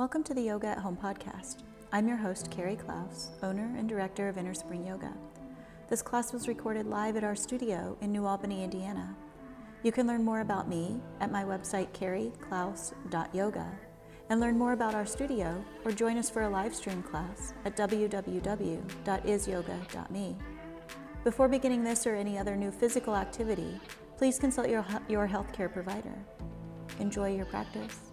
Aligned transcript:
Welcome 0.00 0.24
to 0.24 0.32
the 0.32 0.40
Yoga 0.40 0.68
at 0.68 0.78
Home 0.78 0.96
podcast. 0.96 1.58
I'm 1.92 2.08
your 2.08 2.16
host, 2.16 2.50
Carrie 2.50 2.74
Klaus, 2.74 3.32
owner 3.42 3.70
and 3.76 3.86
director 3.86 4.30
of 4.30 4.38
Inner 4.38 4.54
Spring 4.54 4.86
Yoga. 4.86 5.12
This 5.90 6.00
class 6.00 6.32
was 6.32 6.48
recorded 6.48 6.86
live 6.86 7.18
at 7.18 7.24
our 7.24 7.36
studio 7.36 7.98
in 8.00 8.10
New 8.10 8.24
Albany, 8.24 8.64
Indiana. 8.64 9.14
You 9.82 9.92
can 9.92 10.06
learn 10.06 10.24
more 10.24 10.40
about 10.40 10.70
me 10.70 11.02
at 11.20 11.30
my 11.30 11.44
website, 11.44 11.92
carrieklaus.yoga, 11.92 13.78
and 14.30 14.40
learn 14.40 14.56
more 14.56 14.72
about 14.72 14.94
our 14.94 15.04
studio 15.04 15.62
or 15.84 15.92
join 15.92 16.16
us 16.16 16.30
for 16.30 16.44
a 16.44 16.48
live 16.48 16.74
stream 16.74 17.02
class 17.02 17.52
at 17.66 17.76
www.isyoga.me. 17.76 20.36
Before 21.24 21.46
beginning 21.46 21.84
this 21.84 22.06
or 22.06 22.14
any 22.14 22.38
other 22.38 22.56
new 22.56 22.70
physical 22.70 23.14
activity, 23.14 23.78
please 24.16 24.38
consult 24.38 24.70
your, 24.70 24.82
your 25.10 25.28
healthcare 25.28 25.70
provider. 25.70 26.14
Enjoy 27.00 27.36
your 27.36 27.44
practice. 27.44 28.09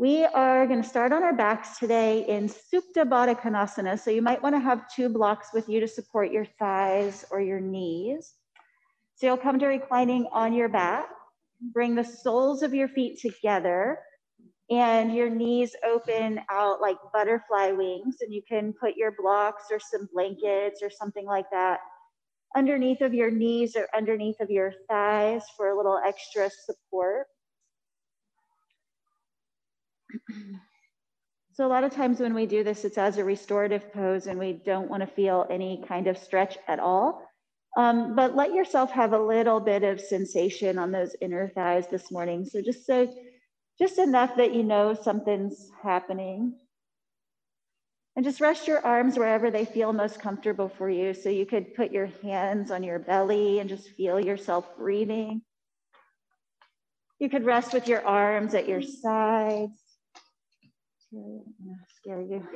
We 0.00 0.24
are 0.26 0.64
going 0.68 0.80
to 0.80 0.88
start 0.88 1.10
on 1.10 1.24
our 1.24 1.32
backs 1.32 1.76
today 1.76 2.24
in 2.28 2.48
Supta 2.48 3.04
Baddha 3.04 3.34
Konasana. 3.34 3.98
So 3.98 4.12
you 4.12 4.22
might 4.22 4.40
want 4.40 4.54
to 4.54 4.60
have 4.60 4.88
two 4.94 5.08
blocks 5.08 5.48
with 5.52 5.68
you 5.68 5.80
to 5.80 5.88
support 5.88 6.30
your 6.30 6.46
thighs 6.56 7.24
or 7.32 7.40
your 7.40 7.58
knees. 7.58 8.34
So 9.16 9.26
you'll 9.26 9.36
come 9.36 9.58
to 9.58 9.66
reclining 9.66 10.28
on 10.30 10.52
your 10.52 10.68
back. 10.68 11.08
Bring 11.72 11.96
the 11.96 12.04
soles 12.04 12.62
of 12.62 12.72
your 12.72 12.86
feet 12.86 13.18
together 13.18 13.98
and 14.70 15.12
your 15.12 15.30
knees 15.30 15.74
open 15.84 16.42
out 16.48 16.80
like 16.80 16.98
butterfly 17.12 17.72
wings. 17.72 18.18
And 18.20 18.32
you 18.32 18.42
can 18.48 18.72
put 18.80 18.96
your 18.96 19.16
blocks 19.20 19.64
or 19.68 19.80
some 19.80 20.08
blankets 20.14 20.80
or 20.80 20.90
something 20.90 21.26
like 21.26 21.50
that 21.50 21.80
underneath 22.56 23.00
of 23.00 23.14
your 23.14 23.32
knees 23.32 23.74
or 23.74 23.88
underneath 23.96 24.38
of 24.38 24.48
your 24.48 24.72
thighs 24.88 25.42
for 25.56 25.70
a 25.70 25.76
little 25.76 25.98
extra 26.06 26.48
support. 26.66 27.26
So 31.58 31.66
a 31.66 31.74
lot 31.74 31.82
of 31.82 31.92
times 31.92 32.20
when 32.20 32.34
we 32.34 32.46
do 32.46 32.62
this, 32.62 32.84
it's 32.84 32.98
as 32.98 33.18
a 33.18 33.24
restorative 33.24 33.92
pose 33.92 34.28
and 34.28 34.38
we 34.38 34.52
don't 34.52 34.88
want 34.88 35.00
to 35.00 35.08
feel 35.08 35.44
any 35.50 35.82
kind 35.88 36.06
of 36.06 36.16
stretch 36.16 36.56
at 36.68 36.78
all. 36.78 37.28
Um, 37.76 38.14
but 38.14 38.36
let 38.36 38.54
yourself 38.54 38.92
have 38.92 39.12
a 39.12 39.18
little 39.18 39.58
bit 39.58 39.82
of 39.82 40.00
sensation 40.00 40.78
on 40.78 40.92
those 40.92 41.16
inner 41.20 41.48
thighs 41.48 41.88
this 41.88 42.12
morning. 42.12 42.44
So 42.44 42.62
just 42.62 42.86
so, 42.86 43.12
just 43.76 43.98
enough 43.98 44.36
that 44.36 44.54
you 44.54 44.62
know 44.62 44.94
something's 44.94 45.68
happening. 45.82 46.54
And 48.14 48.24
just 48.24 48.40
rest 48.40 48.68
your 48.68 48.86
arms 48.86 49.18
wherever 49.18 49.50
they 49.50 49.64
feel 49.64 49.92
most 49.92 50.20
comfortable 50.20 50.68
for 50.68 50.88
you. 50.88 51.12
So 51.12 51.28
you 51.28 51.44
could 51.44 51.74
put 51.74 51.90
your 51.90 52.06
hands 52.22 52.70
on 52.70 52.84
your 52.84 53.00
belly 53.00 53.58
and 53.58 53.68
just 53.68 53.88
feel 53.96 54.20
yourself 54.20 54.64
breathing. 54.76 55.42
You 57.18 57.28
could 57.28 57.44
rest 57.44 57.72
with 57.72 57.88
your 57.88 58.06
arms 58.06 58.54
at 58.54 58.68
your 58.68 58.82
sides 58.82 59.87
scare 61.96 62.20
you. 62.20 62.46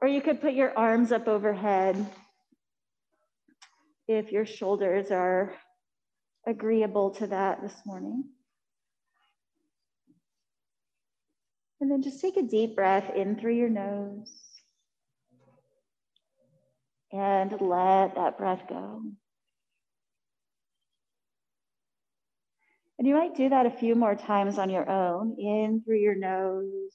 Or 0.00 0.08
you 0.08 0.20
could 0.20 0.40
put 0.40 0.54
your 0.54 0.76
arms 0.76 1.12
up 1.12 1.28
overhead 1.28 2.06
if 4.06 4.32
your 4.32 4.44
shoulders 4.44 5.10
are 5.10 5.54
agreeable 6.46 7.10
to 7.12 7.26
that 7.28 7.62
this 7.62 7.74
morning. 7.86 8.24
And 11.80 11.90
then 11.90 12.02
just 12.02 12.20
take 12.20 12.36
a 12.36 12.42
deep 12.42 12.76
breath 12.76 13.10
in 13.14 13.36
through 13.36 13.54
your 13.54 13.68
nose 13.68 14.32
and 17.12 17.52
let 17.60 18.14
that 18.16 18.36
breath 18.36 18.62
go. 18.68 19.02
And 23.04 23.10
you 23.10 23.16
might 23.16 23.36
do 23.36 23.50
that 23.50 23.66
a 23.66 23.70
few 23.70 23.94
more 23.94 24.14
times 24.14 24.56
on 24.56 24.70
your 24.70 24.88
own, 24.88 25.36
in 25.38 25.82
through 25.84 25.98
your 25.98 26.14
nose. 26.14 26.90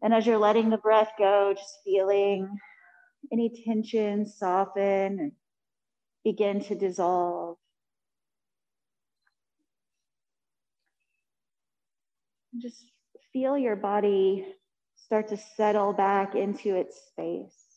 And 0.00 0.14
as 0.14 0.24
you're 0.24 0.38
letting 0.38 0.70
the 0.70 0.78
breath 0.78 1.10
go, 1.18 1.52
just 1.52 1.80
feeling 1.84 2.48
any 3.32 3.50
tension 3.64 4.24
soften 4.24 5.18
and 5.18 5.32
begin 6.22 6.62
to 6.66 6.76
dissolve. 6.76 7.56
Just 12.58 12.84
feel 13.32 13.58
your 13.58 13.74
body 13.74 14.46
start 14.94 15.26
to 15.30 15.36
settle 15.56 15.92
back 15.92 16.36
into 16.36 16.76
its 16.76 16.96
space. 17.08 17.71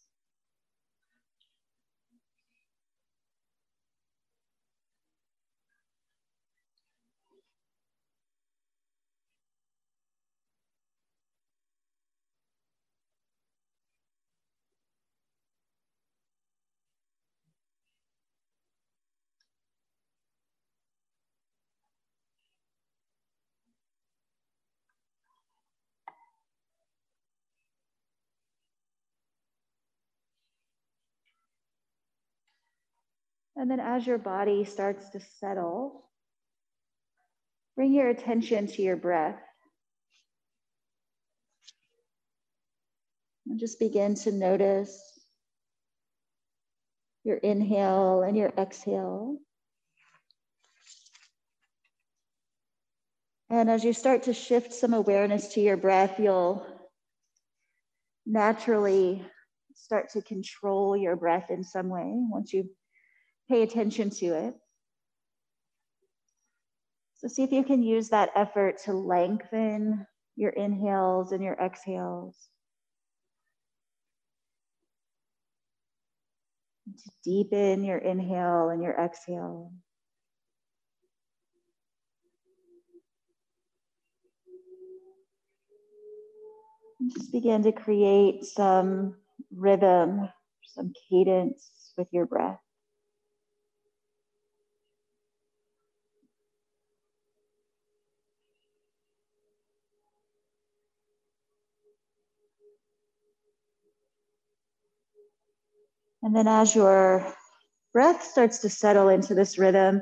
And 33.66 33.72
then 33.72 33.80
as 33.80 34.06
your 34.06 34.20
body 34.20 34.64
starts 34.64 35.10
to 35.10 35.20
settle, 35.40 36.08
bring 37.76 37.94
your 37.94 38.10
attention 38.10 38.68
to 38.68 38.84
your 38.84 38.96
breath. 38.96 39.42
And 43.48 43.60
just 43.60 43.80
begin 43.80 44.14
to 44.18 44.32
notice 44.32 45.02
your 47.24 47.38
inhale 47.38 48.22
and 48.22 48.38
your 48.38 48.54
exhale. 48.56 49.40
And 53.50 53.68
as 53.68 53.84
you 53.84 53.94
start 53.94 54.22
to 54.24 54.34
shift 54.36 54.74
some 54.74 54.94
awareness 54.94 55.56
to 55.56 55.60
your 55.60 55.78
breath, 55.78 56.20
you'll 56.20 56.64
naturally 58.28 59.26
start 59.74 60.12
to 60.12 60.22
control 60.22 60.96
your 60.96 61.16
breath 61.16 61.50
in 61.50 61.64
some 61.64 61.90
way 61.90 62.12
once 62.30 62.54
you 62.54 62.70
pay 63.48 63.62
attention 63.62 64.10
to 64.10 64.26
it. 64.26 64.56
So 67.18 67.28
see 67.28 67.44
if 67.44 67.52
you 67.52 67.64
can 67.64 67.82
use 67.82 68.10
that 68.10 68.30
effort 68.36 68.80
to 68.84 68.94
lengthen 68.94 70.06
your 70.36 70.52
inhales 70.52 71.32
and 71.32 71.44
your 71.44 71.56
exhales. 71.56 72.36
To 76.86 77.12
deepen 77.24 77.84
your 77.84 77.98
inhale 77.98 78.70
and 78.70 78.84
your 78.84 78.94
exhale. 78.94 79.72
And 87.00 87.12
just 87.12 87.32
begin 87.32 87.64
to 87.64 87.72
create 87.72 88.44
some 88.46 89.16
rhythm, 89.52 90.30
some 90.68 90.94
cadence 91.10 91.94
with 91.98 92.08
your 92.12 92.26
breath. 92.26 92.60
And 106.26 106.36
then 106.36 106.48
as 106.48 106.74
your 106.76 107.24
breath 107.94 108.24
starts 108.24 108.58
to 108.62 108.70
settle 108.70 109.10
into 109.10 109.36
this 109.36 109.60
rhythm, 109.60 110.02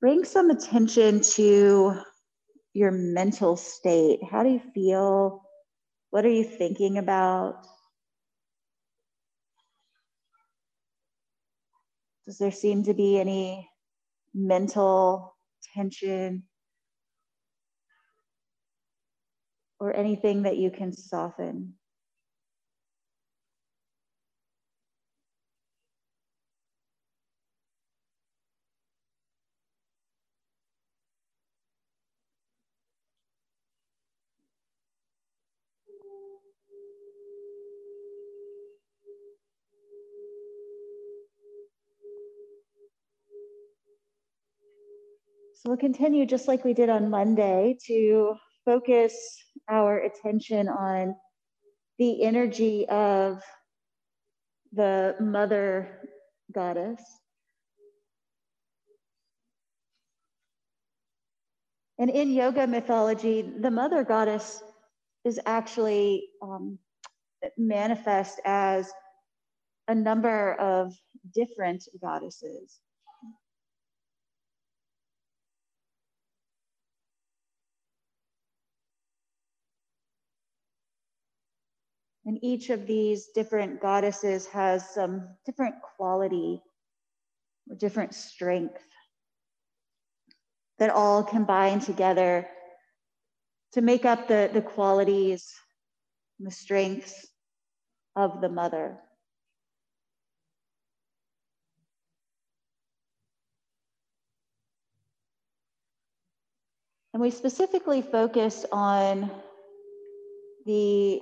bring 0.00 0.22
some 0.24 0.50
attention 0.50 1.20
to 1.20 2.00
your 2.74 2.92
mental 2.92 3.56
state. 3.56 4.20
How 4.30 4.44
do 4.44 4.50
you 4.50 4.60
feel? 4.72 5.42
What 6.10 6.24
are 6.24 6.30
you 6.30 6.44
thinking 6.44 6.96
about? 6.96 7.66
Does 12.26 12.38
there 12.38 12.52
seem 12.52 12.84
to 12.84 12.94
be 12.94 13.18
any 13.18 13.68
mental 14.32 15.34
tension 15.74 16.44
or 19.80 19.92
anything 19.92 20.44
that 20.44 20.56
you 20.56 20.70
can 20.70 20.92
soften? 20.92 21.74
So 45.60 45.68
we'll 45.68 45.76
continue 45.76 46.24
just 46.24 46.48
like 46.48 46.64
we 46.64 46.72
did 46.72 46.88
on 46.88 47.10
Monday 47.10 47.76
to 47.86 48.34
focus 48.64 49.14
our 49.68 49.98
attention 49.98 50.70
on 50.70 51.14
the 51.98 52.22
energy 52.22 52.88
of 52.88 53.42
the 54.72 55.16
mother 55.20 56.08
goddess. 56.50 57.02
And 61.98 62.08
in 62.08 62.32
yoga 62.32 62.66
mythology, 62.66 63.42
the 63.42 63.70
mother 63.70 64.02
goddess 64.02 64.62
is 65.26 65.38
actually 65.44 66.30
um, 66.40 66.78
manifest 67.58 68.40
as 68.46 68.90
a 69.88 69.94
number 69.94 70.54
of 70.54 70.94
different 71.34 71.84
goddesses. 72.00 72.80
And 82.30 82.38
each 82.44 82.70
of 82.70 82.86
these 82.86 83.30
different 83.34 83.80
goddesses 83.80 84.46
has 84.46 84.88
some 84.88 85.30
different 85.44 85.74
quality 85.82 86.62
or 87.68 87.74
different 87.74 88.14
strength 88.14 88.84
that 90.78 90.90
all 90.90 91.24
combine 91.24 91.80
together 91.80 92.46
to 93.72 93.80
make 93.80 94.04
up 94.04 94.28
the, 94.28 94.48
the 94.52 94.62
qualities 94.62 95.52
and 96.38 96.46
the 96.46 96.52
strengths 96.54 97.26
of 98.14 98.40
the 98.40 98.48
mother. 98.48 98.96
And 107.12 107.20
we 107.20 107.32
specifically 107.32 108.02
focused 108.02 108.66
on 108.70 109.32
the 110.64 111.20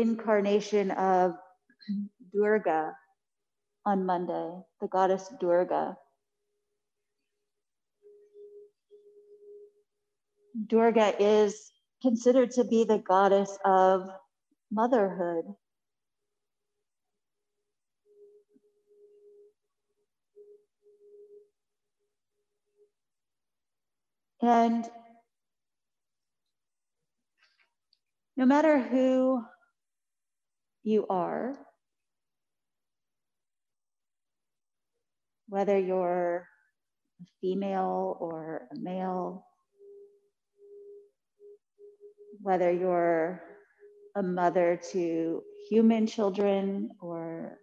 incarnation 0.00 0.90
of 0.90 1.32
Durga 2.32 2.92
on 3.86 4.04
Monday, 4.06 4.60
the 4.80 4.88
goddess 4.88 5.30
Durga. 5.40 5.96
Durga 10.66 11.14
is 11.22 11.70
considered 12.02 12.50
to 12.52 12.64
be 12.64 12.84
the 12.84 12.98
goddess 12.98 13.56
of 13.64 14.08
motherhood. 14.70 15.44
And 24.42 24.84
no 28.36 28.46
matter 28.46 28.78
who 28.78 29.44
you 30.86 31.06
are, 31.10 31.58
whether 35.48 35.78
you're 35.78 36.48
a 37.22 37.26
female 37.40 38.16
or 38.20 38.68
a 38.72 38.80
male, 38.80 39.46
whether 42.42 42.72
you're 42.72 43.42
a 44.16 44.22
mother 44.22 44.80
to 44.92 45.42
human 45.70 46.06
children 46.06 46.90
or 47.00 47.58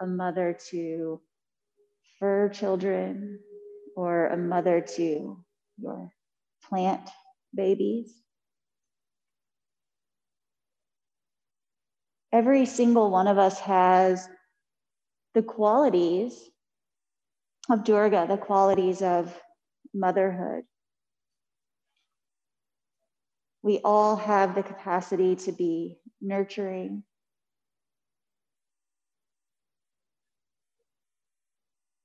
a 0.00 0.06
mother 0.06 0.56
to 0.70 1.20
fur 2.18 2.48
children 2.50 3.40
or 3.96 4.28
a 4.28 4.36
mother 4.36 4.80
to 4.80 5.38
your 5.78 6.10
plant 6.68 7.08
babies. 7.54 8.12
Every 12.32 12.66
single 12.66 13.10
one 13.10 13.26
of 13.26 13.38
us 13.38 13.58
has 13.60 14.28
the 15.34 15.42
qualities 15.42 16.50
of 17.68 17.84
Durga, 17.84 18.26
the 18.28 18.36
qualities 18.36 19.02
of 19.02 19.34
motherhood. 19.94 20.64
We 23.62 23.80
all 23.84 24.16
have 24.16 24.54
the 24.54 24.62
capacity 24.62 25.36
to 25.36 25.52
be 25.52 25.98
nurturing, 26.20 27.02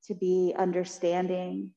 to 0.07 0.13
be 0.13 0.53
understanding, 0.57 1.71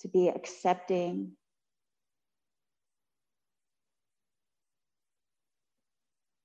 to 0.00 0.08
be 0.08 0.28
accepting. 0.28 1.32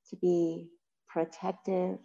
To 0.10 0.16
be 0.18 0.70
protective. 1.08 1.98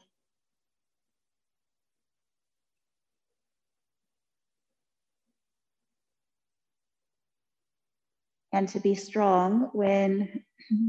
And 8.53 8.69
to 8.69 8.81
be 8.81 8.95
strong 8.95 9.71
when 9.73 10.45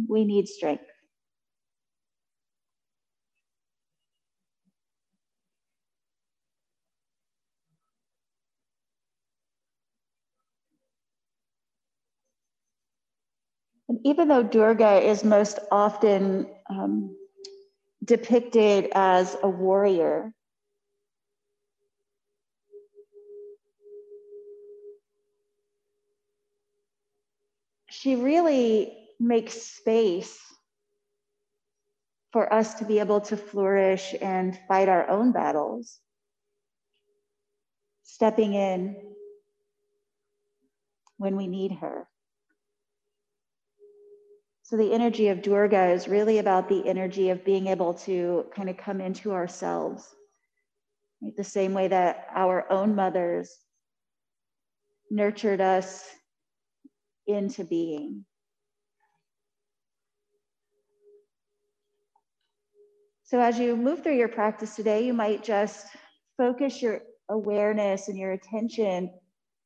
we 0.08 0.24
need 0.24 0.48
strength. 0.48 0.86
Even 14.06 14.28
though 14.28 14.44
Durga 14.44 15.02
is 15.02 15.24
most 15.24 15.58
often 15.72 16.46
um, 16.70 17.18
depicted 18.04 18.90
as 18.94 19.36
a 19.42 19.50
warrior, 19.50 20.32
she 27.90 28.16
really 28.16 28.96
makes 29.20 29.60
space 29.60 30.40
for 32.32 32.54
us 32.54 32.76
to 32.76 32.86
be 32.86 33.00
able 33.00 33.22
to 33.22 33.36
flourish 33.36 34.14
and 34.22 34.56
fight 34.68 34.88
our 34.88 35.10
own 35.10 35.32
battles, 35.32 36.00
stepping 38.04 38.54
in 38.54 39.16
when 41.18 41.36
we 41.36 41.48
need 41.48 41.72
her. 41.72 42.08
So 44.66 44.78
the 44.78 44.94
energy 44.94 45.28
of 45.28 45.44
Durga 45.44 45.92
is 45.92 46.08
really 46.08 46.40
about 46.40 46.68
the 46.68 46.88
energy 46.88 47.30
of 47.30 47.46
being 47.46 47.68
able 47.68 47.94
to 48.06 48.48
kind 48.52 48.68
of 48.68 48.76
come 48.78 49.00
into 49.00 49.32
ourselves. 49.32 50.16
Right? 51.22 51.38
The 51.38 51.44
same 51.44 51.76
way 51.76 51.88
that 51.88 52.26
our 52.34 52.66
own 52.72 52.96
mothers 52.96 53.56
nurtured 55.12 55.62
us 55.62 56.04
into 57.28 57.64
being. 57.64 58.26
So 63.24 63.40
as 63.40 63.60
you 63.60 63.76
move 63.76 64.02
through 64.02 64.18
your 64.18 64.30
practice 64.30 64.76
today, 64.76 65.06
you 65.06 65.14
might 65.14 65.44
just 65.44 65.86
focus 66.38 66.82
your 66.82 67.02
awareness 67.30 68.08
and 68.08 68.18
your 68.18 68.32
attention 68.32 69.12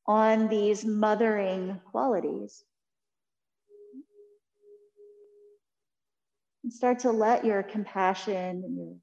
on 0.07 0.49
these 0.49 0.83
mothering 0.83 1.79
qualities. 1.89 2.65
And 6.63 6.73
start 6.73 6.99
to 6.99 7.11
let 7.11 7.45
your 7.45 7.63
compassion 7.63 8.63
and 8.65 8.77
your 8.77 8.95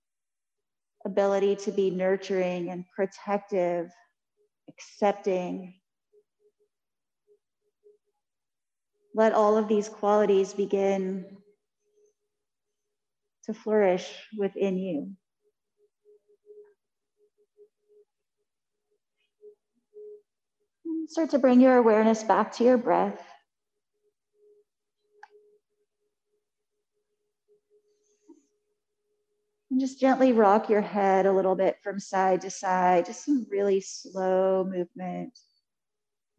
ability 1.05 1.57
to 1.57 1.73
be 1.73 1.91
nurturing 1.91 2.71
and 2.71 2.85
protective, 2.95 3.91
accepting, 4.69 5.75
let 9.15 9.33
all 9.33 9.57
of 9.57 9.67
these 9.69 9.89
qualities 9.89 10.53
begin 10.53 11.25
to 13.45 13.55
flourish 13.55 14.07
within 14.37 14.77
you. 14.77 15.13
Start 21.09 21.31
to 21.31 21.39
bring 21.39 21.61
your 21.61 21.77
awareness 21.77 22.23
back 22.25 22.53
to 22.57 22.65
your 22.65 22.77
breath. 22.77 23.23
And 29.71 29.81
just 29.81 30.01
gently 30.01 30.33
rock 30.33 30.71
your 30.71 30.81
head 30.81 31.27
a 31.27 31.33
little 31.33 31.57
bit 31.57 31.77
from 31.83 31.99
side 31.99 32.41
to 32.43 32.51
side, 32.51 33.07
just 33.07 33.25
some 33.25 33.47
really 33.51 33.81
slow 33.81 34.65
movement. 34.65 35.37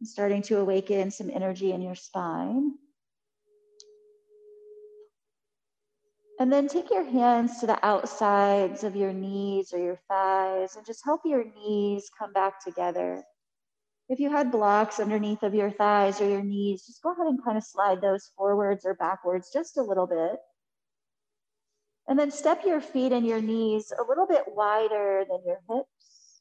Starting 0.02 0.42
to 0.42 0.58
awaken 0.58 1.10
some 1.10 1.30
energy 1.30 1.72
in 1.72 1.82
your 1.82 1.96
spine. 1.96 2.72
And 6.40 6.52
then 6.52 6.68
take 6.68 6.88
your 6.90 7.04
hands 7.04 7.58
to 7.58 7.66
the 7.66 7.84
outsides 7.84 8.84
of 8.84 8.94
your 8.94 9.12
knees 9.12 9.72
or 9.72 9.78
your 9.78 9.98
thighs 10.08 10.76
and 10.76 10.86
just 10.86 11.04
help 11.04 11.22
your 11.24 11.44
knees 11.44 12.08
come 12.16 12.32
back 12.32 12.64
together. 12.64 13.24
If 14.08 14.20
you 14.20 14.30
had 14.30 14.52
blocks 14.52 15.00
underneath 15.00 15.42
of 15.42 15.54
your 15.54 15.70
thighs 15.70 16.20
or 16.20 16.28
your 16.28 16.44
knees, 16.44 16.86
just 16.86 17.02
go 17.02 17.12
ahead 17.12 17.26
and 17.26 17.42
kind 17.44 17.58
of 17.58 17.64
slide 17.64 18.00
those 18.00 18.30
forwards 18.36 18.86
or 18.86 18.94
backwards 18.94 19.50
just 19.52 19.76
a 19.76 19.82
little 19.82 20.06
bit. 20.06 20.38
And 22.08 22.18
then 22.18 22.30
step 22.30 22.62
your 22.64 22.80
feet 22.80 23.12
and 23.12 23.26
your 23.26 23.42
knees 23.42 23.92
a 23.92 24.08
little 24.08 24.26
bit 24.26 24.44
wider 24.46 25.24
than 25.28 25.40
your 25.46 25.60
hips. 25.68 26.40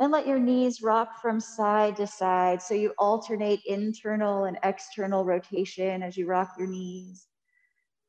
And 0.00 0.10
let 0.10 0.26
your 0.26 0.40
knees 0.40 0.82
rock 0.82 1.20
from 1.22 1.38
side 1.38 1.96
to 1.96 2.06
side. 2.08 2.60
So 2.60 2.74
you 2.74 2.92
alternate 2.98 3.60
internal 3.64 4.44
and 4.44 4.58
external 4.64 5.24
rotation 5.24 6.02
as 6.02 6.16
you 6.16 6.26
rock 6.26 6.54
your 6.58 6.66
knees. 6.66 7.28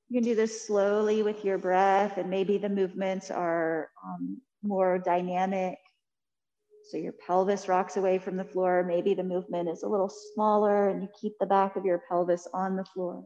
You 0.10 0.20
can 0.20 0.24
do 0.28 0.36
this 0.36 0.66
slowly 0.66 1.22
with 1.22 1.46
your 1.46 1.58
breath, 1.60 2.18
and 2.18 2.30
maybe 2.30 2.58
the 2.58 2.70
movements 2.70 3.30
are 3.30 3.90
um, 4.04 4.42
more 4.64 4.98
dynamic. 4.98 5.78
So 6.90 6.98
your 6.98 7.14
pelvis 7.14 7.68
rocks 7.68 7.98
away 7.98 8.18
from 8.18 8.38
the 8.38 8.44
floor. 8.44 8.84
Maybe 8.84 9.14
the 9.14 9.24
movement 9.24 9.70
is 9.70 9.84
a 9.84 9.88
little 9.88 10.12
smaller, 10.34 10.90
and 10.90 11.04
you 11.04 11.10
keep 11.20 11.34
the 11.40 11.46
back 11.46 11.76
of 11.76 11.86
your 11.86 12.02
pelvis 12.10 12.48
on 12.54 12.76
the 12.76 12.86
floor. 12.86 13.24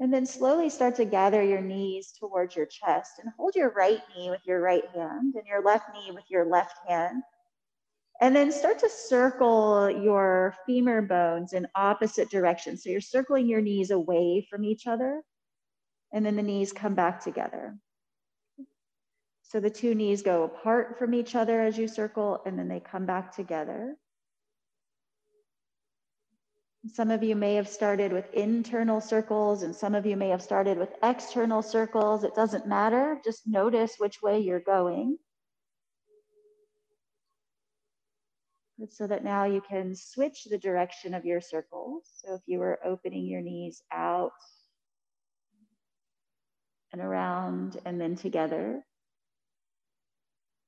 And 0.00 0.12
then 0.12 0.26
slowly 0.26 0.70
start 0.70 0.96
to 0.96 1.04
gather 1.04 1.42
your 1.42 1.60
knees 1.60 2.12
towards 2.18 2.56
your 2.56 2.66
chest 2.66 3.12
and 3.22 3.32
hold 3.36 3.54
your 3.54 3.70
right 3.70 4.00
knee 4.14 4.28
with 4.30 4.40
your 4.44 4.60
right 4.60 4.84
hand 4.94 5.34
and 5.36 5.46
your 5.46 5.62
left 5.62 5.94
knee 5.94 6.10
with 6.12 6.24
your 6.28 6.44
left 6.44 6.76
hand. 6.88 7.22
And 8.20 8.34
then 8.34 8.52
start 8.52 8.78
to 8.80 8.88
circle 8.88 9.90
your 9.90 10.54
femur 10.66 11.02
bones 11.02 11.52
in 11.52 11.66
opposite 11.74 12.30
directions. 12.30 12.82
So 12.82 12.90
you're 12.90 13.00
circling 13.00 13.48
your 13.48 13.60
knees 13.60 13.90
away 13.90 14.46
from 14.48 14.64
each 14.64 14.86
other, 14.86 15.22
and 16.12 16.24
then 16.24 16.36
the 16.36 16.42
knees 16.42 16.72
come 16.72 16.94
back 16.94 17.22
together. 17.22 17.76
So 19.42 19.60
the 19.60 19.70
two 19.70 19.94
knees 19.94 20.22
go 20.22 20.44
apart 20.44 20.98
from 20.98 21.12
each 21.12 21.34
other 21.34 21.60
as 21.60 21.76
you 21.76 21.86
circle, 21.88 22.40
and 22.46 22.58
then 22.58 22.68
they 22.68 22.80
come 22.80 23.04
back 23.04 23.34
together. 23.34 23.96
Some 26.92 27.10
of 27.10 27.22
you 27.22 27.34
may 27.34 27.54
have 27.54 27.68
started 27.68 28.12
with 28.12 28.32
internal 28.34 29.00
circles 29.00 29.62
and 29.62 29.74
some 29.74 29.94
of 29.94 30.04
you 30.04 30.16
may 30.16 30.28
have 30.28 30.42
started 30.42 30.76
with 30.76 30.90
external 31.02 31.62
circles. 31.62 32.24
It 32.24 32.34
doesn't 32.34 32.66
matter. 32.66 33.20
Just 33.24 33.46
notice 33.46 33.94
which 33.96 34.20
way 34.20 34.40
you're 34.40 34.60
going. 34.60 35.16
So 38.90 39.06
that 39.06 39.24
now 39.24 39.44
you 39.44 39.62
can 39.62 39.94
switch 39.94 40.44
the 40.44 40.58
direction 40.58 41.14
of 41.14 41.24
your 41.24 41.40
circles. 41.40 42.02
So 42.16 42.34
if 42.34 42.42
you 42.46 42.58
were 42.58 42.78
opening 42.84 43.24
your 43.24 43.40
knees 43.40 43.82
out 43.90 44.32
and 46.92 47.00
around 47.00 47.78
and 47.86 47.98
then 47.98 48.14
together, 48.14 48.84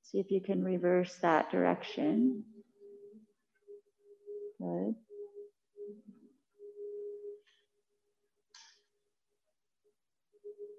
see 0.02 0.18
if 0.18 0.30
you 0.30 0.40
can 0.40 0.64
reverse 0.64 1.14
that 1.16 1.50
direction. 1.50 2.44
Good. 4.58 4.94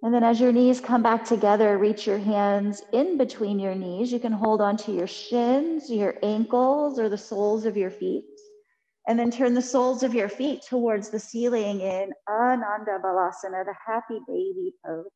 And 0.08 0.14
then 0.14 0.24
as 0.24 0.40
your 0.40 0.54
knees 0.54 0.80
come 0.80 1.04
back 1.04 1.26
together, 1.26 1.78
reach 1.78 2.08
your 2.08 2.18
hands 2.18 2.82
in 2.94 3.18
between 3.18 3.60
your 3.60 3.76
knees. 3.76 4.10
You 4.10 4.22
can 4.22 4.32
hold 4.32 4.62
onto 4.62 4.94
your 4.94 5.06
shins, 5.06 5.92
your 5.92 6.16
ankles, 6.24 6.98
or 6.98 7.10
the 7.10 7.18
soles 7.18 7.66
of 7.66 7.76
your 7.76 7.92
feet. 7.92 8.24
And 9.10 9.20
then 9.20 9.32
turn 9.32 9.54
the 9.54 9.62
soles 9.62 10.04
of 10.04 10.14
your 10.14 10.30
feet 10.30 10.62
towards 10.62 11.10
the 11.10 11.20
ceiling 11.20 11.82
in 11.82 12.14
Ananda 12.30 13.00
Balasana, 13.04 13.66
the 13.66 13.76
happy 13.86 14.22
baby 14.26 14.72
pose. 14.86 15.08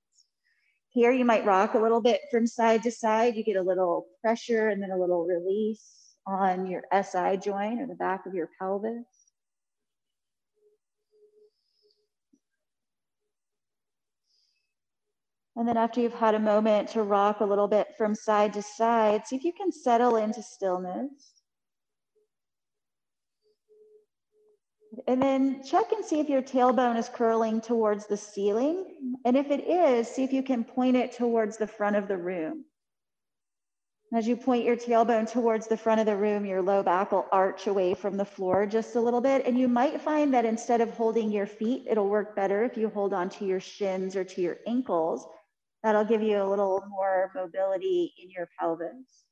Here 0.89 1.13
you 1.13 1.23
might 1.23 1.45
rock 1.45 1.73
a 1.73 1.79
little 1.79 2.01
bit 2.01 2.19
from 2.29 2.45
side 2.45 2.83
to 2.83 2.91
side. 2.91 3.37
You 3.37 3.45
get 3.45 3.55
a 3.55 3.61
little 3.61 4.07
pressure 4.19 4.67
and 4.67 4.83
then 4.83 4.91
a 4.91 4.99
little 4.99 5.25
release 5.25 6.17
on 6.27 6.67
your 6.67 6.83
SI 6.91 7.37
joint 7.37 7.79
or 7.79 7.87
the 7.87 7.95
back 7.97 8.25
of 8.25 8.33
your 8.33 8.49
pelvis. 8.59 9.20
And 15.55 15.67
then 15.67 15.77
after 15.77 15.99
you've 15.99 16.13
had 16.13 16.35
a 16.35 16.39
moment 16.39 16.89
to 16.89 17.03
rock 17.03 17.41
a 17.41 17.45
little 17.45 17.67
bit 17.67 17.87
from 17.97 18.15
side 18.15 18.53
to 18.53 18.61
side, 18.61 19.27
see 19.27 19.35
if 19.35 19.43
you 19.43 19.51
can 19.51 19.71
settle 19.71 20.15
into 20.15 20.41
stillness. 20.41 21.33
And 25.07 25.21
then 25.21 25.63
check 25.63 25.91
and 25.91 26.03
see 26.03 26.19
if 26.19 26.29
your 26.29 26.41
tailbone 26.41 26.97
is 26.97 27.09
curling 27.09 27.61
towards 27.61 28.07
the 28.07 28.17
ceiling. 28.17 29.17
And 29.25 29.37
if 29.37 29.49
it 29.51 29.67
is, 29.67 30.07
see 30.07 30.23
if 30.23 30.31
you 30.31 30.43
can 30.43 30.63
point 30.63 30.95
it 30.95 31.13
towards 31.13 31.57
the 31.57 31.67
front 31.67 31.95
of 31.95 32.07
the 32.07 32.17
room. 32.17 32.65
As 34.13 34.27
you 34.27 34.35
point 34.35 34.65
your 34.65 34.75
tailbone 34.75 35.31
towards 35.31 35.67
the 35.67 35.77
front 35.77 36.01
of 36.01 36.05
the 36.05 36.17
room, 36.17 36.45
your 36.45 36.61
low 36.61 36.83
back 36.83 37.13
will 37.13 37.27
arch 37.31 37.67
away 37.67 37.93
from 37.93 38.17
the 38.17 38.25
floor 38.25 38.65
just 38.65 38.95
a 38.95 39.01
little 39.01 39.21
bit. 39.21 39.45
And 39.45 39.57
you 39.57 39.69
might 39.69 40.01
find 40.01 40.33
that 40.33 40.43
instead 40.43 40.81
of 40.81 40.89
holding 40.91 41.31
your 41.31 41.45
feet, 41.45 41.87
it'll 41.89 42.09
work 42.09 42.35
better 42.35 42.63
if 42.65 42.75
you 42.75 42.89
hold 42.89 43.13
on 43.13 43.29
to 43.29 43.45
your 43.45 43.61
shins 43.61 44.17
or 44.17 44.25
to 44.25 44.41
your 44.41 44.57
ankles 44.67 45.25
That'll 45.83 46.05
give 46.05 46.21
you 46.21 46.41
a 46.41 46.47
little 46.47 46.83
more 46.89 47.31
mobility 47.33 48.13
in 48.21 48.29
your 48.29 48.47
pelvis. 48.59 49.25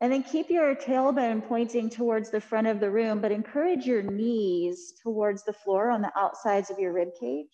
And 0.00 0.12
then 0.12 0.22
keep 0.22 0.48
your 0.48 0.74
tailbone 0.76 1.46
pointing 1.46 1.90
towards 1.90 2.30
the 2.30 2.40
front 2.40 2.68
of 2.68 2.78
the 2.78 2.90
room, 2.90 3.20
but 3.20 3.32
encourage 3.32 3.84
your 3.84 4.02
knees 4.02 4.94
towards 5.02 5.44
the 5.44 5.52
floor 5.52 5.90
on 5.90 6.02
the 6.02 6.12
outsides 6.16 6.70
of 6.70 6.78
your 6.78 6.92
rib 6.92 7.08
cage. 7.18 7.46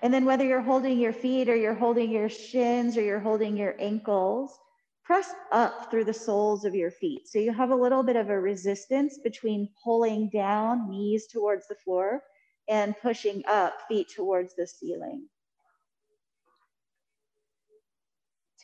And 0.00 0.14
then 0.14 0.24
whether 0.24 0.44
you're 0.44 0.60
holding 0.60 0.98
your 0.98 1.12
feet 1.12 1.48
or 1.48 1.56
you're 1.56 1.74
holding 1.74 2.10
your 2.10 2.28
shins 2.28 2.96
or 2.96 3.02
you're 3.02 3.18
holding 3.18 3.56
your 3.56 3.74
ankles, 3.78 4.58
press 5.04 5.34
up 5.50 5.90
through 5.90 6.04
the 6.04 6.14
soles 6.14 6.64
of 6.64 6.74
your 6.74 6.90
feet. 6.90 7.28
So 7.28 7.38
you 7.38 7.52
have 7.52 7.70
a 7.70 7.76
little 7.76 8.02
bit 8.02 8.16
of 8.16 8.30
a 8.30 8.40
resistance 8.40 9.18
between 9.18 9.68
pulling 9.82 10.30
down, 10.30 10.88
knees 10.88 11.26
towards 11.26 11.66
the 11.68 11.74
floor, 11.74 12.22
and 12.68 12.94
pushing 13.02 13.42
up, 13.46 13.74
feet 13.88 14.08
towards 14.08 14.54
the 14.54 14.66
ceiling. 14.66 15.26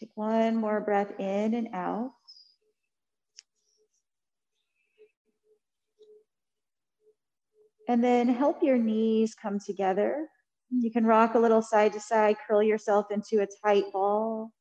Take 0.00 0.10
one 0.14 0.56
more 0.56 0.80
breath 0.80 1.12
in 1.20 1.52
and 1.52 1.68
out. 1.74 2.12
And 7.86 8.02
then 8.02 8.28
help 8.28 8.62
your 8.62 8.78
knees 8.78 9.34
come 9.34 9.58
together. 9.58 10.28
You 10.70 10.90
can 10.90 11.04
rock 11.04 11.34
a 11.34 11.38
little 11.38 11.60
side 11.60 11.92
to 11.92 12.00
side, 12.00 12.36
curl 12.46 12.62
yourself 12.62 13.10
into 13.10 13.42
a 13.42 13.48
tight 13.62 13.92
ball. 13.92 14.52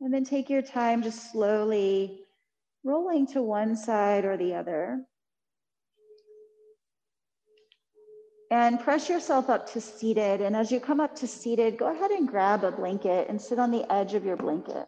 And 0.00 0.14
then 0.14 0.24
take 0.24 0.48
your 0.48 0.62
time 0.62 1.02
just 1.02 1.30
slowly 1.30 2.20
rolling 2.84 3.26
to 3.28 3.42
one 3.42 3.76
side 3.76 4.24
or 4.24 4.36
the 4.36 4.54
other. 4.54 5.04
And 8.52 8.78
press 8.78 9.08
yourself 9.08 9.48
up 9.48 9.72
to 9.72 9.80
seated. 9.80 10.42
And 10.42 10.54
as 10.54 10.70
you 10.70 10.78
come 10.78 11.00
up 11.00 11.16
to 11.16 11.26
seated, 11.26 11.78
go 11.78 11.90
ahead 11.90 12.10
and 12.10 12.28
grab 12.28 12.64
a 12.64 12.70
blanket 12.70 13.30
and 13.30 13.40
sit 13.40 13.58
on 13.58 13.70
the 13.70 13.90
edge 13.90 14.12
of 14.12 14.26
your 14.26 14.36
blanket. 14.36 14.86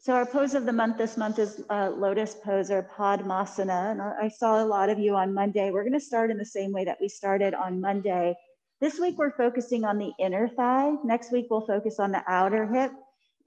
So 0.00 0.12
our 0.12 0.26
pose 0.26 0.54
of 0.54 0.66
the 0.66 0.72
month 0.72 0.98
this 0.98 1.16
month 1.16 1.38
is 1.38 1.62
uh, 1.70 1.90
lotus 1.90 2.34
pose 2.44 2.68
or 2.68 2.82
Padmasana. 2.82 3.92
And 3.92 4.02
I 4.02 4.26
saw 4.26 4.62
a 4.62 4.66
lot 4.66 4.90
of 4.90 4.98
you 4.98 5.14
on 5.14 5.32
Monday. 5.32 5.70
We're 5.70 5.84
gonna 5.84 6.00
start 6.00 6.32
in 6.32 6.36
the 6.36 6.44
same 6.44 6.72
way 6.72 6.84
that 6.84 6.98
we 7.00 7.08
started 7.08 7.54
on 7.54 7.80
Monday. 7.80 8.34
This 8.80 8.98
week, 8.98 9.16
we're 9.18 9.36
focusing 9.36 9.84
on 9.84 9.98
the 9.98 10.10
inner 10.18 10.48
thigh. 10.48 10.94
Next 11.04 11.30
week, 11.30 11.46
we'll 11.48 11.64
focus 11.64 12.00
on 12.00 12.10
the 12.10 12.24
outer 12.26 12.66
hip 12.66 12.90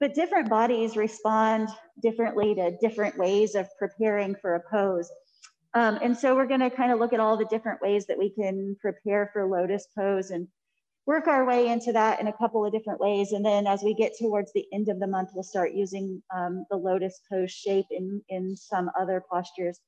but 0.00 0.14
different 0.14 0.48
bodies 0.48 0.96
respond 0.96 1.68
differently 2.02 2.54
to 2.54 2.76
different 2.80 3.18
ways 3.18 3.54
of 3.54 3.68
preparing 3.78 4.34
for 4.36 4.54
a 4.54 4.62
pose. 4.70 5.10
Um, 5.74 5.98
and 6.02 6.16
so 6.16 6.34
we're 6.34 6.46
going 6.46 6.60
to 6.60 6.70
kind 6.70 6.92
of 6.92 6.98
look 6.98 7.12
at 7.12 7.20
all 7.20 7.36
the 7.36 7.44
different 7.46 7.82
ways 7.82 8.06
that 8.06 8.18
we 8.18 8.30
can 8.30 8.76
prepare 8.80 9.30
for 9.32 9.46
lotus 9.46 9.86
pose 9.96 10.30
and 10.30 10.48
work 11.06 11.26
our 11.26 11.44
way 11.44 11.68
into 11.68 11.92
that 11.92 12.20
in 12.20 12.28
a 12.28 12.32
couple 12.32 12.64
of 12.64 12.72
different 12.72 13.00
ways. 13.00 13.32
And 13.32 13.44
then 13.44 13.66
as 13.66 13.82
we 13.82 13.94
get 13.94 14.12
towards 14.18 14.52
the 14.52 14.66
end 14.72 14.88
of 14.88 15.00
the 15.00 15.06
month, 15.06 15.30
we'll 15.34 15.42
start 15.42 15.72
using 15.72 16.22
um, 16.34 16.66
the 16.70 16.76
lotus 16.76 17.20
pose 17.30 17.50
shape 17.50 17.86
in, 17.90 18.22
in 18.28 18.56
some 18.56 18.90
other 18.98 19.22
postures 19.30 19.80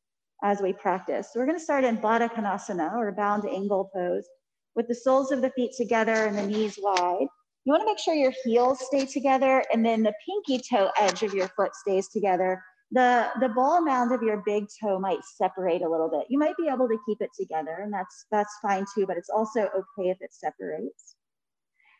as 0.43 0.61
we 0.63 0.73
practice. 0.73 1.29
So 1.31 1.41
we're 1.41 1.47
going 1.47 1.59
to 1.59 1.65
start 1.65 1.85
in 1.85 1.99
Baddha 1.99 2.31
Konasana 2.31 2.95
or 2.95 3.13
bound 3.13 3.45
angle 3.47 3.91
pose 3.95 4.27
with 4.75 4.89
the 4.89 4.95
soles 4.95 5.31
of 5.31 5.43
the 5.43 5.51
feet 5.51 5.73
together 5.77 6.13
and 6.13 6.39
the 6.39 6.47
knees 6.47 6.79
wide. 6.81 7.27
You 7.65 7.73
wanna 7.73 7.85
make 7.85 7.99
sure 7.99 8.15
your 8.15 8.33
heels 8.45 8.85
stay 8.87 9.05
together 9.05 9.63
and 9.73 9.85
then 9.85 10.03
the 10.03 10.15
pinky 10.27 10.63
toe 10.63 10.91
edge 10.97 11.23
of 11.23 11.35
your 11.35 11.49
foot 11.49 11.75
stays 11.75 12.09
together. 12.09 12.63
the, 12.93 13.31
the 13.41 13.51
ball 13.51 13.81
mound 13.83 14.13
of 14.13 14.23
your 14.23 14.43
big 14.45 14.67
toe 14.83 14.99
might 14.99 15.23
separate 15.25 15.83
a 15.83 15.89
little 15.89 16.11
bit. 16.11 16.27
You 16.29 16.39
might 16.39 16.57
be 16.57 16.69
able 16.69 16.89
to 16.89 16.99
keep 17.07 17.21
it 17.21 17.31
together 17.39 17.79
and 17.83 17.93
that's, 17.93 18.27
that's 18.33 18.53
fine 18.61 18.85
too, 18.95 19.07
but 19.07 19.17
it's 19.17 19.31
also 19.31 19.61
okay 19.61 20.11
if 20.11 20.19
it 20.21 20.33
separates. 20.33 21.15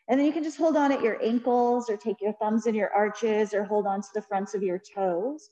And 0.09 0.19
then 0.19 0.27
you 0.27 0.33
can 0.33 0.43
just 0.43 0.57
hold 0.57 0.75
on 0.75 0.91
at 0.91 1.01
your 1.01 1.23
ankles 1.23 1.89
or 1.89 1.95
take 1.95 2.19
your 2.19 2.33
thumbs 2.33 2.65
in 2.67 2.75
your 2.75 2.91
arches 2.93 3.53
or 3.53 3.63
hold 3.63 3.87
on 3.87 4.01
to 4.01 4.07
the 4.13 4.21
fronts 4.21 4.53
of 4.53 4.63
your 4.63 4.79
toes. 4.79 5.49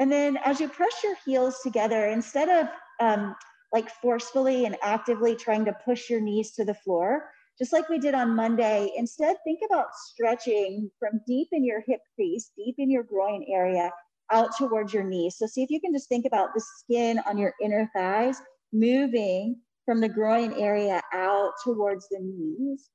And 0.00 0.10
then 0.10 0.38
as 0.44 0.58
you 0.58 0.68
press 0.68 1.04
your 1.04 1.14
heels 1.24 1.60
together, 1.62 2.08
instead 2.08 2.48
of 2.48 2.68
um, 2.98 3.36
like 3.72 3.90
forcefully 3.90 4.64
and 4.64 4.76
actively 4.82 5.36
trying 5.36 5.64
to 5.66 5.76
push 5.84 6.10
your 6.10 6.20
knees 6.20 6.52
to 6.52 6.64
the 6.64 6.74
floor, 6.74 7.30
just 7.58 7.72
like 7.72 7.88
we 7.88 7.98
did 7.98 8.14
on 8.14 8.34
Monday, 8.34 8.92
instead 8.96 9.36
think 9.44 9.60
about 9.66 9.94
stretching 9.94 10.90
from 10.98 11.20
deep 11.26 11.48
in 11.52 11.64
your 11.64 11.82
hip 11.86 12.00
crease, 12.14 12.50
deep 12.56 12.76
in 12.78 12.90
your 12.90 13.02
groin 13.02 13.44
area, 13.48 13.90
out 14.30 14.50
towards 14.56 14.94
your 14.94 15.04
knees. 15.04 15.36
So 15.36 15.46
see 15.46 15.62
if 15.62 15.70
you 15.70 15.80
can 15.80 15.92
just 15.92 16.08
think 16.08 16.26
about 16.26 16.54
the 16.54 16.62
skin 16.78 17.20
on 17.26 17.36
your 17.36 17.52
inner 17.62 17.90
thighs 17.94 18.40
moving 18.72 19.60
from 19.84 20.00
the 20.00 20.08
groin 20.08 20.54
area 20.54 21.02
out 21.12 21.52
towards 21.62 22.08
the 22.08 22.18
knees. 22.20 22.88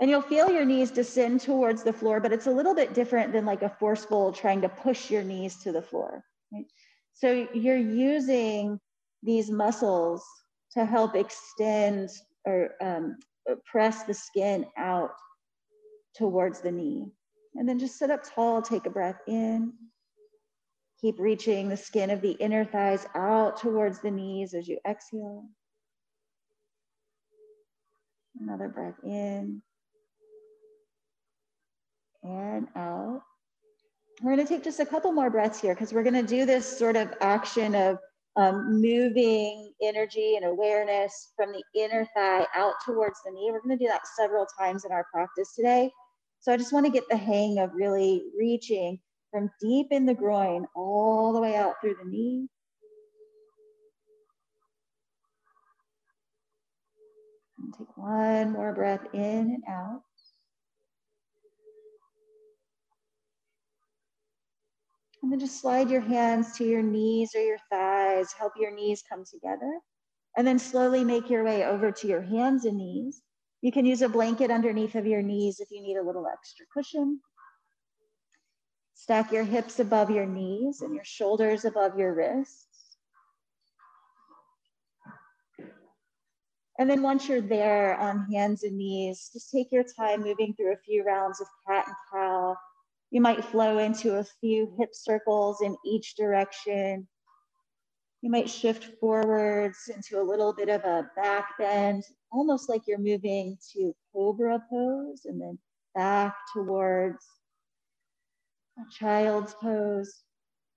And 0.00 0.10
you'll 0.10 0.22
feel 0.22 0.50
your 0.50 0.64
knees 0.64 0.90
descend 0.90 1.40
towards 1.40 1.84
the 1.84 1.92
floor, 1.92 2.18
but 2.18 2.32
it's 2.32 2.48
a 2.48 2.50
little 2.50 2.74
bit 2.74 2.94
different 2.94 3.32
than 3.32 3.46
like 3.46 3.62
a 3.62 3.68
forceful 3.68 4.32
trying 4.32 4.60
to 4.62 4.68
push 4.68 5.10
your 5.10 5.22
knees 5.22 5.56
to 5.62 5.70
the 5.70 5.82
floor. 5.82 6.24
Right? 6.52 6.66
So 7.12 7.46
you're 7.54 7.76
using 7.76 8.80
these 9.22 9.50
muscles 9.50 10.24
to 10.72 10.84
help 10.84 11.14
extend 11.14 12.10
or 12.46 12.70
um, 12.80 13.16
press 13.64 14.04
the 14.04 14.14
skin 14.14 14.66
out 14.76 15.12
towards 16.16 16.60
the 16.60 16.72
knee. 16.72 17.10
And 17.56 17.68
then 17.68 17.78
just 17.78 17.98
sit 17.98 18.10
up 18.10 18.22
tall, 18.24 18.62
take 18.62 18.86
a 18.86 18.90
breath 18.90 19.20
in. 19.26 19.72
Keep 21.00 21.18
reaching 21.18 21.68
the 21.68 21.76
skin 21.76 22.10
of 22.10 22.20
the 22.20 22.32
inner 22.32 22.64
thighs 22.64 23.06
out 23.14 23.58
towards 23.60 24.00
the 24.00 24.10
knees 24.10 24.54
as 24.54 24.66
you 24.66 24.78
exhale. 24.88 25.44
Another 28.40 28.68
breath 28.68 28.94
in 29.04 29.62
and 32.22 32.68
out. 32.74 33.20
We're 34.22 34.34
going 34.34 34.46
to 34.46 34.52
take 34.52 34.64
just 34.64 34.80
a 34.80 34.86
couple 34.86 35.12
more 35.12 35.30
breaths 35.30 35.60
here 35.60 35.74
because 35.74 35.92
we're 35.92 36.02
going 36.02 36.14
to 36.14 36.22
do 36.22 36.46
this 36.46 36.78
sort 36.78 36.96
of 36.96 37.12
action 37.20 37.74
of 37.74 37.98
um, 38.36 38.80
moving 38.80 39.72
energy 39.82 40.36
and 40.36 40.44
awareness 40.44 41.32
from 41.36 41.52
the 41.52 41.62
inner 41.74 42.06
thigh 42.16 42.46
out 42.54 42.74
towards 42.84 43.20
the 43.24 43.30
knee. 43.30 43.50
We're 43.52 43.60
going 43.60 43.78
to 43.78 43.84
do 43.84 43.88
that 43.88 44.06
several 44.18 44.46
times 44.58 44.84
in 44.84 44.92
our 44.92 45.06
practice 45.12 45.54
today. 45.54 45.90
So 46.40 46.52
I 46.52 46.56
just 46.56 46.72
want 46.72 46.84
to 46.86 46.92
get 46.92 47.08
the 47.08 47.16
hang 47.16 47.58
of 47.58 47.70
really 47.74 48.24
reaching 48.38 48.98
from 49.30 49.50
deep 49.60 49.88
in 49.90 50.04
the 50.04 50.14
groin 50.14 50.66
all 50.74 51.32
the 51.32 51.40
way 51.40 51.56
out 51.56 51.74
through 51.80 51.96
the 52.02 52.08
knee. 52.08 52.48
And 57.58 57.74
take 57.78 57.96
one 57.96 58.52
more 58.52 58.72
breath 58.72 59.06
in 59.12 59.20
and 59.22 59.62
out. 59.68 60.02
And 65.24 65.32
then 65.32 65.40
just 65.40 65.58
slide 65.58 65.88
your 65.88 66.02
hands 66.02 66.52
to 66.58 66.64
your 66.66 66.82
knees 66.82 67.34
or 67.34 67.40
your 67.40 67.56
thighs, 67.70 68.34
help 68.38 68.52
your 68.60 68.70
knees 68.70 69.02
come 69.08 69.24
together. 69.24 69.80
And 70.36 70.46
then 70.46 70.58
slowly 70.58 71.02
make 71.02 71.30
your 71.30 71.42
way 71.44 71.64
over 71.64 71.90
to 71.90 72.06
your 72.06 72.20
hands 72.20 72.66
and 72.66 72.76
knees. 72.76 73.22
You 73.62 73.72
can 73.72 73.86
use 73.86 74.02
a 74.02 74.08
blanket 74.10 74.50
underneath 74.50 74.96
of 74.96 75.06
your 75.06 75.22
knees 75.22 75.60
if 75.60 75.70
you 75.70 75.80
need 75.80 75.96
a 75.96 76.02
little 76.02 76.26
extra 76.30 76.66
cushion. 76.70 77.20
Stack 78.92 79.32
your 79.32 79.44
hips 79.44 79.80
above 79.80 80.10
your 80.10 80.26
knees 80.26 80.82
and 80.82 80.94
your 80.94 81.04
shoulders 81.04 81.64
above 81.64 81.98
your 81.98 82.12
wrists. 82.12 82.98
And 86.78 86.90
then 86.90 87.00
once 87.00 87.30
you're 87.30 87.40
there 87.40 87.96
on 87.96 88.30
hands 88.30 88.62
and 88.62 88.76
knees, 88.76 89.30
just 89.32 89.50
take 89.50 89.72
your 89.72 89.84
time 89.84 90.20
moving 90.20 90.52
through 90.52 90.74
a 90.74 90.84
few 90.84 91.02
rounds 91.02 91.40
of 91.40 91.46
cat 91.66 91.86
and 91.86 91.96
cow 92.12 92.56
you 93.14 93.20
might 93.20 93.44
flow 93.44 93.78
into 93.78 94.16
a 94.16 94.26
few 94.40 94.74
hip 94.76 94.88
circles 94.92 95.62
in 95.62 95.76
each 95.86 96.16
direction. 96.16 97.06
You 98.22 98.30
might 98.30 98.50
shift 98.50 98.98
forwards 98.98 99.78
into 99.86 100.20
a 100.20 100.28
little 100.28 100.52
bit 100.52 100.68
of 100.68 100.82
a 100.82 101.08
back 101.14 101.50
bend, 101.56 102.02
almost 102.32 102.68
like 102.68 102.82
you're 102.88 102.98
moving 102.98 103.56
to 103.72 103.94
cobra 104.12 104.60
pose 104.68 105.26
and 105.26 105.40
then 105.40 105.56
back 105.94 106.34
towards 106.52 107.24
a 108.78 108.82
child's 108.92 109.54
pose. 109.54 110.12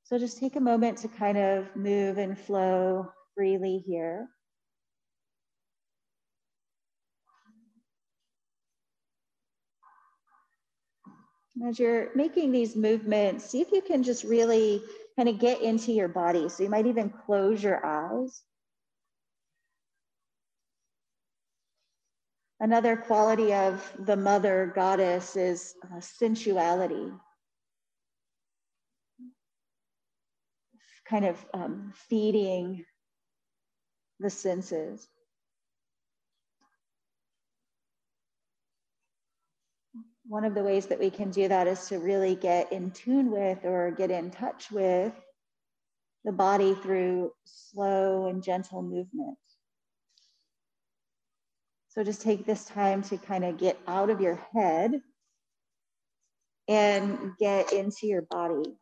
So 0.03 0.19
just 0.19 0.37
take 0.37 0.57
a 0.57 0.61
moment 0.61 0.99
to 0.99 1.07
kind 1.07 1.39
of 1.39 1.75
move 1.75 2.19
and 2.19 2.37
flow 2.37 3.07
freely 3.33 3.83
here. 3.87 4.27
As 11.65 11.79
you're 11.79 12.09
making 12.15 12.51
these 12.51 12.75
movements, 12.75 13.45
see 13.45 13.61
if 13.61 13.71
you 13.71 13.81
can 13.81 14.03
just 14.03 14.23
really 14.23 14.81
kind 15.15 15.27
of 15.27 15.39
get 15.39 15.61
into 15.61 15.91
your 15.91 16.07
body. 16.07 16.49
So 16.49 16.63
you 16.63 16.69
might 16.69 16.85
even 16.85 17.09
close 17.09 17.63
your 17.63 17.83
eyes. 17.85 18.43
Another 22.59 22.97
quality 22.97 23.53
of 23.53 23.91
the 23.99 24.15
mother 24.15 24.71
goddess 24.75 25.35
is 25.35 25.75
uh, 25.83 25.99
sensuality. 25.99 27.11
Kind 31.07 31.25
of 31.25 31.45
um, 31.53 31.93
feeding 32.09 32.83
the 34.19 34.29
senses. 34.29 35.07
One 40.27 40.43
of 40.43 40.53
the 40.53 40.63
ways 40.63 40.87
that 40.87 40.99
we 40.99 41.09
can 41.09 41.31
do 41.31 41.47
that 41.47 41.67
is 41.67 41.87
to 41.87 41.99
really 41.99 42.35
get 42.35 42.71
in 42.71 42.91
tune 42.91 43.31
with 43.31 43.63
or 43.63 43.91
get 43.91 44.11
in 44.11 44.29
touch 44.29 44.71
with 44.71 45.13
the 46.25 46.31
body 46.31 46.75
through 46.75 47.31
slow 47.45 48.27
and 48.27 48.43
gentle 48.43 48.81
movement. 48.81 49.37
So 51.89 52.03
just 52.03 52.21
take 52.21 52.45
this 52.45 52.65
time 52.65 53.01
to 53.03 53.17
kind 53.17 53.45
of 53.45 53.57
get 53.57 53.79
out 53.87 54.09
of 54.09 54.21
your 54.21 54.39
head 54.53 55.01
and 56.67 57.31
get 57.39 57.71
into 57.71 58.07
your 58.07 58.23
body. 58.23 58.75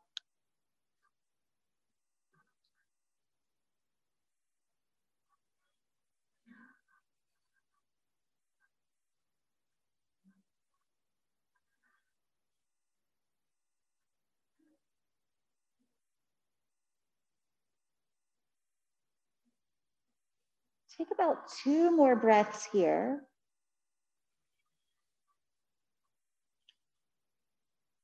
Take 20.98 21.08
about 21.12 21.50
two 21.64 21.96
more 21.96 22.16
breaths 22.16 22.68
here. 22.72 23.22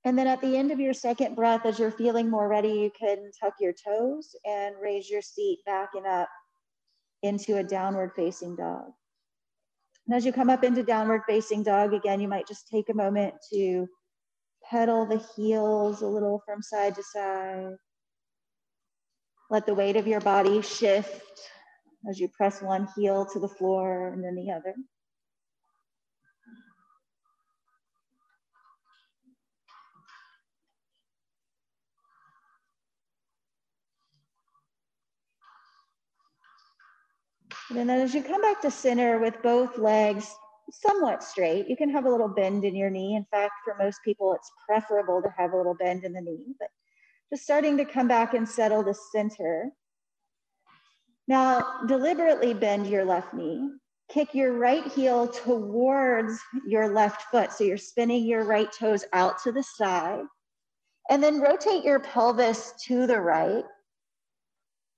And 0.04 0.18
then 0.18 0.28
at 0.28 0.42
the 0.42 0.58
end 0.58 0.72
of 0.72 0.80
your 0.80 0.94
second 0.94 1.36
breath, 1.36 1.66
as 1.66 1.78
you're 1.78 1.92
feeling 1.92 2.30
more 2.30 2.48
ready, 2.48 2.70
you 2.70 2.92
can 2.98 3.32
tuck 3.40 3.54
your 3.60 3.74
toes 3.74 4.36
and 4.46 4.76
raise 4.82 5.10
your 5.10 5.22
seat 5.22 5.60
back 5.66 5.90
and 5.94 6.08
up 6.08 6.28
into 7.22 7.58
a 7.58 7.64
downward 7.64 8.12
facing 8.16 8.56
dog. 8.56 8.92
And 10.08 10.16
as 10.16 10.26
you 10.26 10.34
come 10.34 10.50
up 10.50 10.64
into 10.64 10.82
downward 10.82 11.22
facing 11.28 11.64
dog, 11.64 11.94
again, 11.94 12.20
you 12.20 12.28
might 12.28 12.48
just 12.48 12.68
take 12.68 12.90
a 12.90 12.96
moment 12.96 13.36
to 13.54 13.88
pedal 14.70 15.06
the 15.06 15.24
heels 15.36 16.02
a 16.02 16.08
little 16.08 16.42
from 16.46 16.64
side 16.64 16.96
to 16.96 17.04
side. 17.04 17.76
Let 19.52 19.68
the 19.68 19.76
weight 19.76 19.98
of 19.98 20.08
your 20.08 20.22
body 20.22 20.62
shift 20.62 21.52
as 22.10 22.20
you 22.20 22.28
press 22.28 22.62
one 22.62 22.88
heel 22.96 23.26
to 23.26 23.40
the 23.40 23.48
floor 23.48 24.08
and 24.08 24.24
then 24.24 24.36
the 24.36 24.52
other. 24.52 24.76
And 37.70 37.90
then 37.90 38.02
as 38.02 38.14
you 38.14 38.22
come 38.22 38.42
back 38.42 38.62
to 38.62 38.72
center 38.72 39.20
with 39.20 39.42
both 39.42 39.78
legs 39.78 40.30
somewhat 40.72 41.24
straight, 41.24 41.68
you 41.70 41.78
can 41.78 41.90
have 41.90 42.06
a 42.06 42.10
little 42.10 42.28
bend 42.28 42.66
in 42.66 42.76
your 42.76 42.90
knee. 42.90 43.16
In 43.16 43.26
fact, 43.32 43.54
for 43.64 43.76
most 43.80 44.00
people, 44.04 44.34
it's 44.34 44.52
preferable 44.68 45.22
to 45.22 45.30
have 45.38 45.54
a 45.54 45.58
little 45.58 45.76
bend 45.76 46.04
in 46.04 46.14
the 46.14 46.22
knee, 46.22 46.54
but 46.60 46.68
just 47.30 47.44
starting 47.44 47.78
to 47.78 47.86
come 47.86 48.10
back 48.10 48.34
and 48.34 48.48
settle 48.48 48.84
to 48.84 48.94
center. 49.14 49.72
Now, 51.28 51.82
deliberately 51.88 52.54
bend 52.54 52.88
your 52.88 53.06
left 53.06 53.34
knee. 53.34 53.70
Kick 54.10 54.34
your 54.34 54.54
right 54.54 54.86
heel 54.88 55.28
towards 55.28 56.40
your 56.68 56.90
left 56.94 57.24
foot. 57.32 57.52
So 57.54 57.64
you're 57.64 57.78
spinning 57.78 58.26
your 58.26 58.44
right 58.44 58.72
toes 58.72 59.06
out 59.14 59.42
to 59.44 59.52
the 59.52 59.64
side. 59.64 60.24
And 61.10 61.24
then 61.24 61.42
rotate 61.42 61.84
your 61.84 62.00
pelvis 62.00 62.74
to 62.88 63.08
the 63.08 63.20
right 63.20 63.64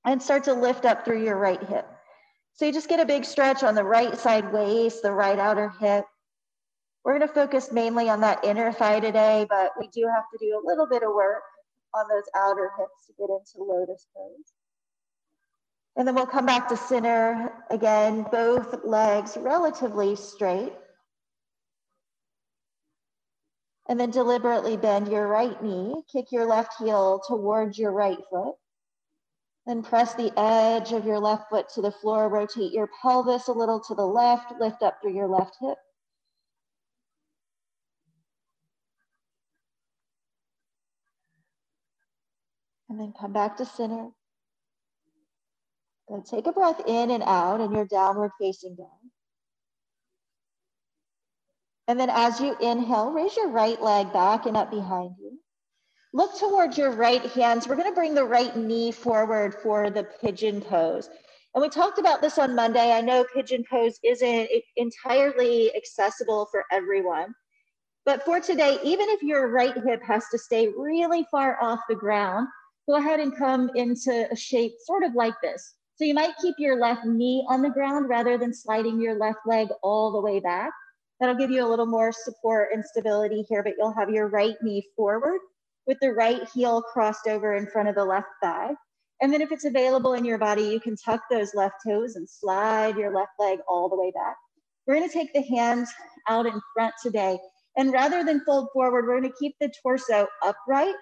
and 0.06 0.22
start 0.22 0.44
to 0.46 0.54
lift 0.54 0.86
up 0.86 1.06
through 1.06 1.24
your 1.24 1.38
right 1.38 1.62
hip. 1.62 1.88
So 2.54 2.66
you 2.66 2.74
just 2.74 2.90
get 2.90 3.00
a 3.00 3.06
big 3.06 3.26
stretch 3.26 3.64
on 3.64 3.76
the 3.76 3.84
right 3.84 4.18
side 4.18 4.52
waist, 4.52 5.02
the 5.02 5.12
right 5.12 5.40
outer 5.40 5.70
hip. 5.80 6.06
We're 7.04 7.18
gonna 7.18 7.32
focus 7.32 7.72
mainly 7.72 8.10
on 8.10 8.22
that 8.22 8.44
inner 8.46 8.72
thigh 8.72 9.00
today, 9.00 9.46
but 9.50 9.72
we 9.80 9.88
do 9.88 10.08
have 10.08 10.24
to 10.32 10.38
do 10.40 10.58
a 10.58 10.66
little 10.66 10.88
bit 10.88 11.04
of 11.04 11.14
work 11.14 11.44
on 11.94 12.08
those 12.08 12.24
outer 12.36 12.72
hips 12.78 13.08
to 13.08 13.14
get 13.18 13.30
into 13.30 13.64
lotus 13.72 14.08
pose. 14.16 14.54
And 15.96 16.08
then 16.08 16.16
we'll 16.16 16.26
come 16.26 16.46
back 16.46 16.68
to 16.70 16.78
center. 16.78 17.52
Again, 17.70 18.26
both 18.32 18.84
legs 18.84 19.38
relatively 19.38 20.16
straight. 20.16 20.74
And 23.88 24.00
then 24.00 24.12
deliberately 24.12 24.78
bend 24.78 25.10
your 25.10 25.28
right 25.28 25.62
knee, 25.62 25.94
kick 26.12 26.32
your 26.32 26.46
left 26.46 26.76
heel 26.80 27.22
towards 27.28 27.78
your 27.78 27.92
right 27.92 28.18
foot. 28.32 28.56
Then 29.66 29.84
press 29.84 30.14
the 30.14 30.32
edge 30.38 30.92
of 30.94 31.06
your 31.06 31.20
left 31.20 31.50
foot 31.50 31.70
to 31.76 31.82
the 31.82 31.92
floor, 31.92 32.30
rotate 32.30 32.74
your 32.74 32.90
pelvis 33.02 33.48
a 33.48 33.52
little 33.54 33.80
to 33.82 33.96
the 33.96 34.06
left, 34.06 34.54
lift 34.60 34.82
up 34.84 34.98
through 35.02 35.16
your 35.16 35.28
left 35.28 35.58
hip. 35.62 35.78
And 42.90 43.00
then 43.00 43.14
come 43.20 43.34
back 43.34 43.58
to 43.58 43.66
center. 43.66 44.10
Then 46.10 46.24
take 46.24 46.48
a 46.48 46.52
breath 46.52 46.82
in 46.88 47.12
and 47.12 47.24
out 47.24 47.62
in 47.62 47.72
your 47.72 47.86
downward 47.86 48.32
facing 48.40 48.76
dog. 48.76 48.90
And 51.88 52.00
then 52.00 52.10
as 52.10 52.40
you 52.40 52.56
inhale, 52.60 53.12
raise 53.12 53.36
your 53.36 53.50
right 53.50 53.82
leg 53.82 54.14
back 54.14 54.46
and 54.46 54.56
up 54.56 54.72
behind 54.72 55.16
you. 55.20 55.40
Look 56.14 56.38
towards 56.40 56.78
your 56.78 56.92
right 56.92 57.24
hands. 57.32 57.68
We're 57.68 57.76
going 57.76 57.90
to 57.90 57.96
bring 57.96 58.14
the 58.14 58.24
right 58.24 58.56
knee 58.56 58.92
forward 58.92 59.56
for 59.56 59.90
the 59.90 60.04
pigeon 60.04 60.62
pose. 60.62 61.10
And 61.56 61.62
we 61.62 61.70
talked 61.70 62.00
about 62.00 62.22
this 62.22 62.38
on 62.38 62.56
Monday. 62.56 62.92
I 62.92 63.02
know 63.02 63.26
pigeon 63.34 63.64
pose 63.70 64.00
isn't 64.04 64.50
entirely 64.76 65.76
accessible 65.76 66.48
for 66.52 66.66
everyone. 66.72 67.34
But 68.06 68.24
for 68.24 68.40
today, 68.40 68.80
even 68.84 69.08
if 69.10 69.24
your 69.24 69.50
right 69.50 69.76
hip 69.76 70.04
has 70.04 70.28
to 70.30 70.38
stay 70.38 70.68
really 70.68 71.26
far 71.32 71.62
off 71.62 71.80
the 71.88 71.96
ground, 71.96 72.48
go 72.88 72.96
ahead 72.96 73.20
and 73.20 73.36
come 73.36 73.72
into 73.76 74.28
a 74.32 74.36
shape 74.36 74.74
sort 74.84 75.04
of 75.04 75.16
like 75.16 75.40
this. 75.42 75.76
So 75.96 76.06
you 76.06 76.14
might 76.14 76.38
keep 76.42 76.56
your 76.58 76.80
left 76.80 77.06
knee 77.06 77.46
on 77.50 77.62
the 77.62 77.70
ground 77.70 78.10
rather 78.10 78.38
than 78.38 78.54
sliding 78.54 79.00
your 79.00 79.16
left 79.18 79.40
leg 79.46 79.68
all 79.84 80.12
the 80.12 80.22
way 80.22 80.40
back. 80.40 80.72
That'll 81.20 81.36
give 81.36 81.52
you 81.52 81.66
a 81.66 81.70
little 81.70 81.86
more 81.86 82.12
support 82.12 82.70
and 82.74 82.84
stability 82.84 83.46
here, 83.48 83.64
but 83.64 83.74
you'll 83.78 83.94
have 83.94 84.10
your 84.10 84.28
right 84.28 84.56
knee 84.62 84.86
forward 84.96 85.40
with 85.86 85.98
the 86.02 86.14
right 86.14 86.42
heel 86.54 86.82
crossed 86.82 87.28
over 87.28 87.56
in 87.56 87.68
front 87.68 87.90
of 87.90 87.96
the 87.96 88.06
left 88.06 88.28
thigh. 88.42 88.72
And 89.22 89.32
then 89.32 89.42
if 89.42 89.52
it's 89.52 89.66
available 89.66 90.14
in 90.14 90.26
your 90.26 90.38
body, 90.38 90.64
you 90.64 90.80
can 90.80 90.96
tuck 90.96 91.22
those 91.30 91.54
left 91.54 91.76
toes 91.88 92.16
and 92.16 92.28
slide 92.28 92.98
your 92.98 93.14
left 93.14 93.32
leg 93.40 93.60
all 93.68 93.88
the 93.88 93.96
way 93.96 94.12
back. 94.12 94.36
We're 94.86 94.96
gonna 94.96 95.10
take 95.10 95.32
the 95.34 95.44
hands 95.44 95.90
out 96.28 96.46
in 96.46 96.60
front 96.74 96.94
today. 97.02 97.38
And 97.78 97.94
rather 97.94 98.24
than 98.24 98.44
fold 98.46 98.70
forward, 98.74 99.06
we're 99.06 99.22
gonna 99.22 99.34
keep 99.40 99.56
the 99.60 99.72
torso 99.82 100.28
upright, 100.44 100.96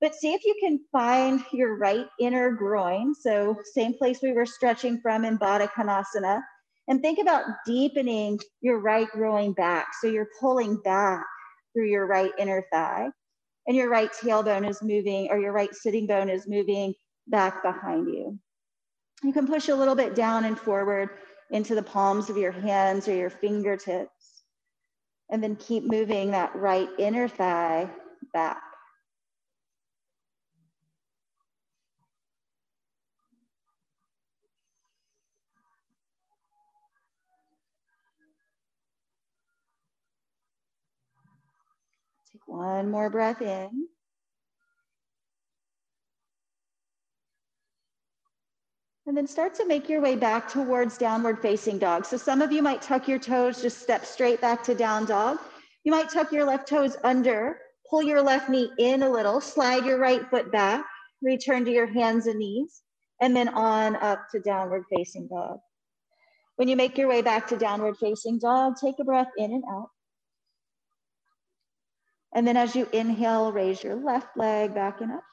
but 0.00 0.14
see 0.14 0.32
if 0.32 0.44
you 0.44 0.54
can 0.60 0.80
find 0.90 1.44
your 1.52 1.76
right 1.76 2.06
inner 2.18 2.50
groin. 2.50 3.14
So 3.14 3.56
same 3.74 3.94
place 3.94 4.20
we 4.22 4.32
were 4.32 4.46
stretching 4.46 5.00
from 5.00 5.24
in 5.24 5.38
Baddha 5.38 5.68
Konasana. 5.72 6.40
And 6.88 7.00
think 7.02 7.18
about 7.20 7.44
deepening 7.66 8.38
your 8.62 8.80
right 8.80 9.08
groin 9.08 9.52
back. 9.52 9.88
So 10.00 10.08
you're 10.08 10.28
pulling 10.40 10.76
back 10.82 11.24
through 11.72 11.88
your 11.88 12.06
right 12.06 12.32
inner 12.38 12.64
thigh 12.72 13.08
and 13.66 13.76
your 13.76 13.90
right 13.90 14.10
tailbone 14.12 14.68
is 14.68 14.82
moving 14.82 15.28
or 15.30 15.38
your 15.38 15.52
right 15.52 15.72
sitting 15.74 16.06
bone 16.06 16.28
is 16.28 16.48
moving 16.48 16.94
back 17.28 17.62
behind 17.62 18.08
you. 18.08 18.38
You 19.22 19.32
can 19.32 19.46
push 19.46 19.68
a 19.68 19.74
little 19.74 19.94
bit 19.94 20.14
down 20.14 20.46
and 20.46 20.58
forward 20.58 21.10
into 21.50 21.74
the 21.74 21.82
palms 21.82 22.30
of 22.30 22.36
your 22.36 22.52
hands 22.52 23.06
or 23.06 23.14
your 23.14 23.30
fingertips. 23.30 24.42
And 25.30 25.42
then 25.42 25.56
keep 25.56 25.84
moving 25.84 26.32
that 26.32 26.56
right 26.56 26.88
inner 26.98 27.28
thigh 27.28 27.88
back. 28.32 28.62
One 42.50 42.90
more 42.90 43.08
breath 43.08 43.42
in. 43.42 43.86
And 49.06 49.16
then 49.16 49.28
start 49.28 49.54
to 49.54 49.66
make 49.66 49.88
your 49.88 50.00
way 50.00 50.16
back 50.16 50.48
towards 50.48 50.98
downward 50.98 51.40
facing 51.40 51.78
dog. 51.78 52.04
So 52.04 52.16
some 52.16 52.42
of 52.42 52.50
you 52.50 52.60
might 52.60 52.82
tuck 52.82 53.06
your 53.06 53.20
toes, 53.20 53.62
just 53.62 53.80
step 53.80 54.04
straight 54.04 54.40
back 54.40 54.64
to 54.64 54.74
down 54.74 55.04
dog. 55.04 55.38
You 55.84 55.92
might 55.92 56.10
tuck 56.10 56.32
your 56.32 56.44
left 56.44 56.66
toes 56.66 56.96
under, 57.04 57.56
pull 57.88 58.02
your 58.02 58.20
left 58.20 58.48
knee 58.48 58.72
in 58.78 59.04
a 59.04 59.10
little, 59.10 59.40
slide 59.40 59.86
your 59.86 59.98
right 59.98 60.28
foot 60.28 60.50
back, 60.50 60.84
return 61.22 61.64
to 61.66 61.70
your 61.70 61.86
hands 61.86 62.26
and 62.26 62.40
knees, 62.40 62.82
and 63.20 63.34
then 63.34 63.48
on 63.50 63.94
up 63.94 64.26
to 64.32 64.40
downward 64.40 64.82
facing 64.92 65.28
dog. 65.28 65.60
When 66.56 66.66
you 66.66 66.74
make 66.74 66.98
your 66.98 67.08
way 67.08 67.22
back 67.22 67.46
to 67.48 67.56
downward 67.56 67.96
facing 67.96 68.40
dog, 68.40 68.74
take 68.80 68.96
a 69.00 69.04
breath 69.04 69.30
in 69.38 69.52
and 69.52 69.62
out. 69.70 69.90
And 72.34 72.46
then 72.46 72.56
as 72.56 72.76
you 72.76 72.88
inhale, 72.92 73.52
raise 73.52 73.82
your 73.82 73.96
left 73.96 74.36
leg 74.36 74.74
back 74.74 75.00
and 75.00 75.12
up. 75.12 75.24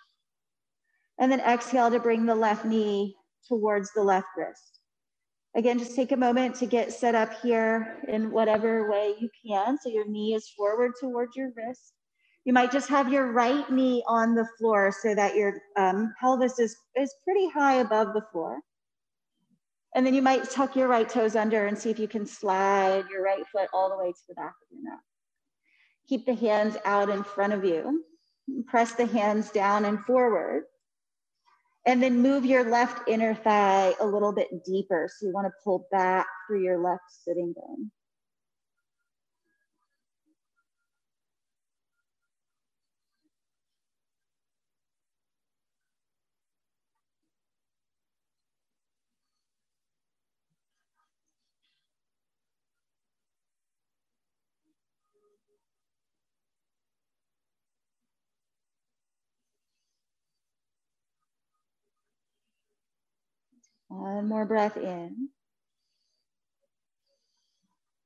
And 1.20 1.32
then 1.32 1.40
exhale 1.40 1.92
to 1.92 2.00
bring 2.00 2.26
the 2.26 2.36
left 2.36 2.66
knee 2.66 3.16
towards 3.48 3.92
the 3.94 4.04
left 4.04 4.28
wrist. 4.36 4.80
Again, 5.56 5.80
just 5.80 5.96
take 5.96 6.12
a 6.12 6.18
moment 6.18 6.56
to 6.56 6.66
get 6.66 6.94
set 6.94 7.16
up 7.16 7.34
here 7.42 7.98
in 8.08 8.32
whatever 8.32 8.90
way 8.92 9.16
you 9.20 9.30
can. 9.46 9.78
So 9.80 9.90
your 9.90 10.08
knee 10.08 10.36
is 10.36 10.50
forward 10.56 10.92
towards 11.00 11.36
your 11.36 11.52
wrist. 11.56 11.94
You 12.46 12.54
might 12.54 12.72
just 12.72 12.88
have 12.90 13.12
your 13.12 13.32
right 13.32 13.70
knee 13.72 14.04
on 14.08 14.36
the 14.36 14.48
floor 14.58 14.94
so 15.02 15.16
that 15.16 15.36
your 15.36 15.60
um, 15.76 16.14
pelvis 16.20 16.60
is, 16.60 16.76
is 16.96 17.14
pretty 17.24 17.50
high 17.50 17.76
above 17.76 18.14
the 18.14 18.26
floor. 18.32 18.60
And 19.96 20.06
then 20.06 20.14
you 20.14 20.22
might 20.22 20.50
tuck 20.50 20.76
your 20.76 20.88
right 20.88 21.10
toes 21.10 21.36
under 21.36 21.66
and 21.66 21.78
see 21.78 21.90
if 21.90 21.98
you 21.98 22.08
can 22.08 22.26
slide 22.26 23.06
your 23.10 23.24
right 23.24 23.44
foot 23.52 23.68
all 23.74 23.90
the 23.90 23.98
way 23.98 24.12
to 24.12 24.20
the 24.30 24.36
back 24.36 24.54
of 24.62 24.68
your 24.70 24.84
mat. 24.84 25.00
Keep 26.08 26.26
the 26.26 26.36
hands 26.36 26.78
out 26.86 27.10
in 27.10 27.24
front 27.24 27.54
of 27.54 27.66
you. 27.66 28.04
Press 28.68 28.94
the 28.94 29.06
hands 29.06 29.52
down 29.52 29.86
and 29.86 30.04
forward. 30.06 30.64
And 31.86 32.02
then 32.04 32.22
move 32.22 32.46
your 32.46 32.70
left 32.70 33.08
inner 33.08 33.34
thigh 33.34 33.94
a 34.00 34.06
little 34.06 34.34
bit 34.34 34.50
deeper. 34.66 35.10
So 35.18 35.28
you 35.28 35.34
want 35.34 35.48
to 35.48 35.54
pull 35.64 35.88
back 35.92 36.28
through 36.48 36.64
your 36.64 36.82
left 36.82 37.04
sitting 37.10 37.54
bone. 37.56 37.92
One 63.98 64.28
more 64.28 64.46
breath 64.46 64.78
in. 64.78 65.30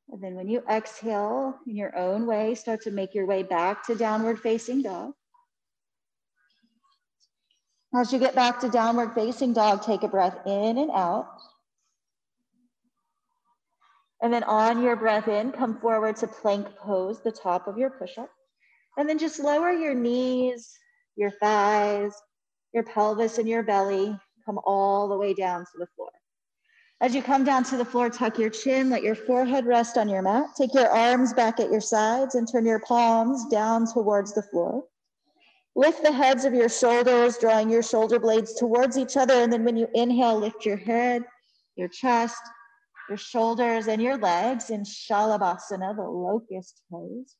And 0.09 0.23
then 0.23 0.35
when 0.35 0.47
you 0.47 0.63
exhale 0.69 1.55
in 1.67 1.75
your 1.75 1.97
own 1.97 2.25
way, 2.25 2.55
start 2.55 2.81
to 2.83 2.91
make 2.91 3.13
your 3.13 3.25
way 3.25 3.43
back 3.43 3.85
to 3.87 3.95
downward 3.95 4.39
facing 4.39 4.81
dog. 4.81 5.13
As 7.93 8.13
you 8.13 8.19
get 8.19 8.35
back 8.35 8.61
to 8.61 8.69
downward 8.69 9.13
facing 9.13 9.51
dog, 9.51 9.83
take 9.83 10.03
a 10.03 10.07
breath 10.07 10.37
in 10.45 10.77
and 10.77 10.91
out. 10.91 11.27
And 14.21 14.31
then 14.33 14.43
on 14.43 14.81
your 14.81 14.95
breath 14.95 15.27
in, 15.27 15.51
come 15.51 15.79
forward 15.79 16.15
to 16.17 16.27
plank 16.27 16.67
pose, 16.77 17.21
the 17.21 17.31
top 17.31 17.67
of 17.67 17.77
your 17.77 17.89
push-up. 17.89 18.29
And 18.97 19.09
then 19.09 19.19
just 19.19 19.39
lower 19.39 19.71
your 19.71 19.93
knees, 19.93 20.71
your 21.17 21.31
thighs, 21.31 22.13
your 22.73 22.83
pelvis 22.83 23.37
and 23.39 23.49
your 23.49 23.63
belly 23.63 24.17
Come 24.45 24.59
all 24.65 25.07
the 25.07 25.17
way 25.17 25.33
down 25.33 25.61
to 25.61 25.77
the 25.77 25.87
floor. 25.95 26.11
As 27.01 27.15
you 27.15 27.23
come 27.23 27.43
down 27.43 27.63
to 27.63 27.77
the 27.77 27.85
floor, 27.85 28.11
tuck 28.11 28.37
your 28.37 28.51
chin, 28.51 28.91
let 28.91 29.01
your 29.01 29.15
forehead 29.15 29.65
rest 29.65 29.97
on 29.97 30.07
your 30.07 30.21
mat. 30.21 30.45
Take 30.55 30.73
your 30.75 30.87
arms 30.87 31.33
back 31.33 31.59
at 31.59 31.71
your 31.71 31.81
sides 31.81 32.35
and 32.35 32.47
turn 32.47 32.65
your 32.65 32.79
palms 32.81 33.47
down 33.47 33.91
towards 33.91 34.33
the 34.33 34.43
floor. 34.43 34.83
Lift 35.75 36.03
the 36.03 36.11
heads 36.11 36.45
of 36.45 36.53
your 36.53 36.69
shoulders, 36.69 37.37
drawing 37.39 37.69
your 37.69 37.81
shoulder 37.81 38.19
blades 38.19 38.53
towards 38.53 38.97
each 38.97 39.17
other. 39.17 39.33
And 39.33 39.51
then 39.51 39.63
when 39.63 39.77
you 39.77 39.87
inhale, 39.95 40.37
lift 40.37 40.63
your 40.65 40.77
head, 40.77 41.23
your 41.75 41.87
chest, 41.87 42.41
your 43.09 43.17
shoulders, 43.17 43.87
and 43.87 44.01
your 44.01 44.17
legs 44.17 44.69
in 44.69 44.83
Shalabhasana, 44.83 45.95
the 45.95 46.03
locust 46.03 46.83
pose. 46.91 47.35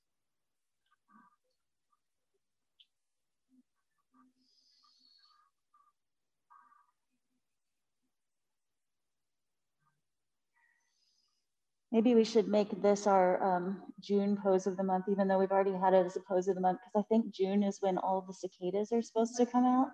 Maybe 11.92 12.16
we 12.16 12.24
should 12.24 12.48
make 12.48 12.82
this 12.82 13.06
our 13.06 13.44
um, 13.44 13.82
June 14.00 14.38
pose 14.42 14.66
of 14.66 14.78
the 14.78 14.84
month, 14.84 15.06
even 15.10 15.28
though 15.28 15.38
we've 15.38 15.52
already 15.52 15.74
had 15.74 15.94
it 15.94 16.06
as 16.06 16.16
a 16.16 16.22
pose 16.22 16.48
of 16.48 16.56
the 16.56 16.62
month, 16.62 16.80
because 16.80 17.06
I 17.06 17.08
think 17.10 17.34
June 17.34 17.64
is 17.64 17.82
when 17.82 17.98
all 17.98 18.22
the 18.22 18.34
cicadas 18.34 18.94
are 18.94 19.02
supposed 19.02 19.36
to 19.38 19.46
come 19.46 19.66
out. 19.66 19.90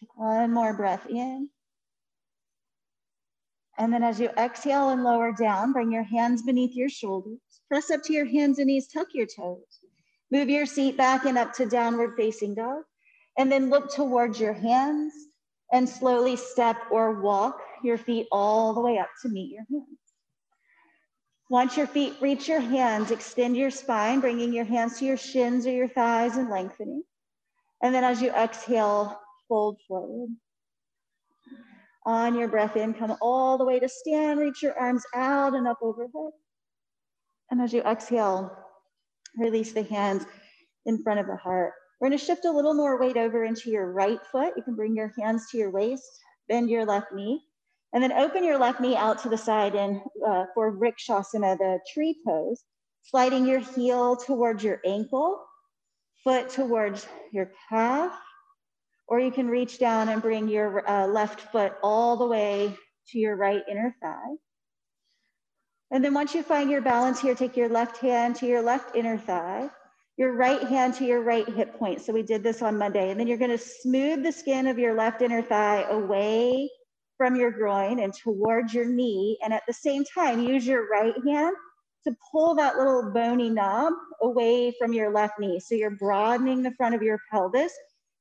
Take 0.00 0.16
one 0.16 0.52
more 0.52 0.72
breath 0.72 1.06
in. 1.10 1.50
And 3.76 3.92
then 3.92 4.02
as 4.02 4.18
you 4.18 4.30
exhale 4.38 4.90
and 4.90 5.04
lower 5.04 5.32
down, 5.32 5.72
bring 5.72 5.92
your 5.92 6.02
hands 6.02 6.42
beneath 6.42 6.74
your 6.74 6.88
shoulders. 6.88 7.38
Press 7.68 7.90
up 7.90 8.02
to 8.04 8.14
your 8.14 8.24
hands 8.24 8.58
and 8.58 8.68
knees, 8.68 8.88
tuck 8.88 9.08
your 9.12 9.26
toes. 9.26 9.80
Move 10.30 10.48
your 10.48 10.66
seat 10.66 10.96
back 10.96 11.26
and 11.26 11.36
up 11.36 11.52
to 11.54 11.66
downward 11.66 12.14
facing 12.16 12.54
dog. 12.54 12.82
And 13.36 13.52
then 13.52 13.68
look 13.68 13.94
towards 13.94 14.40
your 14.40 14.54
hands 14.54 15.12
and 15.72 15.88
slowly 15.88 16.36
step 16.36 16.76
or 16.90 17.20
walk 17.20 17.60
your 17.82 17.98
feet 17.98 18.26
all 18.32 18.74
the 18.74 18.80
way 18.80 18.98
up 18.98 19.08
to 19.22 19.28
meet 19.28 19.52
your 19.52 19.64
hands. 19.70 19.98
Once 21.50 21.76
your 21.76 21.86
feet 21.86 22.14
reach 22.20 22.46
your 22.46 22.60
hands, 22.60 23.10
extend 23.10 23.56
your 23.56 23.70
spine, 23.70 24.20
bringing 24.20 24.52
your 24.52 24.64
hands 24.64 24.98
to 24.98 25.04
your 25.04 25.16
shins 25.16 25.66
or 25.66 25.72
your 25.72 25.88
thighs 25.88 26.36
and 26.36 26.50
lengthening. 26.50 27.02
And 27.82 27.94
then 27.94 28.04
as 28.04 28.20
you 28.20 28.30
exhale, 28.30 29.18
fold 29.48 29.78
forward. 29.88 30.30
On 32.04 32.34
your 32.34 32.48
breath 32.48 32.76
in, 32.76 32.94
come 32.94 33.16
all 33.20 33.58
the 33.58 33.64
way 33.64 33.78
to 33.80 33.88
stand, 33.88 34.40
reach 34.40 34.62
your 34.62 34.78
arms 34.78 35.04
out 35.14 35.54
and 35.54 35.66
up 35.66 35.78
overhead. 35.82 36.32
And 37.50 37.60
as 37.62 37.72
you 37.72 37.82
exhale, 37.82 38.50
release 39.36 39.72
the 39.72 39.82
hands 39.82 40.24
in 40.84 41.02
front 41.02 41.20
of 41.20 41.26
the 41.26 41.36
heart. 41.36 41.72
We're 42.00 42.08
gonna 42.08 42.18
shift 42.18 42.44
a 42.44 42.50
little 42.50 42.74
more 42.74 42.98
weight 42.98 43.16
over 43.16 43.44
into 43.44 43.70
your 43.70 43.90
right 43.92 44.20
foot. 44.30 44.54
You 44.56 44.62
can 44.62 44.76
bring 44.76 44.94
your 44.94 45.12
hands 45.18 45.50
to 45.50 45.58
your 45.58 45.70
waist, 45.70 46.08
bend 46.48 46.70
your 46.70 46.84
left 46.84 47.12
knee, 47.12 47.42
and 47.92 48.02
then 48.02 48.12
open 48.12 48.44
your 48.44 48.58
left 48.58 48.80
knee 48.80 48.96
out 48.96 49.18
to 49.22 49.28
the 49.28 49.38
side 49.38 49.74
and 49.74 50.00
uh, 50.26 50.44
for 50.54 50.76
Vrikshasana, 50.76 51.58
the 51.58 51.80
tree 51.92 52.16
pose, 52.26 52.62
sliding 53.02 53.46
your 53.46 53.60
heel 53.60 54.16
towards 54.16 54.62
your 54.62 54.80
ankle, 54.84 55.44
foot 56.22 56.50
towards 56.50 57.06
your 57.32 57.50
calf, 57.68 58.12
or 59.08 59.18
you 59.18 59.30
can 59.32 59.48
reach 59.48 59.78
down 59.78 60.08
and 60.08 60.22
bring 60.22 60.48
your 60.48 60.88
uh, 60.88 61.06
left 61.06 61.40
foot 61.40 61.72
all 61.82 62.16
the 62.16 62.26
way 62.26 62.76
to 63.08 63.18
your 63.18 63.36
right 63.36 63.62
inner 63.68 63.94
thigh. 64.02 64.36
And 65.90 66.04
then 66.04 66.12
once 66.12 66.34
you 66.34 66.42
find 66.42 66.70
your 66.70 66.82
balance 66.82 67.18
here, 67.18 67.34
take 67.34 67.56
your 67.56 67.70
left 67.70 67.96
hand 67.96 68.36
to 68.36 68.46
your 68.46 68.60
left 68.60 68.94
inner 68.94 69.16
thigh, 69.16 69.70
your 70.18 70.32
right 70.32 70.62
hand 70.64 70.94
to 70.94 71.04
your 71.04 71.22
right 71.22 71.48
hip 71.48 71.78
point. 71.78 72.00
So 72.00 72.12
we 72.12 72.22
did 72.24 72.42
this 72.42 72.60
on 72.60 72.76
Monday. 72.76 73.10
And 73.10 73.18
then 73.18 73.28
you're 73.28 73.38
gonna 73.38 73.56
smooth 73.56 74.24
the 74.24 74.32
skin 74.32 74.66
of 74.66 74.76
your 74.76 74.94
left 74.94 75.22
inner 75.22 75.42
thigh 75.42 75.82
away 75.90 76.68
from 77.16 77.36
your 77.36 77.52
groin 77.52 78.00
and 78.00 78.12
towards 78.12 78.74
your 78.74 78.84
knee. 78.84 79.38
And 79.44 79.52
at 79.52 79.62
the 79.68 79.72
same 79.72 80.04
time, 80.04 80.42
use 80.42 80.66
your 80.66 80.88
right 80.88 81.14
hand 81.24 81.54
to 82.04 82.16
pull 82.32 82.56
that 82.56 82.76
little 82.76 83.12
bony 83.12 83.48
knob 83.48 83.92
away 84.20 84.74
from 84.78 84.92
your 84.92 85.12
left 85.12 85.38
knee. 85.38 85.60
So 85.60 85.76
you're 85.76 85.96
broadening 85.96 86.64
the 86.64 86.72
front 86.72 86.96
of 86.96 87.02
your 87.02 87.20
pelvis. 87.30 87.72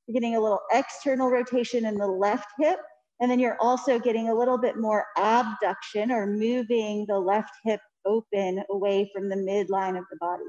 You're 0.06 0.14
getting 0.14 0.36
a 0.36 0.42
little 0.42 0.62
external 0.72 1.30
rotation 1.32 1.86
in 1.86 1.96
the 1.96 2.08
left 2.08 2.48
hip. 2.60 2.80
And 3.20 3.32
then 3.32 3.40
you're 3.40 3.58
also 3.60 3.98
getting 3.98 4.30
a 4.30 4.36
little 4.36 4.60
bit 4.60 4.78
more 4.78 5.06
abduction 5.18 6.12
or 6.12 6.28
moving 6.28 7.08
the 7.08 7.18
left 7.18 7.52
hip 7.66 7.82
open 8.06 8.64
away 8.70 9.10
from 9.16 9.30
the 9.30 9.36
midline 9.36 9.98
of 9.98 10.06
the 10.12 10.18
body. 10.20 10.44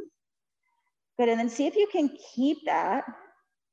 Good, 1.18 1.28
and 1.28 1.40
then 1.40 1.48
see 1.48 1.66
if 1.66 1.74
you 1.74 1.88
can 1.90 2.10
keep 2.34 2.58
that. 2.66 3.04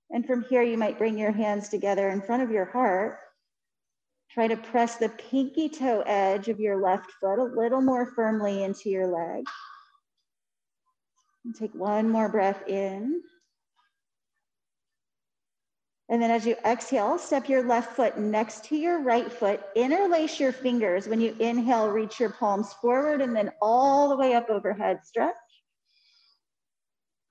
And 0.10 0.26
from 0.26 0.44
here, 0.44 0.64
you 0.64 0.78
might 0.78 0.98
bring 0.98 1.18
your 1.18 1.32
hands 1.32 1.70
together 1.70 2.10
in 2.10 2.22
front 2.22 2.44
of 2.44 2.52
your 2.52 2.66
heart. 2.66 3.20
Try 4.32 4.48
to 4.48 4.58
press 4.58 4.96
the 4.96 5.10
pinky 5.10 5.70
toe 5.70 6.02
edge 6.06 6.50
of 6.50 6.60
your 6.60 6.82
left 6.82 7.12
foot 7.22 7.40
a 7.40 7.44
little 7.44 7.82
more 7.82 8.08
firmly 8.16 8.64
into 8.64 8.90
your 8.90 9.08
leg. 9.08 9.46
And 11.46 11.56
take 11.56 11.74
one 11.76 12.10
more 12.10 12.30
breath 12.30 12.68
in. 12.68 13.22
And 16.10 16.22
then 16.22 16.30
as 16.30 16.46
you 16.46 16.56
exhale, 16.66 17.18
step 17.18 17.50
your 17.50 17.66
left 17.68 17.96
foot 17.96 18.20
next 18.20 18.64
to 18.66 18.76
your 18.76 19.02
right 19.02 19.32
foot, 19.32 19.62
interlace 19.76 20.40
your 20.40 20.52
fingers. 20.52 21.08
When 21.08 21.20
you 21.20 21.36
inhale, 21.40 21.90
reach 21.90 22.20
your 22.20 22.32
palms 22.32 22.74
forward 22.74 23.22
and 23.22 23.36
then 23.36 23.52
all 23.62 24.10
the 24.10 24.18
way 24.18 24.34
up 24.34 24.50
overhead, 24.50 25.00
stretch. 25.04 25.36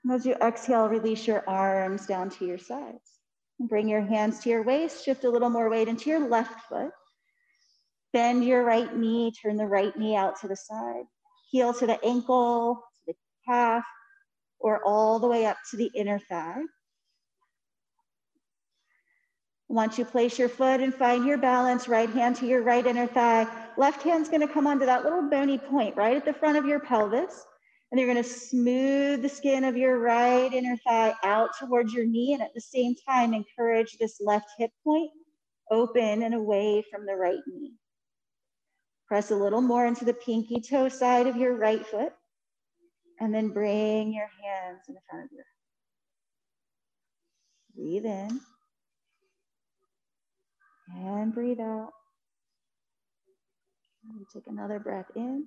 And 0.04 0.12
as 0.12 0.26
you 0.26 0.34
exhale, 0.34 0.88
release 0.88 1.26
your 1.26 1.48
arms 1.48 2.06
down 2.06 2.28
to 2.30 2.44
your 2.44 2.58
sides. 2.58 3.18
And 3.58 3.68
bring 3.68 3.88
your 3.88 4.02
hands 4.02 4.40
to 4.40 4.50
your 4.50 4.62
waist, 4.62 5.04
shift 5.04 5.24
a 5.24 5.30
little 5.30 5.50
more 5.50 5.70
weight 5.70 5.88
into 5.88 6.10
your 6.10 6.28
left 6.28 6.68
foot. 6.68 6.90
Bend 8.12 8.44
your 8.44 8.64
right 8.64 8.94
knee, 8.96 9.32
turn 9.32 9.56
the 9.56 9.66
right 9.66 9.96
knee 9.98 10.14
out 10.14 10.38
to 10.40 10.48
the 10.48 10.56
side. 10.56 11.04
Heel 11.50 11.72
to 11.74 11.86
the 11.86 12.04
ankle, 12.04 12.82
to 12.94 13.00
the 13.06 13.14
calf, 13.46 13.84
or 14.58 14.84
all 14.84 15.18
the 15.18 15.26
way 15.26 15.46
up 15.46 15.56
to 15.70 15.76
the 15.76 15.90
inner 15.94 16.18
thigh. 16.18 16.62
Once 19.68 19.98
you 19.98 20.04
place 20.04 20.38
your 20.38 20.48
foot 20.48 20.80
and 20.80 20.94
find 20.94 21.24
your 21.24 21.38
balance, 21.38 21.88
right 21.88 22.10
hand 22.10 22.36
to 22.36 22.46
your 22.46 22.62
right 22.62 22.86
inner 22.86 23.06
thigh, 23.06 23.46
left 23.76 24.02
hand's 24.02 24.28
gonna 24.28 24.46
come 24.46 24.66
onto 24.66 24.86
that 24.86 25.04
little 25.04 25.28
bony 25.28 25.58
point 25.58 25.96
right 25.96 26.16
at 26.16 26.24
the 26.24 26.32
front 26.32 26.56
of 26.56 26.66
your 26.66 26.80
pelvis. 26.80 27.44
And 27.90 28.00
you're 28.00 28.08
gonna 28.08 28.24
smooth 28.24 29.22
the 29.22 29.28
skin 29.28 29.64
of 29.64 29.76
your 29.76 29.98
right 29.98 30.52
inner 30.52 30.76
thigh 30.86 31.14
out 31.22 31.50
towards 31.58 31.92
your 31.92 32.06
knee. 32.06 32.34
And 32.34 32.42
at 32.42 32.54
the 32.54 32.60
same 32.60 32.94
time, 33.08 33.34
encourage 33.34 33.96
this 33.98 34.20
left 34.20 34.48
hip 34.58 34.70
point 34.82 35.10
open 35.70 36.22
and 36.22 36.34
away 36.34 36.84
from 36.90 37.06
the 37.06 37.14
right 37.14 37.38
knee. 37.46 37.72
Press 39.06 39.30
a 39.30 39.36
little 39.36 39.60
more 39.60 39.86
into 39.86 40.04
the 40.04 40.14
pinky 40.14 40.60
toe 40.60 40.88
side 40.88 41.26
of 41.26 41.36
your 41.36 41.56
right 41.56 41.86
foot. 41.86 42.12
And 43.20 43.32
then 43.34 43.48
bring 43.48 44.12
your 44.12 44.28
hands 44.42 44.80
in 44.88 44.96
front 45.08 45.26
of 45.26 45.30
you. 45.32 45.44
Breathe 47.76 48.06
in. 48.06 48.40
And 50.96 51.32
breathe 51.34 51.60
out. 51.60 51.90
And 54.08 54.26
take 54.32 54.46
another 54.48 54.78
breath 54.80 55.10
in. 55.16 55.46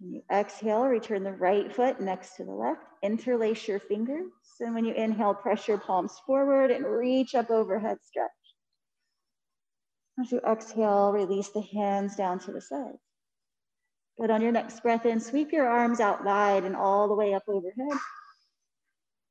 You 0.00 0.22
exhale, 0.32 0.84
return 0.84 1.24
the 1.24 1.32
right 1.32 1.74
foot 1.74 2.00
next 2.00 2.36
to 2.36 2.44
the 2.44 2.52
left. 2.52 2.82
Interlace 3.02 3.66
your 3.66 3.80
fingers. 3.80 4.30
And 4.60 4.74
when 4.74 4.84
you 4.84 4.94
inhale, 4.94 5.34
press 5.34 5.66
your 5.66 5.78
palms 5.78 6.14
forward 6.24 6.70
and 6.70 6.86
reach 6.86 7.34
up 7.34 7.50
overhead 7.50 7.98
stretch. 8.02 8.30
As 10.20 10.30
you 10.30 10.40
exhale, 10.40 11.12
release 11.12 11.50
the 11.50 11.62
hands 11.62 12.16
down 12.16 12.38
to 12.40 12.52
the 12.52 12.60
sides. 12.60 12.98
Good. 14.20 14.30
On 14.30 14.40
your 14.40 14.52
next 14.52 14.82
breath 14.82 15.06
in, 15.06 15.20
sweep 15.20 15.52
your 15.52 15.68
arms 15.68 16.00
out 16.00 16.24
wide 16.24 16.64
and 16.64 16.74
all 16.76 17.08
the 17.08 17.14
way 17.14 17.34
up 17.34 17.44
overhead. 17.48 17.98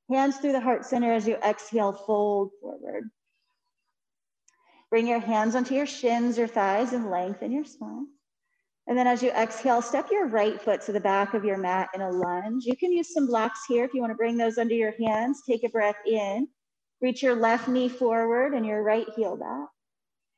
Hands 0.10 0.36
through 0.38 0.54
the 0.54 0.62
heart 0.62 0.86
center 0.86 1.12
as 1.12 1.28
you 1.28 1.36
exhale, 1.36 1.92
fold 1.92 2.52
forward. 2.62 3.10
Bring 4.90 5.08
your 5.08 5.20
hands 5.20 5.56
onto 5.56 5.76
your 5.76 5.86
shins 5.86 6.40
or 6.40 6.48
thighs 6.48 6.94
and 6.94 7.10
lengthen 7.12 7.52
your 7.52 7.66
spine. 7.66 8.08
And 8.88 8.98
then 8.98 9.08
as 9.08 9.22
you 9.22 9.32
exhale, 9.32 9.82
step 9.82 10.08
your 10.12 10.28
right 10.28 10.62
foot 10.62 10.82
to 10.82 10.94
the 10.94 11.00
back 11.00 11.34
of 11.34 11.44
your 11.44 11.58
mat 11.58 11.90
in 11.94 12.02
a 12.02 12.10
lunge. 12.10 12.66
You 12.66 12.76
can 12.78 12.92
use 12.92 13.14
some 13.14 13.28
blocks 13.28 13.62
here 13.68 13.84
if 13.84 13.94
you 13.94 14.00
want 14.00 14.12
to 14.12 14.18
bring 14.18 14.38
those 14.38 14.58
under 14.58 14.74
your 14.74 14.94
hands. 15.00 15.42
Take 15.48 15.64
a 15.66 15.70
breath 15.70 15.98
in. 16.06 16.48
Reach 17.02 17.22
your 17.22 17.36
left 17.36 17.68
knee 17.68 17.90
forward 17.90 18.54
and 18.54 18.66
your 18.66 18.84
right 18.84 19.08
heel 19.16 19.36
back. 19.36 19.68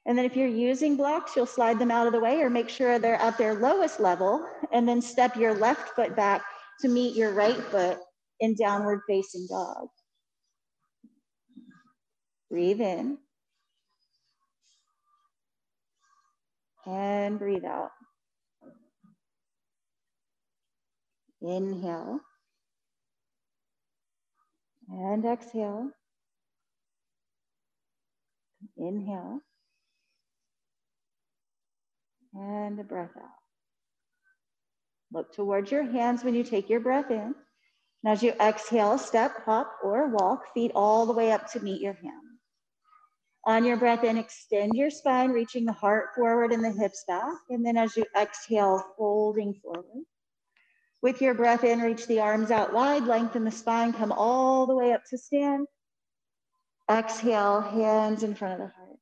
And 0.05 0.17
then 0.17 0.25
if 0.25 0.35
you're 0.35 0.47
using 0.47 0.97
blocks, 0.97 1.35
you'll 1.35 1.45
slide 1.45 1.77
them 1.77 1.91
out 1.91 2.07
of 2.07 2.13
the 2.13 2.19
way 2.19 2.41
or 2.41 2.49
make 2.49 2.69
sure 2.69 2.97
they're 2.97 3.21
at 3.21 3.37
their 3.37 3.53
lowest 3.53 3.99
level. 3.99 4.45
And 4.71 4.87
then 4.87 5.01
step 5.01 5.35
your 5.35 5.53
left 5.53 5.89
foot 5.95 6.15
back 6.15 6.43
to 6.81 6.87
meet 6.87 7.15
your 7.15 7.31
right 7.31 7.55
foot 7.55 7.99
in 8.39 8.55
downward 8.55 9.01
facing 9.07 9.47
dog. 9.47 9.87
Breathe 12.49 12.81
in. 12.81 13.19
and 16.89 17.37
breathe 17.37 17.65
out. 17.65 17.91
Inhale 21.41 22.19
and 24.89 25.25
exhale. 25.25 25.91
Inhale 28.77 29.39
and 32.33 32.79
a 32.79 32.83
breath 32.83 33.15
out. 33.17 33.29
Look 35.11 35.33
towards 35.33 35.71
your 35.71 35.83
hands 35.83 36.23
when 36.23 36.35
you 36.35 36.43
take 36.43 36.69
your 36.69 36.79
breath 36.79 37.09
in. 37.09 37.33
And 38.03 38.13
as 38.13 38.21
you 38.21 38.31
exhale, 38.39 38.97
step, 38.97 39.43
hop, 39.45 39.71
or 39.83 40.07
walk, 40.09 40.53
feet 40.53 40.71
all 40.75 41.05
the 41.05 41.13
way 41.13 41.31
up 41.31 41.51
to 41.51 41.59
meet 41.59 41.81
your 41.81 41.93
hands. 41.93 42.15
On 43.45 43.65
your 43.65 43.77
breath 43.77 44.03
in, 44.03 44.17
extend 44.17 44.73
your 44.75 44.89
spine, 44.89 45.31
reaching 45.31 45.65
the 45.65 45.73
heart 45.73 46.09
forward 46.15 46.51
and 46.51 46.63
the 46.63 46.71
hips 46.71 47.03
back. 47.07 47.33
And 47.49 47.65
then 47.65 47.77
as 47.77 47.95
you 47.97 48.05
exhale, 48.19 48.83
folding 48.97 49.53
forward. 49.63 50.05
With 51.01 51.21
your 51.21 51.33
breath 51.33 51.63
in, 51.63 51.79
reach 51.79 52.07
the 52.07 52.19
arms 52.19 52.51
out 52.51 52.73
wide, 52.73 53.05
lengthen 53.05 53.45
the 53.45 53.51
spine, 53.51 53.93
come 53.93 54.11
all 54.11 54.65
the 54.65 54.75
way 54.75 54.91
up 54.91 55.03
to 55.09 55.17
stand. 55.17 55.67
Exhale, 56.91 57.61
hands 57.61 58.23
in 58.23 58.35
front 58.35 58.61
of 58.61 58.67
the 58.67 58.73
heart. 58.73 58.99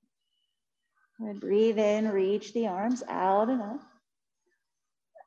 And 1.19 1.39
breathe 1.39 1.79
in, 1.79 2.09
reach 2.09 2.53
the 2.53 2.67
arms 2.67 3.01
out 3.09 3.49
and 3.49 3.61
up. 3.61 3.81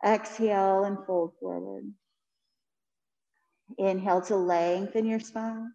Exhale 0.05 0.85
and 0.85 0.99
fold 1.07 1.33
forward. 1.41 1.93
Inhale 3.77 4.21
to 4.23 4.37
lengthen 4.37 5.07
your 5.07 5.21
spine. 5.21 5.73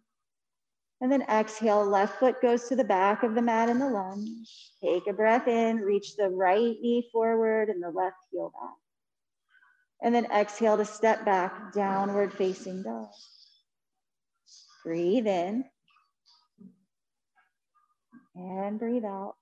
And 1.02 1.12
then 1.12 1.22
exhale, 1.22 1.84
left 1.84 2.18
foot 2.18 2.40
goes 2.40 2.68
to 2.68 2.76
the 2.76 2.84
back 2.84 3.22
of 3.22 3.34
the 3.34 3.42
mat 3.42 3.68
in 3.68 3.78
the 3.78 3.88
lunge. 3.88 4.72
Take 4.82 5.06
a 5.06 5.12
breath 5.12 5.46
in, 5.46 5.76
reach 5.76 6.16
the 6.16 6.30
right 6.30 6.76
knee 6.80 7.06
forward 7.12 7.68
and 7.68 7.82
the 7.82 7.90
left 7.90 8.16
heel 8.30 8.50
back. 8.58 8.85
And 10.02 10.14
then 10.14 10.26
exhale 10.26 10.76
to 10.76 10.84
step 10.84 11.24
back, 11.24 11.72
downward 11.72 12.32
facing 12.32 12.82
dog. 12.82 13.08
Breathe 14.84 15.26
in. 15.26 15.64
And 18.34 18.78
breathe 18.78 19.04
out. 19.04 19.34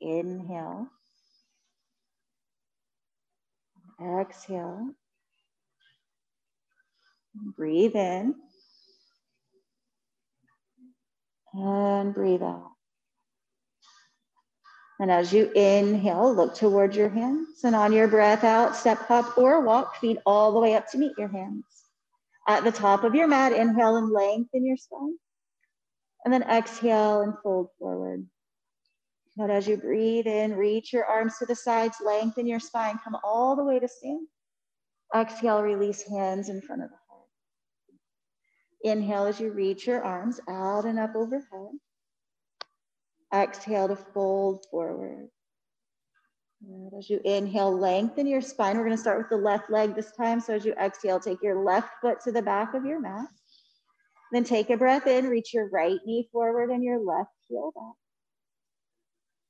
Inhale. 0.00 0.88
Exhale. 4.00 4.90
Breathe 7.56 7.96
in. 7.96 8.34
And 11.54 12.14
breathe 12.14 12.42
out. 12.42 12.70
And 15.00 15.10
as 15.10 15.32
you 15.32 15.50
inhale, 15.52 16.34
look 16.34 16.54
towards 16.54 16.94
your 16.94 17.08
hands. 17.08 17.64
And 17.64 17.74
on 17.74 17.90
your 17.90 18.06
breath 18.06 18.44
out, 18.44 18.76
step, 18.76 18.98
hop, 18.98 19.38
or 19.38 19.62
walk, 19.62 19.96
feet 19.96 20.18
all 20.26 20.52
the 20.52 20.60
way 20.60 20.74
up 20.74 20.90
to 20.90 20.98
meet 20.98 21.12
your 21.16 21.28
hands. 21.28 21.64
At 22.46 22.64
the 22.64 22.70
top 22.70 23.02
of 23.02 23.14
your 23.14 23.26
mat, 23.26 23.52
inhale 23.52 23.96
and 23.96 24.10
lengthen 24.10 24.66
your 24.66 24.76
spine. 24.76 25.16
And 26.22 26.34
then 26.34 26.42
exhale 26.42 27.22
and 27.22 27.32
fold 27.42 27.68
forward. 27.78 28.26
But 29.38 29.48
as 29.48 29.66
you 29.66 29.78
breathe 29.78 30.26
in, 30.26 30.54
reach 30.54 30.92
your 30.92 31.06
arms 31.06 31.38
to 31.38 31.46
the 31.46 31.56
sides, 31.56 31.96
lengthen 32.04 32.46
your 32.46 32.60
spine, 32.60 32.98
come 33.02 33.16
all 33.24 33.56
the 33.56 33.64
way 33.64 33.78
to 33.78 33.88
stand. 33.88 34.26
Exhale, 35.16 35.62
release 35.62 36.06
hands 36.06 36.50
in 36.50 36.60
front 36.60 36.82
of 36.82 36.90
the 36.90 36.96
heart. 37.08 37.28
Inhale 38.84 39.24
as 39.24 39.40
you 39.40 39.50
reach 39.50 39.86
your 39.86 40.02
arms 40.04 40.40
out 40.46 40.84
and 40.84 40.98
up 40.98 41.16
overhead. 41.16 41.70
Exhale 43.32 43.88
to 43.88 43.96
fold 43.96 44.66
forward. 44.70 45.28
And 46.62 46.92
as 46.98 47.08
you 47.08 47.20
inhale, 47.24 47.76
lengthen 47.76 48.26
your 48.26 48.42
spine. 48.42 48.76
We're 48.76 48.84
going 48.84 48.96
to 48.96 49.00
start 49.00 49.18
with 49.18 49.30
the 49.30 49.36
left 49.36 49.70
leg 49.70 49.94
this 49.94 50.12
time. 50.12 50.40
So 50.40 50.54
as 50.54 50.64
you 50.64 50.74
exhale, 50.74 51.18
take 51.18 51.42
your 51.42 51.64
left 51.64 51.88
foot 52.02 52.20
to 52.24 52.32
the 52.32 52.42
back 52.42 52.74
of 52.74 52.84
your 52.84 53.00
mat. 53.00 53.28
Then 54.32 54.44
take 54.44 54.70
a 54.70 54.76
breath 54.76 55.06
in, 55.06 55.28
reach 55.28 55.54
your 55.54 55.68
right 55.70 55.98
knee 56.04 56.28
forward 56.30 56.70
and 56.70 56.84
your 56.84 56.98
left 57.04 57.30
heel 57.48 57.72
back. 57.74 57.94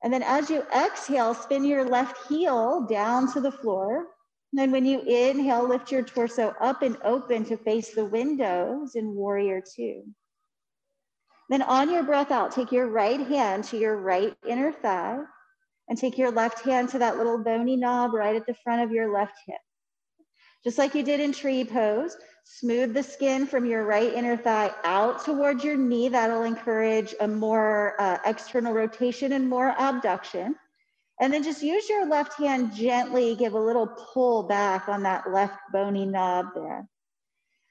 And 0.03 0.13
then 0.13 0.23
as 0.23 0.49
you 0.49 0.63
exhale, 0.75 1.35
spin 1.35 1.65
your 1.65 1.85
left 1.85 2.29
heel 2.29 2.87
down 2.89 3.31
to 3.33 3.41
the 3.41 3.53
floor. 3.53 4.07
And 4.53 4.59
then 4.59 4.71
when 4.71 4.87
you 4.87 5.01
inhale, 5.03 5.69
lift 5.69 5.93
your 5.93 6.03
torso 6.03 6.55
up 6.61 6.83
and 6.83 6.97
open 7.05 7.45
to 7.47 7.57
face 7.57 7.95
the 7.95 8.05
windows 8.05 8.95
in 8.95 9.15
warrior 9.15 9.63
two. 9.77 10.05
Then 11.51 11.63
on 11.63 11.91
your 11.91 12.05
breath 12.05 12.31
out, 12.31 12.53
take 12.53 12.71
your 12.71 12.87
right 12.87 13.21
hand 13.27 13.65
to 13.65 13.77
your 13.77 13.97
right 13.97 14.37
inner 14.47 14.71
thigh 14.71 15.19
and 15.89 15.99
take 15.99 16.17
your 16.17 16.31
left 16.31 16.61
hand 16.61 16.89
to 16.91 17.01
that 17.01 17.19
little 17.19 17.43
bony 17.43 17.77
knob 17.77 18.15
right 18.15 18.37
at 18.37 18.47
the 18.47 18.55
front 18.63 18.83
of 18.83 18.93
your 18.93 19.13
left 19.13 19.35
hip. 19.49 19.59
Just 20.63 20.79
like 20.79 20.95
you 20.95 21.03
did 21.03 21.19
in 21.19 21.33
tree 21.33 21.65
pose, 21.65 22.17
smooth 22.45 22.95
the 22.95 23.03
skin 23.03 23.49
from 23.49 23.67
your 23.67 23.85
right 23.85 24.13
inner 24.15 24.37
thigh 24.37 24.71
out 24.85 25.25
towards 25.25 25.65
your 25.65 25.77
knee. 25.77 26.09
That'll 26.09 26.45
encourage 26.45 27.15
a 27.21 27.27
more 27.27 28.01
uh, 28.01 28.19
external 28.25 28.73
rotation 28.73 29.33
and 29.33 29.49
more 29.49 29.75
abduction. 29.77 30.55
And 31.21 31.33
then 31.33 31.43
just 31.43 31.65
use 31.65 31.89
your 31.89 32.07
left 32.07 32.35
hand 32.35 32.75
gently, 32.77 33.35
give 33.35 33.55
a 33.55 33.61
little 33.61 33.89
pull 33.89 34.45
back 34.45 34.89
on 34.89 35.03
that 35.03 35.33
left 35.33 35.59
bony 35.73 36.07
knob 36.07 36.47
there. 36.55 36.89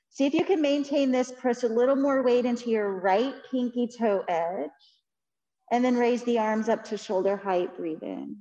See 0.09 0.25
if 0.25 0.33
you 0.33 0.43
can 0.43 0.61
maintain 0.61 1.11
this, 1.11 1.31
press 1.31 1.63
a 1.63 1.67
little 1.67 1.95
more 1.95 2.23
weight 2.23 2.45
into 2.45 2.69
your 2.69 2.99
right 2.99 3.33
pinky 3.51 3.87
toe 3.87 4.23
edge, 4.27 4.69
and 5.71 5.85
then 5.85 5.95
raise 5.95 6.23
the 6.23 6.39
arms 6.39 6.67
up 6.67 6.83
to 6.85 6.97
shoulder 6.97 7.37
height, 7.37 7.77
breathe 7.77 8.03
in. 8.03 8.37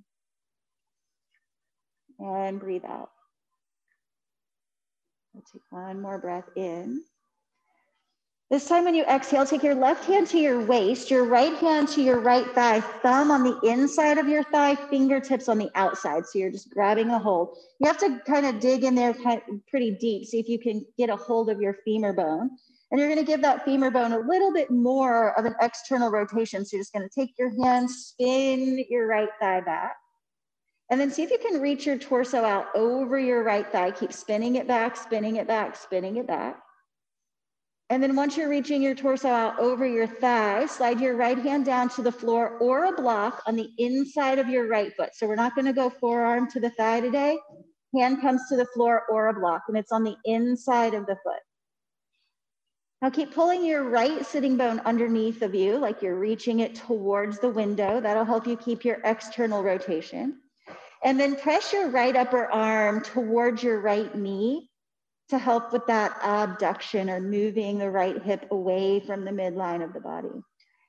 And 2.18 2.59
breathe 2.59 2.85
out. 2.85 3.11
We'll 5.33 5.44
take 5.52 5.62
one 5.70 6.00
more 6.00 6.18
breath 6.18 6.48
in. 6.57 7.02
This 8.50 8.66
time 8.66 8.84
when 8.84 8.94
you 8.94 9.04
exhale, 9.04 9.44
take 9.44 9.62
your 9.62 9.74
left 9.74 10.06
hand 10.06 10.26
to 10.28 10.38
your 10.38 10.64
waist, 10.64 11.11
your 11.11 11.24
right 11.24 11.54
hand 11.56 11.87
to 11.88 12.02
your 12.02 12.18
right 12.18 12.46
thigh, 12.54 12.80
thumb 12.80 13.30
on 13.30 13.42
the 13.42 13.61
inside 13.62 14.16
of 14.16 14.26
your 14.26 14.42
thigh, 14.44 14.74
fingertips 14.74 15.50
on 15.50 15.58
the 15.58 15.70
outside. 15.74 16.26
So 16.26 16.38
you're 16.38 16.50
just 16.50 16.70
grabbing 16.70 17.11
a 17.11 17.18
hold. 17.18 17.58
You 17.78 17.87
have 17.87 17.98
to 17.98 18.20
kind 18.26 18.46
of 18.46 18.58
dig 18.58 18.84
in 18.84 18.94
there 18.94 19.14
pretty 19.68 19.90
deep, 19.90 20.24
see 20.26 20.38
if 20.38 20.48
you 20.48 20.58
can 20.58 20.87
get 20.96 21.11
a 21.11 21.16
hold 21.16 21.50
of 21.50 21.61
your 21.61 21.76
femur 21.84 22.14
bone. 22.14 22.48
And 22.90 22.98
you're 22.98 23.11
gonna 23.11 23.22
give 23.22 23.42
that 23.42 23.66
femur 23.66 23.90
bone 23.90 24.12
a 24.12 24.18
little 24.18 24.50
bit 24.50 24.70
more 24.70 25.38
of 25.38 25.44
an 25.44 25.54
external 25.61 26.11
rotation. 26.11 26.64
So 26.64 26.76
you're 26.76 26.82
just 26.84 26.94
gonna 26.94 27.11
take 27.14 27.34
your 27.38 27.50
hand, 27.62 27.90
spin 27.90 28.82
your 28.88 29.06
right 29.08 29.28
thigh 29.38 29.61
back. 29.61 29.96
And 30.90 30.98
then 30.98 31.11
see 31.11 31.22
if 31.22 31.30
you 31.30 31.37
can 31.38 31.61
reach 31.61 31.84
your 31.84 31.98
torso 31.98 32.42
out 32.46 32.74
over 32.74 33.18
your 33.18 33.42
right 33.42 33.70
thigh. 33.70 33.90
Keep 33.90 34.14
spinning 34.14 34.56
it 34.56 34.66
back, 34.66 34.96
spinning 34.96 35.37
it 35.37 35.46
back, 35.46 35.76
spinning 35.76 36.16
it 36.16 36.26
back. 36.26 36.62
And 37.90 38.03
then 38.03 38.14
once 38.14 38.37
you're 38.37 38.51
reaching 38.51 38.83
your 38.83 38.94
torso 38.94 39.29
out 39.29 39.59
over 39.59 39.87
your 39.87 40.07
thigh, 40.07 40.66
slide 40.66 41.01
your 41.01 41.16
right 41.16 41.38
hand 41.38 41.64
down 41.64 41.88
to 41.90 42.03
the 42.03 42.12
floor 42.12 42.59
or 42.59 42.85
a 42.85 42.92
block 42.92 43.42
on 43.46 43.57
the 43.57 43.70
inside 43.79 44.38
of 44.38 44.48
your 44.48 44.68
right 44.68 44.94
foot. 44.94 45.11
So 45.14 45.27
we're 45.27 45.37
not 45.37 45.57
gonna 45.57 45.72
go 45.72 45.88
forearm 45.88 46.51
to 46.51 46.61
the 46.61 46.68
thigh 46.70 47.01
today. 47.01 47.38
Hand 47.94 48.20
comes 48.20 48.42
to 48.51 48.57
the 48.57 48.66
floor 48.74 49.05
or 49.11 49.29
a 49.29 49.40
block 49.40 49.62
and 49.68 49.77
it's 49.79 49.90
on 49.90 50.05
the 50.05 50.16
inside 50.27 50.92
of 50.92 51.07
the 51.07 51.16
foot. 51.24 51.40
Now 53.01 53.09
keep 53.09 53.33
pulling 53.33 53.64
your 53.64 53.85
right 53.85 54.27
sitting 54.27 54.59
bone 54.59 54.81
underneath 54.81 55.40
of 55.40 55.55
you, 55.55 55.79
like 55.79 56.03
you're 56.03 56.18
reaching 56.18 56.61
it 56.61 56.74
towards 56.74 57.38
the 57.38 57.48
window. 57.48 58.03
That'll 58.03 58.24
help 58.24 58.46
you 58.46 58.57
keep 58.57 58.85
your 58.85 58.98
external 59.05 59.62
rotation. 59.62 60.40
And 61.05 61.18
then 61.18 61.37
press 61.37 61.72
your 61.72 61.88
right 61.88 62.14
upper 62.16 62.51
arm 62.51 63.01
towards 63.03 63.62
your 63.62 63.81
right 63.81 64.14
knee 64.14 64.67
to 65.28 65.38
help 65.38 65.72
with 65.72 65.86
that 65.86 66.18
abduction 66.22 67.10
or 67.10 67.20
moving 67.20 67.78
the 67.78 67.90
right 67.90 68.22
hip 68.22 68.46
away 68.50 69.00
from 69.00 69.24
the 69.24 69.30
midline 69.30 69.84
of 69.84 69.92
the 69.92 70.00
body. 70.00 70.42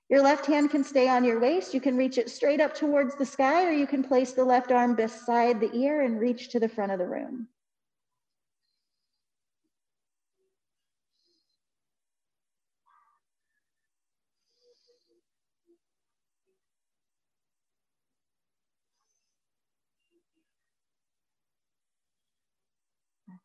Your 0.10 0.22
left 0.22 0.46
hand 0.46 0.72
can 0.72 0.84
stay 0.84 1.08
on 1.08 1.24
your 1.24 1.40
waist. 1.40 1.74
You 1.74 1.82
can 1.82 1.96
reach 1.96 2.18
it 2.18 2.30
straight 2.30 2.60
up 2.60 2.74
towards 2.74 3.16
the 3.16 3.26
sky, 3.26 3.66
or 3.66 3.72
you 3.72 3.86
can 3.86 4.04
place 4.04 4.32
the 4.32 4.44
left 4.44 4.72
arm 4.72 4.96
beside 4.96 5.60
the 5.60 5.72
ear 5.76 6.02
and 6.02 6.20
reach 6.20 6.50
to 6.50 6.60
the 6.60 6.70
front 6.70 6.92
of 6.92 7.00
the 7.00 7.08
room. 7.08 7.48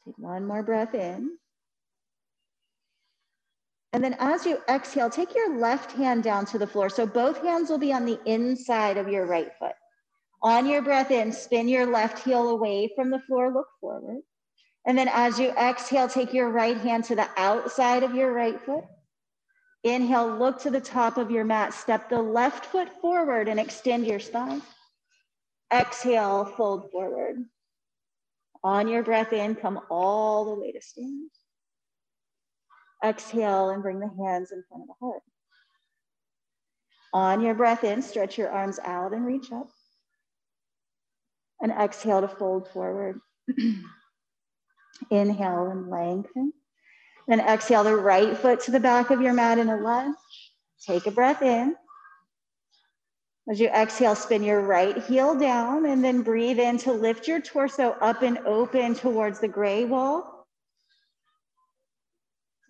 Take 0.04 0.18
one 0.18 0.46
more 0.46 0.62
breath 0.62 0.94
in. 0.94 1.38
And 3.92 4.02
then 4.02 4.16
as 4.18 4.44
you 4.44 4.58
exhale, 4.68 5.08
take 5.08 5.34
your 5.34 5.56
left 5.56 5.92
hand 5.92 6.24
down 6.24 6.46
to 6.46 6.58
the 6.58 6.66
floor. 6.66 6.90
So 6.90 7.06
both 7.06 7.40
hands 7.42 7.70
will 7.70 7.78
be 7.78 7.92
on 7.92 8.04
the 8.04 8.18
inside 8.26 8.96
of 8.96 9.08
your 9.08 9.24
right 9.24 9.52
foot. 9.58 9.74
On 10.42 10.66
your 10.66 10.82
breath 10.82 11.10
in, 11.10 11.32
spin 11.32 11.68
your 11.68 11.86
left 11.86 12.18
heel 12.18 12.48
away 12.48 12.92
from 12.94 13.10
the 13.10 13.20
floor, 13.20 13.52
look 13.52 13.68
forward. 13.80 14.20
And 14.86 14.98
then 14.98 15.08
as 15.08 15.38
you 15.38 15.50
exhale, 15.52 16.08
take 16.08 16.34
your 16.34 16.50
right 16.50 16.76
hand 16.76 17.04
to 17.04 17.14
the 17.14 17.28
outside 17.36 18.02
of 18.02 18.14
your 18.14 18.32
right 18.32 18.60
foot. 18.60 18.84
Inhale, 19.84 20.36
look 20.36 20.60
to 20.62 20.70
the 20.70 20.80
top 20.80 21.16
of 21.16 21.30
your 21.30 21.44
mat. 21.44 21.72
Step 21.72 22.08
the 22.08 22.20
left 22.20 22.66
foot 22.66 22.88
forward 23.00 23.48
and 23.48 23.60
extend 23.60 24.06
your 24.06 24.20
spine. 24.20 24.60
Exhale, 25.72 26.44
fold 26.44 26.90
forward. 26.90 27.44
On 28.64 28.88
your 28.88 29.02
breath 29.02 29.34
in, 29.34 29.54
come 29.54 29.78
all 29.90 30.46
the 30.46 30.60
way 30.60 30.72
to 30.72 30.80
stand. 30.80 31.30
Exhale 33.04 33.68
and 33.68 33.82
bring 33.82 34.00
the 34.00 34.08
hands 34.08 34.50
in 34.50 34.64
front 34.66 34.84
of 34.84 34.88
the 34.88 35.06
heart. 35.06 35.22
On 37.12 37.42
your 37.42 37.54
breath 37.54 37.84
in, 37.84 38.00
stretch 38.00 38.38
your 38.38 38.50
arms 38.50 38.80
out 38.82 39.12
and 39.12 39.26
reach 39.26 39.52
up. 39.52 39.68
And 41.60 41.70
exhale 41.70 42.22
to 42.22 42.28
fold 42.28 42.66
forward. 42.68 43.20
Inhale 45.10 45.66
and 45.66 45.90
lengthen. 45.90 46.52
Then 47.28 47.40
exhale 47.40 47.84
the 47.84 47.96
right 47.96 48.36
foot 48.36 48.60
to 48.60 48.70
the 48.70 48.80
back 48.80 49.10
of 49.10 49.20
your 49.20 49.34
mat 49.34 49.58
in 49.58 49.68
a 49.68 49.76
lunge. 49.76 50.16
Take 50.86 51.06
a 51.06 51.10
breath 51.10 51.42
in. 51.42 51.76
As 53.50 53.60
you 53.60 53.68
exhale, 53.68 54.14
spin 54.14 54.42
your 54.42 54.62
right 54.62 54.96
heel 55.04 55.38
down 55.38 55.84
and 55.84 56.02
then 56.02 56.22
breathe 56.22 56.58
in 56.58 56.78
to 56.78 56.92
lift 56.92 57.28
your 57.28 57.40
torso 57.40 57.90
up 58.00 58.22
and 58.22 58.38
open 58.46 58.94
towards 58.94 59.38
the 59.38 59.48
gray 59.48 59.84
wall. 59.84 60.46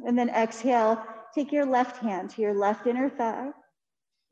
And 0.01 0.18
then 0.18 0.29
exhale, 0.31 1.01
take 1.33 1.53
your 1.53 1.64
left 1.64 1.99
hand 1.99 2.31
to 2.31 2.43
your 2.43 2.55
left 2.55 2.89
inner 2.89 3.09
thigh. 3.09 3.51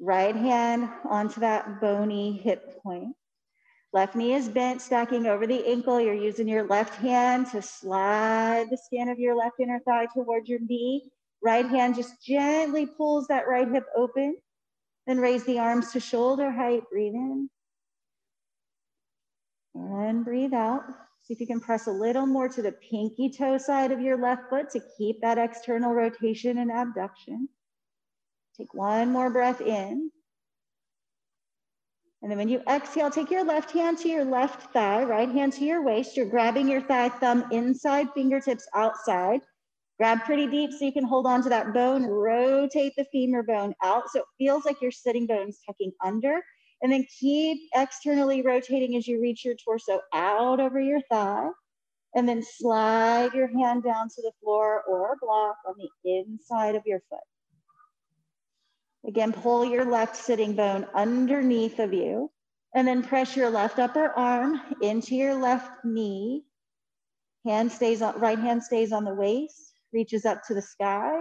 Right 0.00 0.34
hand 0.34 0.88
onto 1.08 1.40
that 1.40 1.80
bony 1.80 2.32
hip 2.32 2.82
point. 2.82 3.14
Left 3.92 4.16
knee 4.16 4.32
is 4.32 4.48
bent, 4.48 4.82
stacking 4.82 5.26
over 5.26 5.46
the 5.46 5.64
ankle. 5.64 6.00
You're 6.00 6.14
using 6.14 6.48
your 6.48 6.66
left 6.66 6.96
hand 6.96 7.46
to 7.52 7.62
slide 7.62 8.68
the 8.68 8.76
skin 8.76 9.10
of 9.10 9.20
your 9.20 9.36
left 9.36 9.60
inner 9.60 9.80
thigh 9.86 10.06
towards 10.12 10.48
your 10.48 10.58
knee. 10.60 11.12
Right 11.40 11.66
hand 11.66 11.94
just 11.94 12.24
gently 12.24 12.86
pulls 12.86 13.28
that 13.28 13.46
right 13.46 13.70
hip 13.70 13.84
open. 13.94 14.38
Then 15.06 15.18
raise 15.18 15.44
the 15.44 15.58
arms 15.58 15.92
to 15.92 16.00
shoulder 16.00 16.50
height. 16.50 16.82
Breathe 16.90 17.14
in. 17.14 17.50
And 19.74 20.24
breathe 20.24 20.54
out. 20.54 20.82
See 21.22 21.34
if 21.34 21.40
you 21.40 21.46
can 21.46 21.60
press 21.60 21.86
a 21.86 21.92
little 21.92 22.26
more 22.26 22.48
to 22.48 22.62
the 22.62 22.72
pinky 22.72 23.30
toe 23.30 23.58
side 23.58 23.92
of 23.92 24.00
your 24.00 24.16
left 24.16 24.50
foot 24.50 24.70
to 24.70 24.80
keep 24.98 25.20
that 25.20 25.38
external 25.38 25.92
rotation 25.92 26.58
and 26.58 26.70
abduction. 26.70 27.48
Take 28.56 28.74
one 28.74 29.10
more 29.10 29.30
breath 29.30 29.60
in. 29.60 30.10
And 32.22 32.30
then 32.30 32.38
when 32.38 32.48
you 32.48 32.62
exhale, 32.68 33.10
take 33.10 33.30
your 33.30 33.44
left 33.44 33.72
hand 33.72 33.98
to 33.98 34.08
your 34.08 34.24
left 34.24 34.72
thigh, 34.72 35.02
right 35.02 35.28
hand 35.28 35.52
to 35.54 35.64
your 35.64 35.82
waist. 35.82 36.16
You're 36.16 36.26
grabbing 36.26 36.68
your 36.68 36.82
thigh 36.82 37.08
thumb 37.08 37.44
inside, 37.50 38.08
fingertips 38.14 38.68
outside. 38.74 39.40
Grab 40.02 40.24
pretty 40.24 40.48
deep 40.48 40.72
so 40.72 40.84
you 40.84 40.90
can 40.92 41.04
hold 41.04 41.28
on 41.28 41.44
to 41.44 41.48
that 41.48 41.72
bone. 41.72 42.02
Rotate 42.02 42.92
the 42.96 43.04
femur 43.12 43.44
bone 43.44 43.72
out 43.84 44.10
so 44.10 44.18
it 44.18 44.24
feels 44.36 44.64
like 44.64 44.82
your 44.82 44.90
sitting 44.90 45.28
bone's 45.28 45.60
tucking 45.64 45.92
under. 46.04 46.40
And 46.82 46.90
then 46.90 47.06
keep 47.20 47.70
externally 47.72 48.42
rotating 48.42 48.96
as 48.96 49.06
you 49.06 49.22
reach 49.22 49.44
your 49.44 49.54
torso 49.54 50.00
out 50.12 50.58
over 50.58 50.80
your 50.80 51.00
thigh. 51.08 51.46
And 52.16 52.28
then 52.28 52.42
slide 52.42 53.32
your 53.32 53.46
hand 53.46 53.84
down 53.84 54.08
to 54.08 54.22
the 54.22 54.32
floor 54.42 54.82
or 54.88 55.16
block 55.20 55.58
on 55.68 55.74
the 55.78 55.88
inside 56.04 56.74
of 56.74 56.82
your 56.84 57.00
foot. 57.08 57.20
Again, 59.06 59.32
pull 59.32 59.64
your 59.64 59.84
left 59.84 60.16
sitting 60.16 60.56
bone 60.56 60.84
underneath 60.96 61.78
of 61.78 61.92
you. 61.92 62.28
And 62.74 62.88
then 62.88 63.04
press 63.04 63.36
your 63.36 63.50
left 63.50 63.78
upper 63.78 64.08
arm 64.18 64.60
into 64.82 65.14
your 65.14 65.34
left 65.34 65.84
knee. 65.84 66.42
Hand 67.46 67.70
stays 67.70 68.02
on, 68.02 68.18
right 68.18 68.38
hand 68.40 68.64
stays 68.64 68.90
on 68.90 69.04
the 69.04 69.14
waist, 69.14 69.71
reaches 69.92 70.24
up 70.24 70.42
to 70.46 70.54
the 70.54 70.62
sky, 70.62 71.20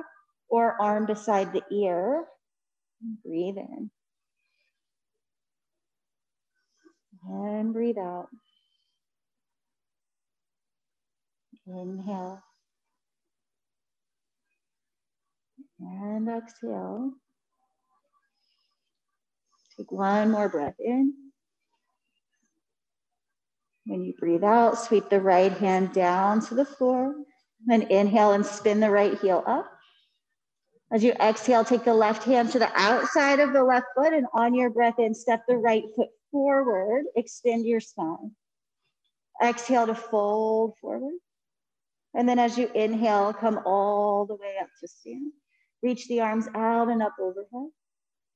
or 0.50 0.82
arm 0.82 1.06
beside 1.06 1.54
the 1.54 1.64
ear. 1.72 2.26
Breathe 3.26 3.58
in. 3.58 3.92
And 7.28 7.74
breathe 7.74 7.98
out. 7.98 8.28
Inhale. 11.68 12.42
And 15.80 16.28
exhale. 16.30 17.12
Take 19.78 19.92
one 19.92 20.32
more 20.32 20.50
breath 20.50 20.76
in. 20.80 21.14
When 23.86 24.04
you 24.04 24.14
breathe 24.20 24.44
out, 24.44 24.78
sweep 24.78 25.10
the 25.10 25.22
right 25.22 25.52
hand 25.52 25.94
down 25.94 26.42
to 26.48 26.56
the 26.56 26.66
floor. 26.66 27.16
Then 27.66 27.84
inhale 27.84 28.32
and 28.32 28.46
spin 28.46 28.80
the 28.80 28.90
right 28.90 29.18
heel 29.20 29.44
up. 29.46 29.72
As 30.92 31.04
you 31.04 31.14
exhale, 31.14 31.64
take 31.64 31.86
the 31.86 31.94
left 31.94 32.24
hand 32.24 32.52
to 32.52 32.60
the 32.60 32.72
outside 32.76 33.40
of 33.40 33.54
the 33.54 33.64
left 33.64 33.88
foot 33.96 34.14
and 34.14 34.28
on 34.34 34.54
your 34.54 34.70
breath 34.70 35.00
in, 35.00 35.14
step 35.14 35.44
the 35.48 35.58
right 35.58 35.84
foot 35.96 36.10
forward, 36.32 37.06
extend 37.16 37.66
your 37.66 37.80
spine. 37.80 38.32
Exhale 39.42 39.88
to 39.88 39.96
fold 39.96 40.74
forward. 40.82 41.14
And 42.14 42.28
then 42.28 42.40
as 42.40 42.58
you 42.58 42.70
inhale, 42.76 43.32
come 43.34 43.62
all 43.66 44.26
the 44.26 44.36
way 44.36 44.56
up 44.62 44.68
to 44.82 44.88
stand. 44.88 45.32
Reach 45.82 46.08
the 46.08 46.20
arms 46.22 46.48
out 46.56 46.90
and 46.90 47.02
up 47.02 47.16
overhead. 47.20 47.70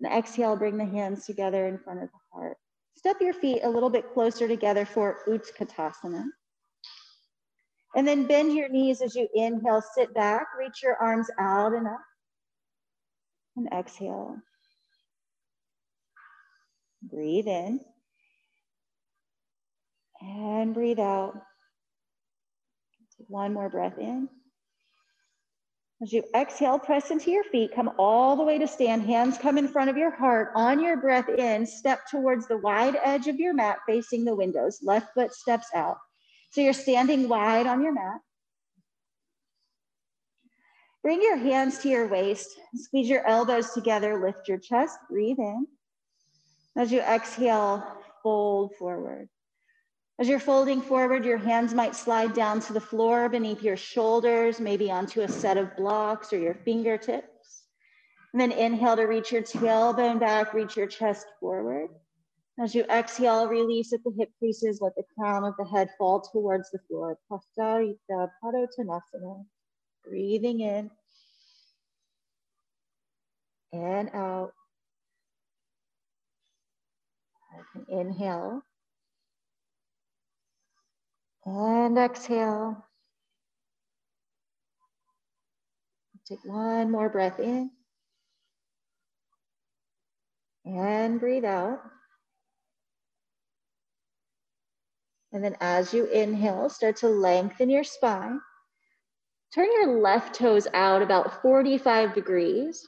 And 0.02 0.14
exhale, 0.14 0.56
bring 0.56 0.78
the 0.78 0.86
hands 0.86 1.26
together 1.26 1.68
in 1.68 1.78
front 1.78 2.04
of 2.04 2.10
the 2.10 2.20
heart. 2.32 2.58
Step 2.96 3.18
your 3.20 3.34
feet 3.34 3.62
a 3.64 3.70
little 3.70 3.90
bit 3.90 4.14
closer 4.14 4.48
together 4.48 4.86
for 4.86 5.20
Utkatasana. 5.28 6.24
And 7.96 8.08
then 8.08 8.28
bend 8.28 8.54
your 8.54 8.68
knees 8.68 9.02
as 9.02 9.16
you 9.16 9.28
inhale, 9.34 9.82
sit 9.96 10.14
back, 10.14 10.48
reach 10.60 10.84
your 10.84 10.98
arms 10.98 11.30
out 11.40 11.74
and 11.74 11.88
up. 11.88 12.02
And 13.56 13.70
exhale. 13.72 14.36
Breathe 17.02 17.48
in. 17.48 17.80
And 20.22 20.74
breathe 20.74 21.00
out. 21.00 21.34
Take 23.18 23.30
one 23.30 23.54
more 23.54 23.70
breath 23.70 23.98
in. 23.98 24.28
As 26.02 26.12
you 26.12 26.24
exhale, 26.36 26.78
press 26.78 27.10
into 27.10 27.32
your 27.32 27.46
feet, 27.46 27.74
come 27.74 27.92
all 27.98 28.36
the 28.36 28.44
way 28.44 28.58
to 28.58 28.68
stand. 28.68 29.04
Hands 29.04 29.38
come 29.38 29.58
in 29.58 29.70
front 29.70 29.90
of 29.90 29.96
your 29.96 30.14
heart. 30.14 30.52
On 30.54 30.84
your 30.84 30.98
breath 30.98 31.30
in, 31.30 31.66
step 31.66 32.02
towards 32.12 32.48
the 32.48 32.58
wide 32.58 32.98
edge 33.02 33.28
of 33.28 33.40
your 33.40 33.54
mat 33.54 33.78
facing 33.88 34.26
the 34.26 34.36
windows. 34.36 34.80
Left 34.84 35.14
foot 35.14 35.34
steps 35.34 35.68
out. 35.74 35.98
So 36.56 36.62
you're 36.62 36.72
standing 36.72 37.28
wide 37.28 37.68
on 37.68 37.84
your 37.84 37.92
mat. 37.92 38.22
Bring 41.04 41.22
your 41.22 41.36
hands 41.36 41.80
to 41.80 41.90
your 41.90 42.08
waist. 42.08 42.48
Squeeze 42.76 43.10
your 43.10 43.28
elbows 43.28 43.72
together. 43.72 44.24
Lift 44.24 44.48
your 44.48 44.58
chest. 44.58 44.98
Breathe 45.10 45.38
in. 45.38 45.68
As 46.78 46.94
you 46.94 47.02
exhale, 47.02 47.86
fold 48.24 48.74
forward. 48.78 49.28
As 50.18 50.30
you're 50.30 50.40
folding 50.40 50.80
forward, 50.80 51.26
your 51.26 51.38
hands 51.38 51.74
might 51.74 51.94
slide 51.94 52.34
down 52.34 52.62
to 52.62 52.72
the 52.72 52.80
floor 52.80 53.28
beneath 53.28 53.62
your 53.62 53.76
shoulders, 53.76 54.62
maybe 54.62 54.90
onto 54.90 55.24
a 55.24 55.28
set 55.28 55.58
of 55.58 55.76
blocks 55.76 56.32
or 56.32 56.40
your 56.40 56.56
fingertips. 56.64 57.66
And 58.32 58.40
then 58.40 58.54
inhale 58.54 58.96
to 58.96 59.04
reach 59.04 59.30
your 59.30 59.44
tailbone 59.44 60.22
back, 60.22 60.54
reach 60.54 60.78
your 60.78 60.88
chest 60.88 61.28
forward. 61.42 61.90
As 62.58 62.74
you 62.74 62.84
exhale, 62.86 63.48
release 63.48 63.92
at 63.92 64.04
the 64.06 64.14
hip 64.18 64.30
creases, 64.40 64.80
let 64.82 64.96
the 64.96 65.04
crown 65.18 65.44
of 65.44 65.56
the 65.58 65.66
head 65.66 65.90
fall 65.98 66.22
towards 66.22 66.72
the 66.72 66.80
floor. 66.88 67.18
Prasarita 67.30 68.30
Padottanasana. 68.42 69.46
Breathing 70.06 70.62
in 70.62 70.90
and 73.74 74.10
out. 74.14 74.54
Inhale. 77.90 78.62
And 81.46 81.98
exhale. 81.98 82.86
Take 86.28 86.44
one 86.44 86.90
more 86.90 87.10
breath 87.10 87.40
in. 87.40 87.70
And 90.66 91.20
breathe 91.20 91.46
out. 91.46 91.80
And 95.36 95.44
then 95.44 95.58
as 95.60 95.94
you 95.94 96.06
inhale, 96.06 96.70
start 96.70 96.96
to 96.98 97.10
lengthen 97.10 97.70
your 97.70 97.84
spine. 97.84 98.40
Turn 99.54 99.68
your 99.74 100.00
left 100.00 100.34
toes 100.34 100.66
out 100.74 101.02
about 101.02 101.42
45 101.42 102.16
degrees. 102.16 102.88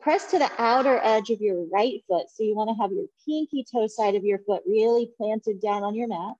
Press 0.00 0.30
to 0.30 0.38
the 0.38 0.50
outer 0.56 0.98
edge 1.02 1.28
of 1.28 1.42
your 1.42 1.66
right 1.70 2.02
foot. 2.08 2.30
So 2.30 2.44
you 2.44 2.56
wanna 2.56 2.74
have 2.80 2.92
your 2.92 3.04
pinky 3.26 3.62
toe 3.70 3.88
side 3.88 4.14
of 4.14 4.24
your 4.24 4.38
foot 4.38 4.62
really 4.66 5.12
planted 5.18 5.60
down 5.60 5.82
on 5.82 5.94
your 5.94 6.08
mat. 6.08 6.34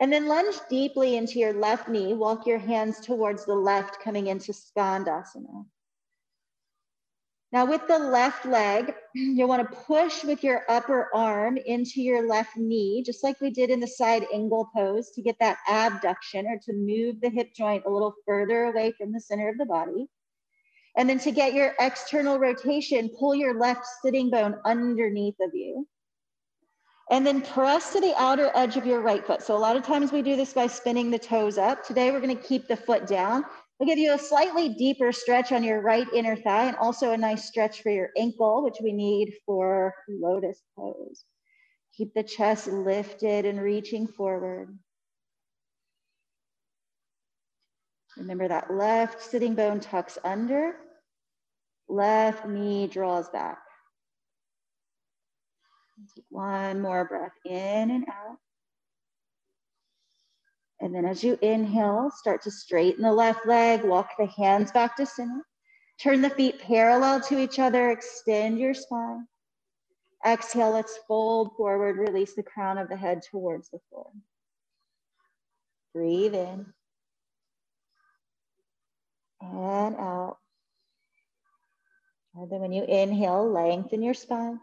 And 0.00 0.10
then 0.10 0.28
lunge 0.28 0.56
deeply 0.70 1.18
into 1.18 1.38
your 1.38 1.52
left 1.52 1.86
knee. 1.86 2.14
Walk 2.14 2.46
your 2.46 2.58
hands 2.58 3.00
towards 3.00 3.44
the 3.44 3.54
left, 3.54 4.00
coming 4.00 4.28
into 4.28 4.52
Skandasana. 4.52 5.66
Now 7.52 7.64
with 7.64 7.86
the 7.88 7.98
left 7.98 8.46
leg, 8.46 8.94
you'll 9.14 9.48
wanna 9.48 9.64
push 9.64 10.22
with 10.22 10.44
your 10.44 10.62
upper 10.68 11.08
arm 11.14 11.56
into 11.56 12.00
your 12.00 12.28
left 12.28 12.56
knee, 12.56 13.02
just 13.04 13.24
like 13.24 13.40
we 13.40 13.50
did 13.50 13.70
in 13.70 13.80
the 13.80 13.88
side 13.88 14.24
angle 14.32 14.70
pose 14.74 15.10
to 15.12 15.22
get 15.22 15.36
that 15.40 15.58
abduction 15.68 16.46
or 16.46 16.58
to 16.64 16.72
move 16.72 17.20
the 17.20 17.30
hip 17.30 17.52
joint 17.54 17.84
a 17.86 17.90
little 17.90 18.14
further 18.24 18.64
away 18.64 18.92
from 18.92 19.12
the 19.12 19.20
center 19.20 19.48
of 19.48 19.58
the 19.58 19.66
body. 19.66 20.06
And 20.96 21.08
then 21.08 21.18
to 21.20 21.30
get 21.30 21.54
your 21.54 21.74
external 21.80 22.38
rotation, 22.38 23.10
pull 23.18 23.34
your 23.34 23.58
left 23.58 23.84
sitting 24.02 24.30
bone 24.30 24.56
underneath 24.64 25.36
of 25.40 25.50
you. 25.54 25.86
And 27.10 27.26
then 27.26 27.42
press 27.42 27.92
to 27.92 28.00
the 28.00 28.14
outer 28.16 28.52
edge 28.54 28.76
of 28.76 28.86
your 28.86 29.00
right 29.00 29.24
foot. 29.24 29.42
So 29.42 29.56
a 29.56 29.58
lot 29.58 29.76
of 29.76 29.82
times 29.84 30.12
we 30.12 30.22
do 30.22 30.36
this 30.36 30.52
by 30.52 30.68
spinning 30.68 31.10
the 31.10 31.18
toes 31.18 31.58
up. 31.58 31.84
Today 31.84 32.12
we're 32.12 32.20
gonna 32.20 32.36
keep 32.36 32.68
the 32.68 32.76
foot 32.76 33.06
down. 33.06 33.44
We'll 33.80 33.86
give 33.86 33.98
you 33.98 34.12
a 34.12 34.18
slightly 34.18 34.68
deeper 34.68 35.10
stretch 35.10 35.52
on 35.52 35.64
your 35.64 35.80
right 35.80 36.06
inner 36.12 36.36
thigh 36.36 36.66
and 36.66 36.76
also 36.76 37.12
a 37.12 37.16
nice 37.16 37.46
stretch 37.46 37.80
for 37.80 37.88
your 37.88 38.10
ankle, 38.14 38.62
which 38.62 38.76
we 38.82 38.92
need 38.92 39.32
for 39.46 39.94
lotus 40.06 40.60
pose. 40.76 41.24
Keep 41.96 42.12
the 42.12 42.22
chest 42.22 42.66
lifted 42.66 43.46
and 43.46 43.58
reaching 43.58 44.06
forward. 44.06 44.78
Remember 48.18 48.48
that 48.48 48.70
left 48.70 49.22
sitting 49.22 49.54
bone 49.54 49.80
tucks 49.80 50.18
under, 50.24 50.74
left 51.88 52.46
knee 52.46 52.86
draws 52.86 53.30
back. 53.30 53.60
Take 56.14 56.24
one 56.28 56.82
more 56.82 57.06
breath 57.06 57.32
in 57.46 57.90
and 57.90 58.04
out. 58.08 58.36
And 60.80 60.94
then 60.94 61.04
as 61.04 61.22
you 61.22 61.38
inhale, 61.42 62.10
start 62.14 62.42
to 62.42 62.50
straighten 62.50 63.02
the 63.02 63.12
left 63.12 63.46
leg, 63.46 63.84
walk 63.84 64.10
the 64.18 64.26
hands 64.26 64.72
back 64.72 64.96
to 64.96 65.06
center. 65.06 65.44
Turn 66.00 66.22
the 66.22 66.30
feet 66.30 66.60
parallel 66.60 67.20
to 67.22 67.38
each 67.38 67.58
other, 67.58 67.90
extend 67.90 68.58
your 68.58 68.72
spine. 68.72 69.26
Exhale, 70.24 70.70
let's 70.70 70.98
fold 71.06 71.52
forward, 71.56 71.98
release 71.98 72.34
the 72.34 72.42
crown 72.42 72.78
of 72.78 72.88
the 72.88 72.96
head 72.96 73.20
towards 73.30 73.68
the 73.68 73.78
floor. 73.90 74.10
Breathe 75.92 76.34
in 76.34 76.66
and 79.42 79.96
out. 79.96 80.38
And 82.34 82.50
then 82.50 82.60
when 82.60 82.72
you 82.72 82.84
inhale, 82.84 83.50
lengthen 83.50 84.02
your 84.02 84.14
spine. 84.14 84.60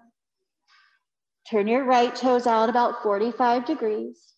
Turn 1.50 1.68
your 1.68 1.84
right 1.84 2.16
toes 2.16 2.48
out 2.48 2.70
about 2.70 3.04
45 3.04 3.66
degrees. 3.66 4.37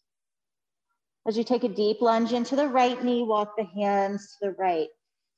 As 1.28 1.38
you 1.38 1.44
take 1.44 1.64
a 1.64 1.70
deep 1.70 2.02
lunge 2.02 2.34
into 2.34 2.56
the 2.56 2.68
right 2.68 3.04
knee, 3.04 3.24
walk 3.24 3.56
the 3.58 3.66
hands 3.66 4.36
to 4.40 4.48
the 4.48 4.52
right. 4.54 4.88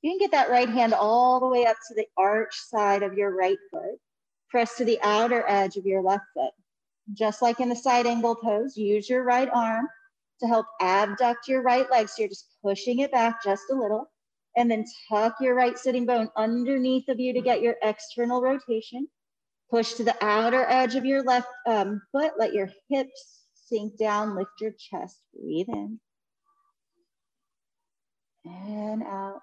You 0.02 0.10
can 0.10 0.18
get 0.18 0.30
that 0.32 0.50
right 0.50 0.68
hand 0.68 0.94
all 0.94 1.40
the 1.40 1.48
way 1.48 1.66
up 1.66 1.76
to 1.88 1.94
the 1.94 2.06
arch 2.16 2.54
side 2.54 3.02
of 3.02 3.14
your 3.14 3.34
right 3.34 3.58
foot. 3.70 3.98
Press 4.50 4.76
to 4.76 4.84
the 4.84 4.98
outer 5.02 5.44
edge 5.48 5.76
of 5.76 5.86
your 5.86 6.02
left 6.02 6.24
foot. 6.34 6.52
Just 7.12 7.42
like 7.42 7.60
in 7.60 7.68
the 7.68 7.76
side 7.76 8.06
angle 8.06 8.36
pose, 8.36 8.76
use 8.76 9.08
your 9.08 9.24
right 9.24 9.48
arm 9.52 9.88
to 10.40 10.48
help 10.48 10.66
abduct 10.80 11.48
your 11.48 11.62
right 11.62 11.90
leg. 11.90 12.08
So 12.08 12.22
you're 12.22 12.28
just 12.28 12.48
pushing 12.64 13.00
it 13.00 13.12
back 13.12 13.42
just 13.42 13.64
a 13.70 13.74
little. 13.74 14.10
And 14.56 14.70
then 14.70 14.84
tuck 15.08 15.36
your 15.40 15.54
right 15.54 15.78
sitting 15.78 16.04
bone 16.04 16.28
underneath 16.36 17.08
of 17.08 17.18
you 17.18 17.32
to 17.32 17.40
get 17.40 17.62
your 17.62 17.76
external 17.82 18.42
rotation. 18.42 19.08
Push 19.70 19.94
to 19.94 20.04
the 20.04 20.16
outer 20.22 20.66
edge 20.68 20.94
of 20.94 21.04
your 21.04 21.22
left 21.22 21.48
um, 21.66 22.02
foot. 22.12 22.32
Let 22.38 22.52
your 22.52 22.68
hips 22.90 23.41
sink 23.66 23.96
down. 23.98 24.36
Lift 24.36 24.60
your 24.60 24.72
chest. 24.72 25.20
Breathe 25.34 25.68
in. 25.68 26.00
And 28.44 29.02
out. 29.02 29.40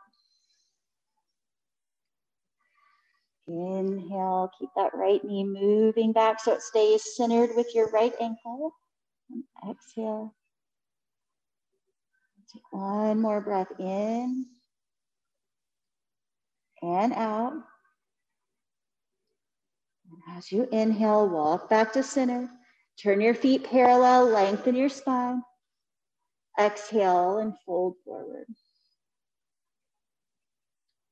Inhale, 3.48 4.52
keep 4.60 4.70
that 4.76 4.94
right 4.94 5.24
knee 5.24 5.44
moving 5.44 6.14
back 6.14 6.40
so 6.40 6.54
it 6.54 6.62
stays 6.62 7.16
centered 7.16 7.50
with 7.56 7.74
your 7.74 7.90
right 7.90 8.14
ankle. 8.22 8.74
And 9.32 9.44
exhale. 9.70 10.36
Take 12.54 12.64
one 12.72 13.22
more 13.22 13.42
breath 13.42 13.72
in 13.80 14.46
and 16.82 17.14
out. 17.14 17.54
As 20.36 20.52
you 20.52 20.68
inhale, 20.72 21.30
walk 21.30 21.70
back 21.70 21.94
to 21.94 22.04
center. 22.04 22.50
Turn 23.02 23.22
your 23.22 23.34
feet 23.34 23.64
parallel, 23.64 24.26
lengthen 24.26 24.76
your 24.76 24.90
spine. 24.90 25.42
Exhale 26.60 27.38
and 27.38 27.54
fold 27.66 27.96
forward. 28.04 28.48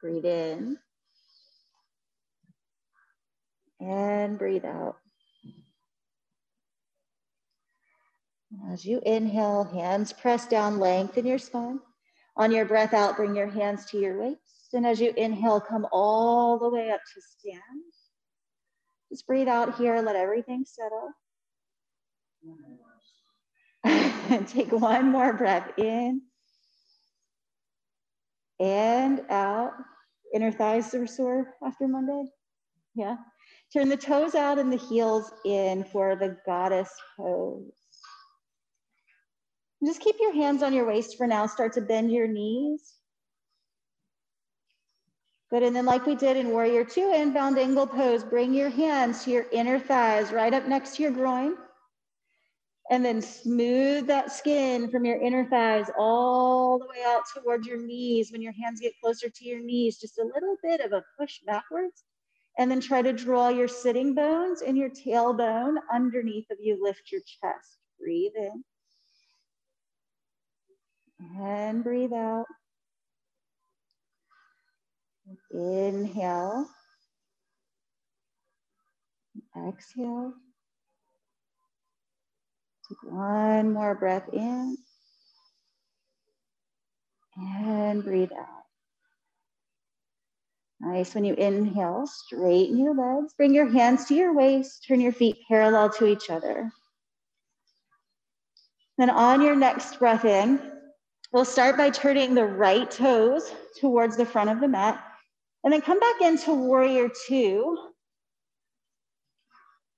Breathe 0.02 0.26
in. 0.26 0.78
And 3.80 4.38
breathe 4.38 4.66
out. 4.66 4.98
As 8.72 8.86
you 8.86 9.02
inhale, 9.06 9.64
hands 9.64 10.12
press 10.12 10.46
down, 10.46 10.80
lengthen 10.80 11.26
your 11.26 11.38
spine. 11.38 11.80
On 12.36 12.52
your 12.52 12.66
breath 12.66 12.94
out, 12.94 13.16
bring 13.16 13.36
your 13.36 13.48
hands 13.48 13.86
to 13.86 13.98
your 13.98 14.20
waist. 14.20 14.74
And 14.74 14.86
as 14.86 15.00
you 15.00 15.14
inhale, 15.16 15.62
come 15.62 15.88
all 15.92 16.60
the 16.60 16.70
way 16.70 16.92
up 16.92 17.00
to 17.14 17.22
stand. 17.22 17.62
Just 19.10 19.26
breathe 19.26 19.48
out 19.48 19.76
here, 19.76 20.02
let 20.02 20.18
everything 20.18 20.66
settle. 20.66 21.12
take 24.48 24.72
one 24.72 25.12
more 25.12 25.34
breath 25.34 25.72
in 25.78 26.22
and 28.60 29.22
out. 29.30 29.72
Inner 30.34 30.52
thighs 30.52 30.94
are 30.94 31.08
sore 31.08 31.54
after 31.64 31.88
Monday. 31.88 32.24
Yeah. 32.96 33.18
Turn 33.74 33.90
the 33.90 33.98
toes 33.98 34.36
out 34.36 34.60
and 34.60 34.72
the 34.72 34.78
heels 34.78 35.32
in 35.46 35.84
for 35.86 36.16
the 36.16 36.38
goddess 36.46 36.90
pose. 37.18 37.72
Just 39.86 40.02
keep 40.02 40.16
your 40.20 40.34
hands 40.34 40.64
on 40.64 40.74
your 40.74 40.86
waist 40.86 41.18
for 41.18 41.28
now. 41.28 41.46
Start 41.46 41.74
to 41.74 41.82
bend 41.82 42.12
your 42.12 42.28
knees. 42.28 42.96
Good, 45.50 45.64
and 45.64 45.76
then 45.76 45.86
like 45.86 46.06
we 46.06 46.16
did 46.16 46.36
in 46.36 46.50
Warrior 46.50 46.84
Two, 46.84 47.14
inbound 47.14 47.58
angle 47.58 47.88
pose, 47.88 48.24
bring 48.24 48.54
your 48.54 48.70
hands 48.70 49.24
to 49.24 49.32
your 49.32 49.46
inner 49.52 49.80
thighs, 49.80 50.34
right 50.34 50.54
up 50.54 50.68
next 50.68 50.96
to 50.96 51.04
your 51.04 51.12
groin. 51.12 51.56
And 52.90 53.04
then 53.04 53.22
smooth 53.22 54.08
that 54.08 54.32
skin 54.32 54.90
from 54.90 55.04
your 55.04 55.22
inner 55.22 55.46
thighs 55.50 55.90
all 55.98 56.80
the 56.80 56.86
way 56.86 57.04
out 57.06 57.24
towards 57.36 57.68
your 57.68 57.86
knees. 57.86 58.32
When 58.32 58.42
your 58.42 58.54
hands 58.54 58.80
get 58.80 58.94
closer 59.04 59.30
to 59.30 59.46
your 59.46 59.60
knees, 59.60 60.00
just 60.00 60.20
a 60.20 60.24
little 60.24 60.56
bit 60.64 60.80
of 60.80 60.94
a 60.94 61.04
push 61.20 61.40
backwards. 61.46 62.04
And 62.58 62.72
then 62.72 62.80
try 62.80 63.02
to 63.02 63.14
draw 63.14 63.50
your 63.50 63.68
sitting 63.68 64.16
bones 64.16 64.62
and 64.62 64.78
your 64.78 64.90
tailbone 64.90 65.76
underneath 65.94 66.50
of 66.50 66.58
you. 66.62 66.82
Lift 66.82 67.12
your 67.12 67.22
chest. 67.22 67.78
Breathe 68.00 68.32
in. 68.38 68.64
And 71.40 71.84
breathe 71.84 72.14
out. 72.14 72.46
Inhale. 75.52 76.70
Exhale. 79.68 80.34
Take 82.90 83.12
one 83.12 83.74
more 83.74 83.96
breath 83.96 84.30
in. 84.32 84.78
And 87.38 88.04
breathe 88.04 88.32
out. 88.32 88.48
Nice. 90.80 91.16
When 91.16 91.26
you 91.26 91.34
inhale, 91.34 92.08
straighten 92.08 92.78
your 92.78 92.96
legs. 92.96 93.34
Bring 93.34 93.54
your 93.54 93.70
hands 93.70 94.06
to 94.06 94.16
your 94.16 94.34
waist. 94.34 94.86
Turn 94.88 95.02
your 95.02 95.12
feet 95.12 95.38
parallel 95.48 95.90
to 95.92 96.06
each 96.06 96.30
other. 96.30 96.72
Then 98.98 99.10
on 99.10 99.42
your 99.42 99.56
next 99.56 100.00
breath 100.00 100.26
in, 100.26 100.60
we'll 101.32 101.46
start 101.46 101.78
by 101.78 101.90
turning 101.90 102.34
the 102.34 102.46
right 102.46 102.90
toes 102.90 103.54
towards 103.80 104.18
the 104.18 104.26
front 104.26 104.50
of 104.50 104.60
the 104.60 104.68
mat. 104.68 105.04
And 105.64 105.74
then 105.74 105.82
come 105.82 106.00
back 106.00 106.22
into 106.22 106.54
warrior 106.54 107.10
two. 107.28 107.87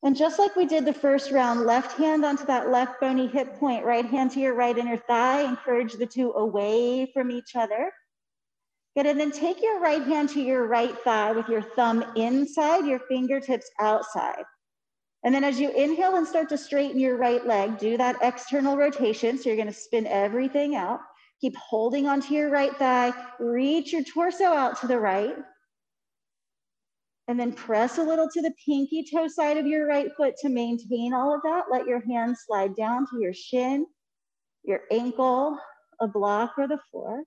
And 0.02 0.16
just 0.16 0.40
like 0.40 0.56
we 0.56 0.66
did 0.66 0.86
the 0.86 0.94
first 0.94 1.30
round, 1.32 1.62
left 1.62 1.98
hand 1.98 2.24
onto 2.24 2.46
that 2.46 2.70
left 2.70 3.02
bony 3.02 3.28
hip 3.28 3.60
point, 3.60 3.84
right 3.84 4.06
hand 4.06 4.32
to 4.32 4.40
your 4.40 4.54
right 4.54 4.78
inner 4.78 4.96
thigh, 4.96 5.42
encourage 5.42 5.94
the 5.94 6.06
two 6.06 6.32
away 6.34 7.12
from 7.14 7.32
each 7.32 7.56
other. 7.56 7.92
Good, 8.96 9.08
and 9.08 9.20
then 9.20 9.32
take 9.32 9.62
your 9.62 9.80
right 9.80 10.02
hand 10.02 10.30
to 10.30 10.42
your 10.42 10.68
right 10.68 10.98
thigh 11.04 11.34
with 11.34 11.50
your 11.50 11.62
thumb 11.62 12.04
inside, 12.16 12.86
your 12.86 13.00
fingertips 13.10 13.70
outside. 13.80 14.44
And 15.24 15.36
then 15.36 15.44
as 15.44 15.60
you 15.60 15.70
inhale 15.72 16.16
and 16.16 16.26
start 16.26 16.48
to 16.50 16.58
straighten 16.58 17.00
your 17.00 17.18
right 17.18 17.46
leg, 17.46 17.78
do 17.78 17.98
that 17.98 18.16
external 18.22 18.78
rotation. 18.78 19.38
So 19.38 19.50
you're 19.50 19.58
gonna 19.58 19.74
spin 19.74 20.08
everything 20.08 20.76
out. 20.76 21.02
Keep 21.42 21.58
holding 21.58 22.08
onto 22.08 22.34
your 22.34 22.50
right 22.50 22.76
thigh. 22.78 23.14
Reach 23.40 23.92
your 23.92 24.04
torso 24.04 24.46
out 24.46 24.80
to 24.80 24.88
the 24.88 24.98
right. 24.98 25.36
And 27.30 27.40
then 27.40 27.54
press 27.54 28.00
a 28.00 28.04
little 28.04 28.28
to 28.28 28.42
the 28.42 28.52
pinky 28.66 29.06
toe 29.06 29.28
side 29.28 29.58
of 29.58 29.68
your 29.68 29.86
right 29.86 30.10
foot 30.18 30.34
to 30.42 30.50
maintain 30.50 31.14
all 31.14 31.32
of 31.32 31.42
that. 31.44 31.66
Let 31.72 31.86
your 31.86 32.02
hand 32.02 32.36
slide 32.36 32.76
down 32.76 33.06
to 33.06 33.20
your 33.22 33.36
shin, 33.36 33.86
your 34.64 34.82
ankle, 34.92 35.56
a 36.02 36.08
block, 36.08 36.54
or 36.58 36.68
the 36.68 36.80
floor. 36.90 37.22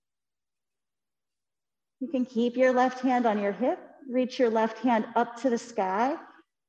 You 2.01 2.09
can 2.09 2.27
keep 2.27 2.57
your 2.57 2.73
left 2.73 2.99
hand 2.99 3.27
on 3.27 3.39
your 3.39 3.53
hip, 3.53 3.79
reach 4.11 4.41
your 4.41 4.51
left 4.51 4.79
hand 4.79 5.07
up 5.15 5.41
to 5.43 5.51
the 5.51 5.57
sky, 5.57 6.17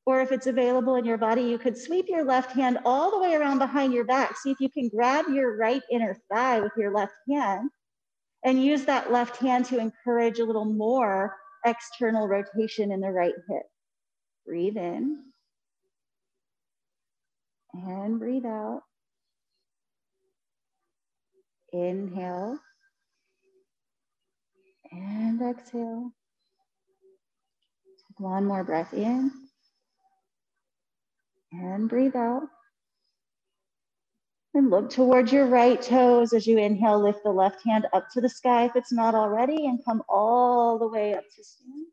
or 0.05 0.21
if 0.21 0.31
it's 0.31 0.45
available 0.45 0.93
in 0.97 1.05
your 1.05 1.17
body, 1.17 1.41
you 1.41 1.57
could 1.57 1.75
sweep 1.75 2.05
your 2.09 2.23
left 2.23 2.51
hand 2.51 2.77
all 2.85 3.09
the 3.09 3.17
way 3.17 3.33
around 3.33 3.57
behind 3.57 3.93
your 3.93 4.05
back. 4.05 4.37
See 4.37 4.51
if 4.51 4.59
you 4.59 4.69
can 4.69 4.89
grab 4.89 5.25
your 5.27 5.57
right 5.57 5.81
inner 5.91 6.15
thigh 6.31 6.59
with 6.59 6.73
your 6.77 6.93
left 6.93 7.15
hand 7.27 7.71
and 8.45 8.63
use 8.63 8.85
that 8.85 9.11
left 9.11 9.37
hand 9.37 9.65
to 9.65 9.79
encourage 9.79 10.37
a 10.37 10.45
little 10.45 10.65
more 10.65 11.35
external 11.65 12.27
rotation 12.27 12.91
in 12.91 13.01
the 13.01 13.11
right 13.11 13.33
hip. 13.49 13.63
Breathe 14.47 14.77
in 14.77 15.19
and 17.73 18.19
breathe 18.19 18.45
out. 18.45 18.81
Inhale 21.73 22.59
and 24.91 25.41
exhale. 25.41 26.11
Take 28.07 28.19
one 28.19 28.45
more 28.45 28.63
breath 28.63 28.93
in 28.93 29.31
and 31.53 31.89
breathe 31.89 32.15
out. 32.15 32.43
And 34.55 34.69
look 34.69 34.89
towards 34.89 35.31
your 35.33 35.47
right 35.47 35.81
toes 35.81 36.31
as 36.31 36.45
you 36.45 36.59
inhale, 36.59 37.01
lift 37.01 37.23
the 37.23 37.31
left 37.31 37.65
hand 37.65 37.87
up 37.91 38.09
to 38.11 38.21
the 38.21 38.29
sky 38.29 38.65
if 38.65 38.75
it's 38.75 38.91
not 38.91 39.15
already, 39.15 39.65
and 39.65 39.83
come 39.83 40.03
all 40.07 40.77
the 40.77 40.87
way 40.87 41.15
up 41.15 41.23
to 41.35 41.43
stand. 41.43 41.87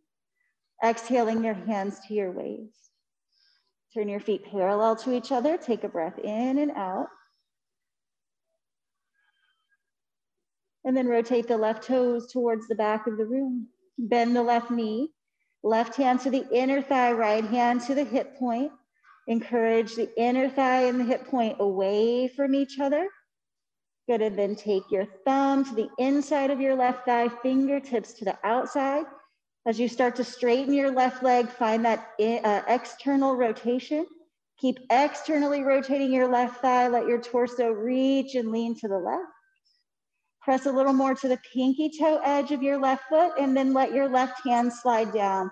Exhaling 0.85 1.43
your 1.43 1.55
hands 1.55 2.01
to 2.07 2.15
your 2.15 2.33
waist. 2.33 2.91
Turn 3.95 4.09
your 4.09 4.21
feet 4.21 4.45
parallel 4.51 4.97
to 4.97 5.15
each 5.15 5.33
other. 5.33 5.57
Take 5.57 5.85
a 5.85 5.89
breath 5.89 6.19
in 6.19 6.59
and 6.59 6.71
out. 6.73 7.09
And 10.85 10.97
then 10.97 11.09
rotate 11.09 11.49
the 11.49 11.57
left 11.57 11.85
toes 11.85 12.31
towards 12.33 12.69
the 12.69 12.75
back 12.75 13.07
of 13.07 13.17
the 13.17 13.27
room. 13.27 13.69
Bend 13.99 14.37
the 14.37 14.43
left 14.43 14.71
knee, 14.71 15.11
left 15.63 15.97
hand 15.97 16.21
to 16.21 16.31
the 16.31 16.47
inner 16.51 16.81
thigh, 16.81 17.13
right 17.13 17.45
hand 17.45 17.83
to 17.83 17.95
the 17.95 18.05
hip 18.05 18.39
point. 18.39 18.73
Encourage 19.27 19.95
the 19.95 20.11
inner 20.19 20.49
thigh 20.49 20.85
and 20.85 21.01
the 21.01 21.05
hip 21.05 21.27
point 21.27 21.57
away 21.61 22.29
from 22.29 22.55
each 22.55 22.81
other. 22.81 23.09
Good, 24.09 24.23
and 24.23 24.39
then 24.39 24.57
take 24.57 24.83
your 24.91 25.07
thumb 25.25 25.65
to 25.65 25.75
the 25.75 25.89
inside 25.99 26.51
of 26.51 26.61
your 26.61 26.75
left 26.75 27.07
thigh, 27.07 27.29
fingertips 27.29 28.15
to 28.15 28.25
the 28.25 28.39
outside. 28.45 29.05
As 29.67 29.79
you 29.79 29.89
start 29.89 30.17
to 30.17 30.25
straighten 30.25 30.73
your 30.73 30.91
left 30.91 31.23
leg, 31.23 31.49
find 31.49 31.85
that 31.85 32.09
uh, 32.19 32.63
external 32.67 33.37
rotation. 33.37 34.07
Keep 34.59 34.79
externally 34.91 35.63
rotating 35.63 36.13
your 36.13 36.29
left 36.29 36.61
thigh. 36.61 36.89
Let 36.89 37.07
your 37.07 37.21
torso 37.21 37.71
reach 37.71 38.35
and 38.35 38.51
lean 38.51 38.75
to 38.81 38.89
the 38.89 38.99
left. 38.99 39.23
Press 40.43 40.67
a 40.67 40.73
little 40.73 40.95
more 40.95 41.15
to 41.15 41.29
the 41.29 41.39
pinky 41.53 41.93
toe 41.97 42.21
edge 42.25 42.51
of 42.51 42.63
your 42.63 42.79
left 42.79 43.05
foot, 43.09 43.33
and 43.39 43.57
then 43.57 43.75
let 43.75 43.93
your 43.93 44.09
left 44.09 44.45
hand 44.45 44.73
slide 44.73 45.13
down 45.13 45.51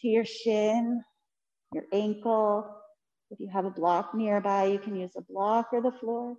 to 0.00 0.08
your 0.08 0.24
shin, 0.24 1.02
your 1.74 1.84
ankle. 1.92 2.77
If 3.30 3.40
you 3.40 3.48
have 3.52 3.64
a 3.66 3.70
block 3.70 4.14
nearby, 4.14 4.64
you 4.64 4.78
can 4.78 4.96
use 4.96 5.12
a 5.16 5.20
block 5.20 5.68
or 5.72 5.82
the 5.82 5.92
floor. 5.92 6.36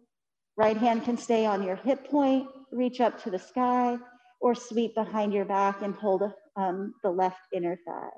Right 0.57 0.77
hand 0.77 1.05
can 1.05 1.17
stay 1.17 1.45
on 1.45 1.63
your 1.63 1.75
hip 1.75 2.09
point, 2.09 2.47
reach 2.71 2.99
up 2.99 3.21
to 3.23 3.29
the 3.29 3.39
sky, 3.39 3.97
or 4.41 4.55
sweep 4.55 4.95
behind 4.95 5.33
your 5.33 5.45
back 5.45 5.81
and 5.81 5.93
hold 5.95 6.23
um, 6.55 6.93
the 7.03 7.09
left 7.09 7.39
inner 7.53 7.77
thigh. 7.85 8.09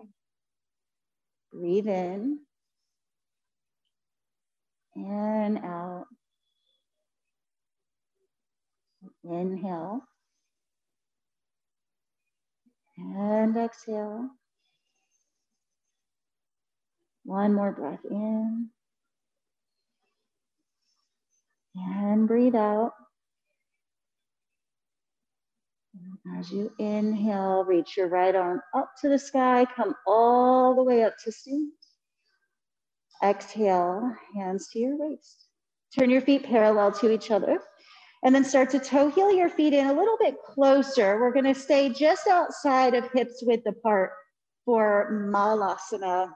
Breathe 1.51 1.87
in 1.87 2.39
and 4.95 5.57
out. 5.59 6.05
Inhale 9.23 10.01
and 12.97 13.57
exhale. 13.57 14.29
One 17.23 17.53
more 17.53 17.71
breath 17.71 18.03
in 18.09 18.69
and 21.75 22.27
breathe 22.27 22.55
out. 22.55 22.93
As 26.37 26.51
you 26.51 26.71
inhale, 26.79 27.63
reach 27.63 27.97
your 27.97 28.07
right 28.07 28.35
arm 28.35 28.61
up 28.75 28.91
to 29.01 29.09
the 29.09 29.19
sky, 29.19 29.65
come 29.75 29.95
all 30.07 30.75
the 30.75 30.83
way 30.83 31.03
up 31.03 31.13
to 31.23 31.31
seat. 31.31 31.73
Exhale, 33.23 34.15
hands 34.35 34.69
to 34.69 34.79
your 34.79 34.97
waist. 34.97 35.45
Turn 35.97 36.09
your 36.09 36.21
feet 36.21 36.43
parallel 36.43 36.91
to 36.93 37.11
each 37.11 37.29
other. 37.29 37.59
And 38.23 38.33
then 38.33 38.43
start 38.43 38.69
to 38.71 38.79
toe 38.79 39.09
heel 39.09 39.31
your 39.31 39.49
feet 39.49 39.73
in 39.73 39.87
a 39.87 39.93
little 39.93 40.17
bit 40.19 40.37
closer. 40.43 41.19
We're 41.19 41.33
going 41.33 41.53
to 41.53 41.59
stay 41.59 41.89
just 41.89 42.27
outside 42.27 42.93
of 42.93 43.11
hips 43.11 43.43
width 43.45 43.65
apart 43.67 44.11
for 44.63 45.27
Malasana 45.31 46.31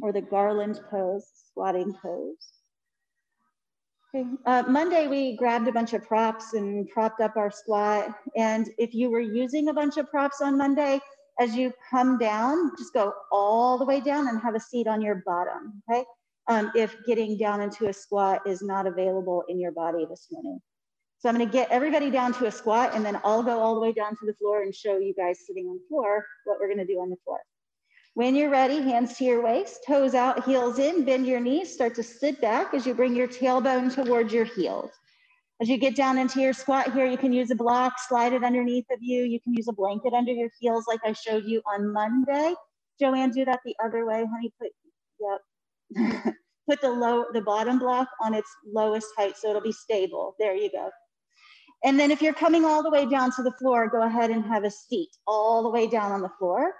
or 0.00 0.12
the 0.12 0.20
garland 0.20 0.80
pose, 0.90 1.26
squatting 1.48 1.94
pose. 2.02 2.36
Okay. 4.14 4.26
Uh, 4.46 4.62
Monday, 4.66 5.06
we 5.06 5.36
grabbed 5.36 5.68
a 5.68 5.72
bunch 5.72 5.92
of 5.92 6.06
props 6.06 6.54
and 6.54 6.88
propped 6.88 7.20
up 7.20 7.36
our 7.36 7.50
squat. 7.50 8.14
And 8.36 8.70
if 8.78 8.94
you 8.94 9.10
were 9.10 9.20
using 9.20 9.68
a 9.68 9.74
bunch 9.74 9.98
of 9.98 10.08
props 10.08 10.40
on 10.40 10.56
Monday, 10.56 10.98
as 11.38 11.54
you 11.54 11.72
come 11.90 12.18
down, 12.18 12.72
just 12.78 12.94
go 12.94 13.12
all 13.30 13.78
the 13.78 13.84
way 13.84 14.00
down 14.00 14.28
and 14.28 14.40
have 14.40 14.54
a 14.54 14.60
seat 14.60 14.86
on 14.86 15.02
your 15.02 15.22
bottom, 15.26 15.82
okay? 15.88 16.04
Um, 16.48 16.72
if 16.74 16.96
getting 17.06 17.36
down 17.36 17.60
into 17.60 17.88
a 17.88 17.92
squat 17.92 18.40
is 18.46 18.62
not 18.62 18.86
available 18.86 19.44
in 19.48 19.60
your 19.60 19.72
body 19.72 20.06
this 20.08 20.28
morning. 20.30 20.58
So 21.18 21.28
I'm 21.28 21.34
gonna 21.34 21.50
get 21.50 21.68
everybody 21.70 22.10
down 22.10 22.32
to 22.34 22.46
a 22.46 22.50
squat 22.50 22.94
and 22.94 23.04
then 23.04 23.20
I'll 23.24 23.42
go 23.42 23.58
all 23.58 23.74
the 23.74 23.80
way 23.80 23.92
down 23.92 24.16
to 24.16 24.26
the 24.26 24.34
floor 24.34 24.62
and 24.62 24.74
show 24.74 24.98
you 24.98 25.12
guys 25.14 25.40
sitting 25.46 25.66
on 25.66 25.74
the 25.74 25.84
floor 25.88 26.24
what 26.44 26.58
we're 26.60 26.68
gonna 26.68 26.86
do 26.86 27.00
on 27.00 27.10
the 27.10 27.16
floor. 27.24 27.40
When 28.18 28.34
you're 28.34 28.50
ready, 28.50 28.82
hands 28.82 29.16
to 29.18 29.24
your 29.24 29.40
waist, 29.44 29.84
toes 29.86 30.12
out, 30.12 30.44
heels 30.44 30.80
in, 30.80 31.04
bend 31.04 31.24
your 31.24 31.38
knees, 31.38 31.72
start 31.72 31.94
to 31.94 32.02
sit 32.02 32.40
back 32.40 32.74
as 32.74 32.84
you 32.84 32.92
bring 32.92 33.14
your 33.14 33.28
tailbone 33.28 33.94
towards 33.94 34.32
your 34.32 34.44
heels. 34.44 34.90
As 35.62 35.68
you 35.68 35.78
get 35.78 35.94
down 35.94 36.18
into 36.18 36.40
your 36.40 36.52
squat 36.52 36.92
here, 36.92 37.06
you 37.06 37.16
can 37.16 37.32
use 37.32 37.52
a 37.52 37.54
block, 37.54 37.92
slide 38.08 38.32
it 38.32 38.42
underneath 38.42 38.86
of 38.90 38.98
you. 39.00 39.22
You 39.22 39.40
can 39.40 39.52
use 39.52 39.68
a 39.68 39.72
blanket 39.72 40.14
under 40.14 40.32
your 40.32 40.48
heels 40.58 40.86
like 40.88 40.98
I 41.04 41.12
showed 41.12 41.44
you 41.44 41.62
on 41.72 41.92
Monday. 41.92 42.56
Joanne, 42.98 43.30
do 43.30 43.44
that 43.44 43.60
the 43.64 43.76
other 43.84 44.04
way, 44.04 44.26
honey. 44.28 44.52
Put, 44.60 44.72
yep. 45.94 46.34
Put 46.68 46.80
the 46.80 46.90
low, 46.90 47.26
the 47.32 47.42
bottom 47.42 47.78
block 47.78 48.08
on 48.20 48.34
its 48.34 48.50
lowest 48.66 49.06
height 49.16 49.36
so 49.36 49.50
it'll 49.50 49.62
be 49.62 49.70
stable. 49.70 50.34
There 50.40 50.56
you 50.56 50.72
go. 50.72 50.90
And 51.84 52.00
then 52.00 52.10
if 52.10 52.20
you're 52.20 52.34
coming 52.34 52.64
all 52.64 52.82
the 52.82 52.90
way 52.90 53.06
down 53.06 53.30
to 53.36 53.44
the 53.44 53.52
floor, 53.52 53.88
go 53.88 54.02
ahead 54.02 54.30
and 54.30 54.44
have 54.44 54.64
a 54.64 54.72
seat 54.72 55.10
all 55.24 55.62
the 55.62 55.70
way 55.70 55.86
down 55.86 56.10
on 56.10 56.20
the 56.20 56.32
floor. 56.40 56.74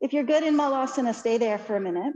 If 0.00 0.12
you're 0.12 0.24
good 0.24 0.44
in 0.44 0.56
Malasana, 0.56 1.14
stay 1.14 1.38
there 1.38 1.58
for 1.58 1.76
a 1.76 1.80
minute. 1.80 2.14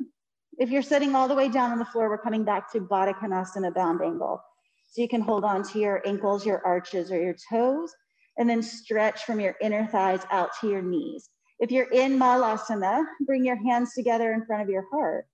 If 0.59 0.71
you're 0.71 0.83
sitting 0.83 1.17
all 1.17 1.27
the 1.27 1.35
way 1.35 1.49
down 1.49 1.73
on 1.73 1.79
the 1.79 1.85
floor, 1.85 2.09
we're 2.09 2.19
coming 2.19 2.45
back 2.45 2.71
to 2.73 2.81
Baddha 2.81 3.15
Konasana 3.15 3.75
bound 3.75 4.01
angle. 4.03 4.41
So 4.89 5.03
you 5.03 5.09
can 5.09 5.21
hold 5.21 5.45
on 5.45 5.63
to 5.71 5.79
your 5.81 6.07
ankles, 6.07 6.47
your 6.47 6.65
arches, 6.65 7.11
or 7.11 7.21
your 7.21 7.35
toes, 7.51 7.93
and 8.39 8.49
then 8.49 8.63
stretch 8.63 9.25
from 9.25 9.41
your 9.41 9.57
inner 9.61 9.87
thighs 9.87 10.21
out 10.31 10.51
to 10.61 10.69
your 10.69 10.83
knees. 10.83 11.31
If 11.59 11.71
you're 11.71 11.91
in 11.91 12.19
Malasana, 12.19 13.05
bring 13.27 13.45
your 13.45 13.57
hands 13.57 13.95
together 13.95 14.33
in 14.33 14.45
front 14.47 14.63
of 14.63 14.69
your 14.69 14.85
heart. 14.93 15.27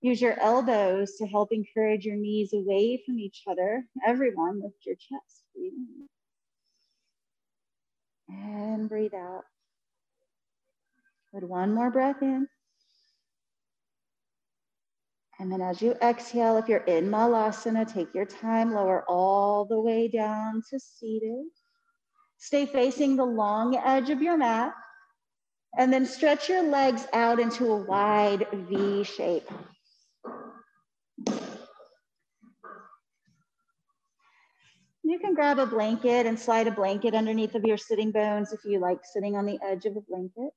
Use 0.00 0.20
your 0.20 0.38
elbows 0.40 1.16
to 1.16 1.26
help 1.26 1.50
encourage 1.50 2.04
your 2.04 2.16
knees 2.16 2.52
away 2.52 3.02
from 3.06 3.18
each 3.18 3.42
other. 3.48 3.84
Everyone, 4.06 4.60
lift 4.62 4.84
your 4.84 4.96
chest. 4.96 5.44
Breathe 5.54 5.72
in. 5.72 6.08
And 8.28 8.88
breathe 8.88 9.14
out. 9.14 9.44
Put 11.34 11.48
one 11.48 11.74
more 11.74 11.90
breath 11.90 12.22
in. 12.22 12.46
And 15.40 15.50
then 15.50 15.60
as 15.60 15.82
you 15.82 15.96
exhale, 16.00 16.58
if 16.58 16.68
you're 16.68 16.84
in 16.84 17.10
Malasana, 17.10 17.92
take 17.92 18.14
your 18.14 18.24
time, 18.24 18.72
lower 18.72 19.04
all 19.08 19.64
the 19.64 19.80
way 19.80 20.06
down 20.06 20.62
to 20.70 20.78
seated. 20.78 21.46
Stay 22.38 22.66
facing 22.66 23.16
the 23.16 23.24
long 23.24 23.76
edge 23.76 24.10
of 24.10 24.22
your 24.22 24.36
mat. 24.36 24.74
And 25.76 25.92
then 25.92 26.06
stretch 26.06 26.48
your 26.48 26.62
legs 26.62 27.04
out 27.12 27.40
into 27.40 27.72
a 27.72 27.82
wide 27.82 28.46
V 28.52 29.02
shape. 29.02 29.50
You 35.02 35.18
can 35.18 35.34
grab 35.34 35.58
a 35.58 35.66
blanket 35.66 36.26
and 36.26 36.38
slide 36.38 36.68
a 36.68 36.70
blanket 36.70 37.12
underneath 37.12 37.56
of 37.56 37.64
your 37.64 37.76
sitting 37.76 38.12
bones 38.12 38.52
if 38.52 38.60
you 38.64 38.78
like 38.78 39.00
sitting 39.02 39.36
on 39.36 39.46
the 39.46 39.58
edge 39.64 39.84
of 39.84 39.96
a 39.96 40.00
blanket. 40.00 40.52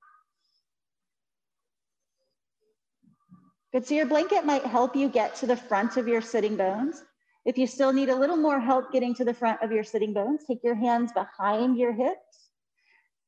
Good, 3.78 3.86
so 3.86 3.94
your 3.94 4.08
blanket 4.08 4.44
might 4.44 4.66
help 4.66 4.96
you 4.96 5.08
get 5.08 5.36
to 5.36 5.46
the 5.46 5.56
front 5.56 5.98
of 5.98 6.08
your 6.08 6.20
sitting 6.20 6.58
bones. 6.58 7.04
If 7.46 7.60
you 7.60 7.68
still 7.68 7.94
need 7.94 8.10
a 8.10 8.16
little 8.16 8.36
more 8.36 8.60
help 8.60 8.92
getting 8.92 9.14
to 9.14 9.24
the 9.24 9.36
front 9.36 9.62
of 9.62 9.72
your 9.72 9.84
sitting 9.84 10.14
bones, 10.14 10.46
take 10.48 10.64
your 10.64 10.74
hands 10.74 11.12
behind 11.12 11.78
your 11.78 11.94
hips. 11.94 12.50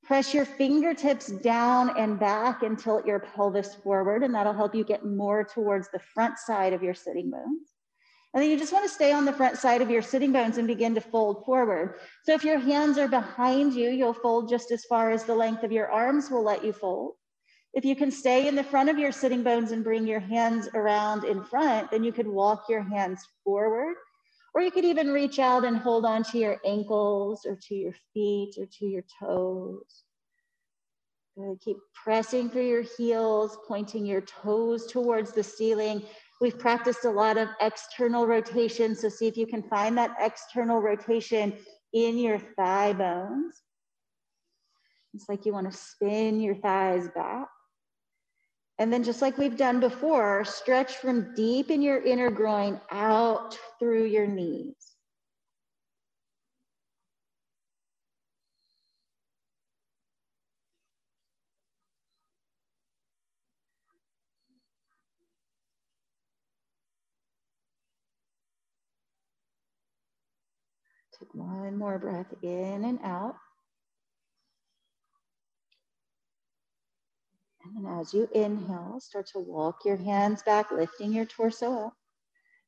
Press 0.03 0.33
your 0.33 0.45
fingertips 0.45 1.27
down 1.27 1.95
and 1.99 2.19
back 2.19 2.63
and 2.63 2.79
tilt 2.79 3.05
your 3.05 3.19
pelvis 3.19 3.75
forward, 3.75 4.23
and 4.23 4.33
that'll 4.33 4.53
help 4.53 4.73
you 4.73 4.83
get 4.83 5.05
more 5.05 5.43
towards 5.43 5.87
the 5.91 5.99
front 5.99 6.39
side 6.39 6.73
of 6.73 6.81
your 6.81 6.95
sitting 6.95 7.29
bones. 7.29 7.75
And 8.33 8.41
then 8.41 8.49
you 8.49 8.57
just 8.57 8.73
want 8.73 8.85
to 8.85 8.91
stay 8.91 9.11
on 9.11 9.25
the 9.25 9.33
front 9.33 9.55
side 9.55 9.83
of 9.83 9.91
your 9.91 10.01
sitting 10.01 10.31
bones 10.31 10.57
and 10.57 10.67
begin 10.67 10.95
to 10.95 11.01
fold 11.01 11.45
forward. 11.45 11.99
So 12.23 12.33
if 12.33 12.43
your 12.43 12.57
hands 12.57 12.97
are 12.97 13.07
behind 13.07 13.75
you, 13.75 13.91
you'll 13.91 14.13
fold 14.13 14.49
just 14.49 14.71
as 14.71 14.83
far 14.85 15.11
as 15.11 15.25
the 15.25 15.35
length 15.35 15.61
of 15.61 15.71
your 15.71 15.91
arms 15.91 16.31
will 16.31 16.43
let 16.43 16.65
you 16.65 16.73
fold. 16.73 17.18
If 17.73 17.85
you 17.85 17.95
can 17.95 18.11
stay 18.11 18.47
in 18.47 18.55
the 18.55 18.63
front 18.63 18.89
of 18.89 18.97
your 18.97 19.11
sitting 19.11 19.43
bones 19.43 19.71
and 19.71 19.83
bring 19.83 20.07
your 20.07 20.19
hands 20.19 20.67
around 20.73 21.23
in 21.23 21.43
front, 21.43 21.91
then 21.91 22.03
you 22.03 22.11
could 22.11 22.27
walk 22.27 22.65
your 22.67 22.81
hands 22.81 23.21
forward. 23.43 23.95
Or 24.55 24.61
you 24.61 24.71
could 24.71 24.85
even 24.85 25.11
reach 25.11 25.37
out 25.37 25.63
and 25.63 25.77
hold 25.77 26.05
on 26.05 26.23
to 26.23 26.39
your 26.39 26.57
ankles 26.65 27.45
or 27.45 27.55
to 27.67 27.75
your 27.75 27.93
feet 28.13 28.55
or 28.57 28.65
to 28.65 28.85
your 28.85 29.03
toes. 29.19 30.03
Good. 31.37 31.61
Keep 31.63 31.77
pressing 31.93 32.49
through 32.49 32.67
your 32.67 32.83
heels, 32.97 33.57
pointing 33.67 34.05
your 34.05 34.21
toes 34.21 34.87
towards 34.87 35.31
the 35.31 35.43
ceiling. 35.43 36.01
We've 36.41 36.57
practiced 36.57 37.05
a 37.05 37.11
lot 37.11 37.37
of 37.37 37.49
external 37.61 38.25
rotation, 38.25 38.95
so 38.95 39.09
see 39.09 39.27
if 39.27 39.37
you 39.37 39.45
can 39.45 39.61
find 39.63 39.97
that 39.97 40.15
external 40.19 40.81
rotation 40.81 41.53
in 41.93 42.17
your 42.17 42.39
thigh 42.39 42.93
bones. 42.93 43.61
It's 45.13 45.29
like 45.29 45.45
you 45.45 45.53
want 45.53 45.71
to 45.71 45.77
spin 45.77 46.39
your 46.41 46.55
thighs 46.55 47.07
back. 47.15 47.47
And 48.79 48.93
then 48.93 49.03
just 49.03 49.21
like 49.21 49.37
we've 49.37 49.57
done 49.57 49.81
before, 49.81 50.45
stretch 50.45 50.95
from 50.95 51.33
deep 51.35 51.69
in 51.69 51.81
your 51.81 52.01
inner 52.01 52.31
groin 52.31 52.79
out 52.91 53.59
through 53.77 54.05
your 54.05 54.25
knees. 54.25 54.73
Take 71.19 71.35
one 71.35 71.77
more 71.77 71.99
breath 71.99 72.33
in 72.41 72.85
and 72.85 72.99
out. 73.03 73.35
And 77.75 77.87
as 77.99 78.13
you 78.13 78.27
inhale, 78.33 78.99
start 78.99 79.27
to 79.33 79.39
walk 79.39 79.85
your 79.85 79.97
hands 79.97 80.41
back, 80.43 80.71
lifting 80.71 81.13
your 81.13 81.25
torso 81.25 81.87
up. 81.87 81.93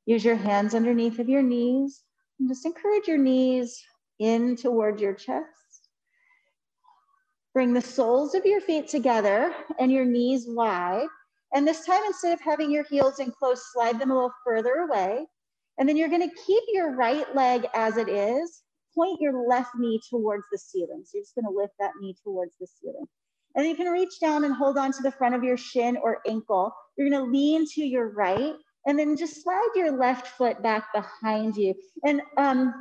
Use 0.05 0.23
your 0.23 0.35
hands 0.35 0.75
underneath 0.75 1.19
of 1.19 1.29
your 1.29 1.41
knees 1.41 2.03
and 2.39 2.49
just 2.49 2.65
encourage 2.65 3.07
your 3.07 3.17
knees 3.17 3.81
in 4.19 4.55
towards 4.55 5.01
your 5.01 5.13
chest. 5.13 5.89
Bring 7.53 7.73
the 7.73 7.81
soles 7.81 8.33
of 8.33 8.45
your 8.45 8.61
feet 8.61 8.87
together 8.87 9.53
and 9.79 9.91
your 9.91 10.05
knees 10.05 10.45
wide. 10.47 11.07
And 11.53 11.67
this 11.67 11.85
time, 11.85 12.01
instead 12.05 12.33
of 12.33 12.41
having 12.41 12.71
your 12.71 12.85
heels 12.85 13.19
in 13.19 13.31
close, 13.31 13.61
slide 13.73 13.99
them 13.99 14.11
a 14.11 14.13
little 14.13 14.33
further 14.45 14.87
away. 14.89 15.25
And 15.77 15.87
then 15.87 15.97
you're 15.97 16.09
gonna 16.09 16.31
keep 16.45 16.63
your 16.71 16.95
right 16.95 17.33
leg 17.35 17.67
as 17.73 17.97
it 17.97 18.07
is. 18.07 18.63
Point 18.95 19.19
your 19.19 19.47
left 19.47 19.71
knee 19.77 19.99
towards 20.09 20.45
the 20.51 20.57
ceiling. 20.57 21.03
So 21.05 21.17
you're 21.17 21.23
just 21.23 21.35
gonna 21.35 21.49
lift 21.49 21.73
that 21.79 21.91
knee 21.99 22.15
towards 22.23 22.55
the 22.59 22.67
ceiling. 22.67 23.07
And 23.55 23.67
you 23.67 23.75
can 23.75 23.87
reach 23.87 24.19
down 24.19 24.43
and 24.43 24.53
hold 24.53 24.77
on 24.77 24.91
to 24.93 25.01
the 25.01 25.11
front 25.11 25.35
of 25.35 25.43
your 25.43 25.57
shin 25.57 25.97
or 25.97 26.19
ankle. 26.27 26.73
You're 26.97 27.09
gonna 27.09 27.25
lean 27.25 27.65
to 27.73 27.81
your 27.83 28.09
right 28.09 28.53
and 28.87 28.97
then 28.97 29.15
just 29.15 29.43
slide 29.43 29.69
your 29.75 29.91
left 29.91 30.27
foot 30.27 30.61
back 30.63 30.93
behind 30.93 31.55
you. 31.55 31.73
And 32.03 32.21
um, 32.37 32.73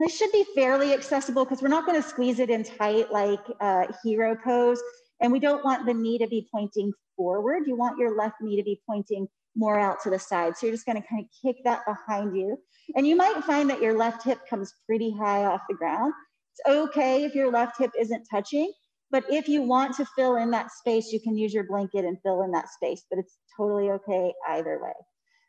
this 0.00 0.16
should 0.16 0.32
be 0.32 0.44
fairly 0.54 0.92
accessible 0.92 1.44
because 1.44 1.62
we're 1.62 1.68
not 1.68 1.86
to 2.00 2.08
squeeze 2.08 2.38
it 2.38 2.50
in 2.50 2.64
tight 2.64 3.12
like 3.12 3.40
uh, 3.60 3.86
hero 4.04 4.36
pose. 4.42 4.80
And 5.20 5.32
we 5.32 5.40
don't 5.40 5.64
want 5.64 5.86
the 5.86 5.94
knee 5.94 6.18
to 6.18 6.28
be 6.28 6.48
pointing 6.52 6.92
forward. 7.16 7.64
You 7.66 7.76
want 7.76 7.98
your 7.98 8.16
left 8.16 8.36
knee 8.40 8.56
to 8.56 8.62
be 8.62 8.80
pointing 8.88 9.28
more 9.56 9.78
out 9.78 10.00
to 10.02 10.10
the 10.10 10.18
side. 10.18 10.56
So 10.56 10.66
you're 10.66 10.74
just 10.74 10.86
to 10.86 11.08
kind 11.08 11.24
of 11.24 11.26
kick 11.42 11.56
that 11.64 11.82
behind 11.84 12.36
you. 12.36 12.56
And 12.94 13.06
you 13.06 13.16
might 13.16 13.42
find 13.44 13.68
that 13.70 13.82
your 13.82 13.96
left 13.96 14.22
hip 14.22 14.38
comes 14.48 14.72
pretty 14.86 15.10
high 15.10 15.44
off 15.44 15.62
the 15.68 15.74
ground. 15.74 16.12
It's 16.52 16.76
okay 16.76 17.24
if 17.24 17.34
your 17.34 17.50
left 17.50 17.78
hip 17.78 17.90
isn't 17.98 18.24
touching, 18.30 18.72
but 19.10 19.24
if 19.30 19.48
you 19.48 19.62
want 19.62 19.96
to 19.96 20.04
fill 20.16 20.36
in 20.36 20.50
that 20.50 20.70
space, 20.70 21.12
you 21.12 21.20
can 21.20 21.36
use 21.36 21.54
your 21.54 21.64
blanket 21.64 22.04
and 22.04 22.18
fill 22.22 22.42
in 22.42 22.50
that 22.52 22.68
space, 22.68 23.04
but 23.10 23.18
it's 23.18 23.38
totally 23.56 23.90
okay 23.90 24.32
either 24.48 24.80
way. 24.82 24.92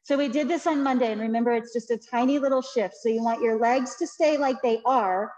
So 0.04 0.18
we 0.18 0.28
did 0.28 0.48
this 0.48 0.66
on 0.66 0.82
Monday, 0.82 1.12
and 1.12 1.22
remember, 1.22 1.52
it's 1.52 1.74
just 1.74 1.92
a 1.92 1.98
tiny 1.98 2.40
little 2.40 2.62
shift. 2.62 2.96
So 2.96 3.10
you 3.10 3.24
want 3.24 3.42
your 3.42 3.60
legs 3.60 3.96
to 3.98 4.08
stay 4.08 4.38
like 4.38 4.62
they 4.62 4.82
are, 4.86 5.32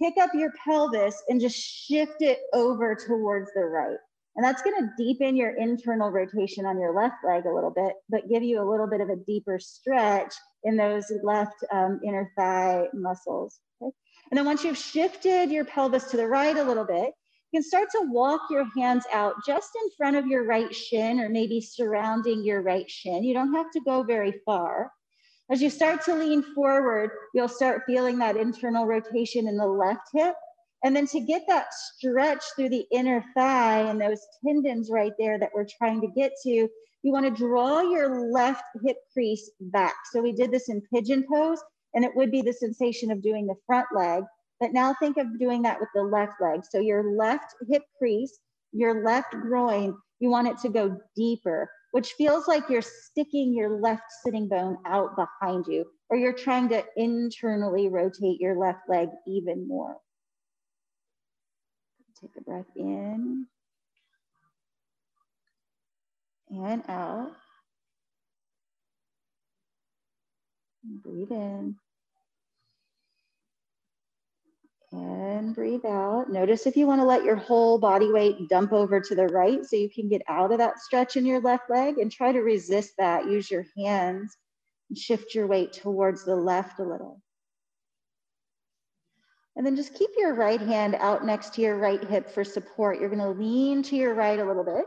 pick 0.00 0.14
up 0.20 0.30
your 0.34 0.52
pelvis 0.64 1.22
and 1.28 1.40
just 1.40 1.56
shift 1.56 2.20
it 2.22 2.40
over 2.52 2.94
towards 2.94 3.50
the 3.54 3.64
right. 3.64 3.98
And 4.36 4.44
that's 4.44 4.62
gonna 4.62 4.90
deepen 4.98 5.36
your 5.36 5.56
internal 5.56 6.10
rotation 6.10 6.66
on 6.66 6.80
your 6.80 6.92
left 6.92 7.16
leg 7.24 7.46
a 7.46 7.54
little 7.54 7.70
bit, 7.70 7.92
but 8.08 8.28
give 8.28 8.42
you 8.42 8.60
a 8.60 8.68
little 8.68 8.88
bit 8.88 9.00
of 9.00 9.08
a 9.08 9.16
deeper 9.16 9.58
stretch 9.60 10.34
in 10.64 10.76
those 10.76 11.04
left 11.22 11.64
um, 11.72 12.00
inner 12.04 12.32
thigh 12.36 12.86
muscles. 12.94 13.60
Okay? 13.80 13.92
And 14.30 14.38
then 14.38 14.44
once 14.44 14.64
you've 14.64 14.78
shifted 14.78 15.50
your 15.50 15.64
pelvis 15.64 16.04
to 16.10 16.16
the 16.16 16.26
right 16.26 16.56
a 16.56 16.64
little 16.64 16.84
bit, 16.84 17.12
you 17.54 17.60
can 17.60 17.68
start 17.68 17.88
to 17.88 18.10
walk 18.10 18.40
your 18.50 18.66
hands 18.76 19.04
out 19.12 19.36
just 19.46 19.76
in 19.76 19.88
front 19.96 20.16
of 20.16 20.26
your 20.26 20.44
right 20.44 20.74
shin 20.74 21.20
or 21.20 21.28
maybe 21.28 21.60
surrounding 21.60 22.44
your 22.44 22.62
right 22.62 22.90
shin. 22.90 23.22
You 23.22 23.32
don't 23.32 23.54
have 23.54 23.70
to 23.70 23.80
go 23.82 24.02
very 24.02 24.40
far. 24.44 24.90
As 25.52 25.62
you 25.62 25.70
start 25.70 26.04
to 26.06 26.16
lean 26.16 26.42
forward, 26.52 27.10
you'll 27.32 27.46
start 27.46 27.84
feeling 27.86 28.18
that 28.18 28.36
internal 28.36 28.86
rotation 28.86 29.46
in 29.46 29.56
the 29.56 29.68
left 29.68 30.08
hip. 30.12 30.34
And 30.82 30.96
then 30.96 31.06
to 31.06 31.20
get 31.20 31.44
that 31.46 31.72
stretch 31.72 32.42
through 32.56 32.70
the 32.70 32.86
inner 32.90 33.24
thigh 33.36 33.82
and 33.88 34.00
those 34.00 34.26
tendons 34.44 34.90
right 34.90 35.12
there 35.16 35.38
that 35.38 35.52
we're 35.54 35.68
trying 35.78 36.00
to 36.00 36.08
get 36.08 36.32
to, 36.42 36.50
you 36.50 37.12
wanna 37.12 37.30
draw 37.30 37.82
your 37.82 38.32
left 38.32 38.64
hip 38.84 38.96
crease 39.12 39.48
back. 39.60 39.94
So 40.10 40.20
we 40.20 40.32
did 40.32 40.50
this 40.50 40.68
in 40.68 40.82
pigeon 40.92 41.24
pose, 41.32 41.62
and 41.94 42.04
it 42.04 42.16
would 42.16 42.32
be 42.32 42.42
the 42.42 42.52
sensation 42.52 43.12
of 43.12 43.22
doing 43.22 43.46
the 43.46 43.54
front 43.64 43.86
leg. 43.94 44.24
But 44.64 44.72
now 44.72 44.94
think 44.94 45.18
of 45.18 45.38
doing 45.38 45.60
that 45.64 45.78
with 45.78 45.90
the 45.94 46.02
left 46.02 46.40
leg. 46.40 46.62
So 46.64 46.80
your 46.80 47.18
left 47.18 47.54
hip 47.68 47.82
crease, 47.98 48.38
your 48.72 49.04
left 49.04 49.32
groin, 49.32 49.94
you 50.20 50.30
want 50.30 50.48
it 50.48 50.56
to 50.60 50.70
go 50.70 50.98
deeper, 51.14 51.70
which 51.92 52.12
feels 52.12 52.48
like 52.48 52.70
you're 52.70 52.80
sticking 52.80 53.52
your 53.52 53.78
left 53.78 54.04
sitting 54.24 54.48
bone 54.48 54.78
out 54.86 55.16
behind 55.16 55.66
you, 55.66 55.84
or 56.08 56.16
you're 56.16 56.32
trying 56.32 56.70
to 56.70 56.82
internally 56.96 57.90
rotate 57.90 58.40
your 58.40 58.56
left 58.56 58.88
leg 58.88 59.10
even 59.26 59.68
more. 59.68 59.98
Take 62.18 62.30
a 62.38 62.40
breath 62.40 62.64
in 62.74 63.46
and 66.48 66.82
out. 66.88 67.32
breathe 70.84 71.32
in. 71.32 71.76
And 74.96 75.56
breathe 75.56 75.84
out. 75.84 76.30
Notice 76.30 76.66
if 76.66 76.76
you 76.76 76.86
want 76.86 77.00
to 77.00 77.04
let 77.04 77.24
your 77.24 77.34
whole 77.34 77.78
body 77.78 78.12
weight 78.12 78.48
dump 78.48 78.72
over 78.72 79.00
to 79.00 79.14
the 79.16 79.26
right 79.26 79.64
so 79.64 79.74
you 79.74 79.90
can 79.90 80.08
get 80.08 80.22
out 80.28 80.52
of 80.52 80.58
that 80.58 80.78
stretch 80.78 81.16
in 81.16 81.26
your 81.26 81.40
left 81.40 81.68
leg 81.68 81.98
and 81.98 82.12
try 82.12 82.30
to 82.30 82.38
resist 82.40 82.92
that. 82.98 83.26
Use 83.26 83.50
your 83.50 83.66
hands 83.76 84.36
and 84.88 84.96
shift 84.96 85.34
your 85.34 85.48
weight 85.48 85.72
towards 85.72 86.24
the 86.24 86.36
left 86.36 86.78
a 86.78 86.84
little. 86.84 87.20
And 89.56 89.66
then 89.66 89.74
just 89.74 89.94
keep 89.94 90.10
your 90.16 90.34
right 90.34 90.60
hand 90.60 90.94
out 90.96 91.24
next 91.24 91.54
to 91.54 91.62
your 91.62 91.76
right 91.76 92.02
hip 92.04 92.30
for 92.30 92.44
support. 92.44 93.00
You're 93.00 93.10
going 93.10 93.18
to 93.18 93.30
lean 93.30 93.82
to 93.84 93.96
your 93.96 94.14
right 94.14 94.38
a 94.38 94.44
little 94.44 94.64
bit. 94.64 94.84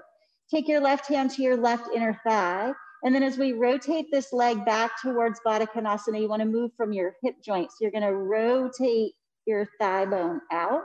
Take 0.49 0.69
your 0.69 0.79
left 0.79 1.07
hand 1.07 1.31
to 1.31 1.41
your 1.41 1.57
left 1.57 1.89
inner 1.93 2.17
thigh. 2.25 2.71
And 3.03 3.13
then 3.13 3.23
as 3.23 3.37
we 3.37 3.51
rotate 3.51 4.05
this 4.09 4.31
leg 4.31 4.63
back 4.65 5.01
towards 5.01 5.41
Konasana, 5.45 6.21
you 6.21 6.29
want 6.29 6.41
to 6.41 6.47
move 6.47 6.71
from 6.77 6.93
your 6.93 7.15
hip 7.21 7.35
joints. 7.43 7.75
So 7.75 7.83
you're 7.83 7.91
going 7.91 8.03
to 8.03 8.15
rotate 8.15 9.11
your 9.47 9.67
thigh 9.79 10.05
bone 10.05 10.41
out, 10.51 10.83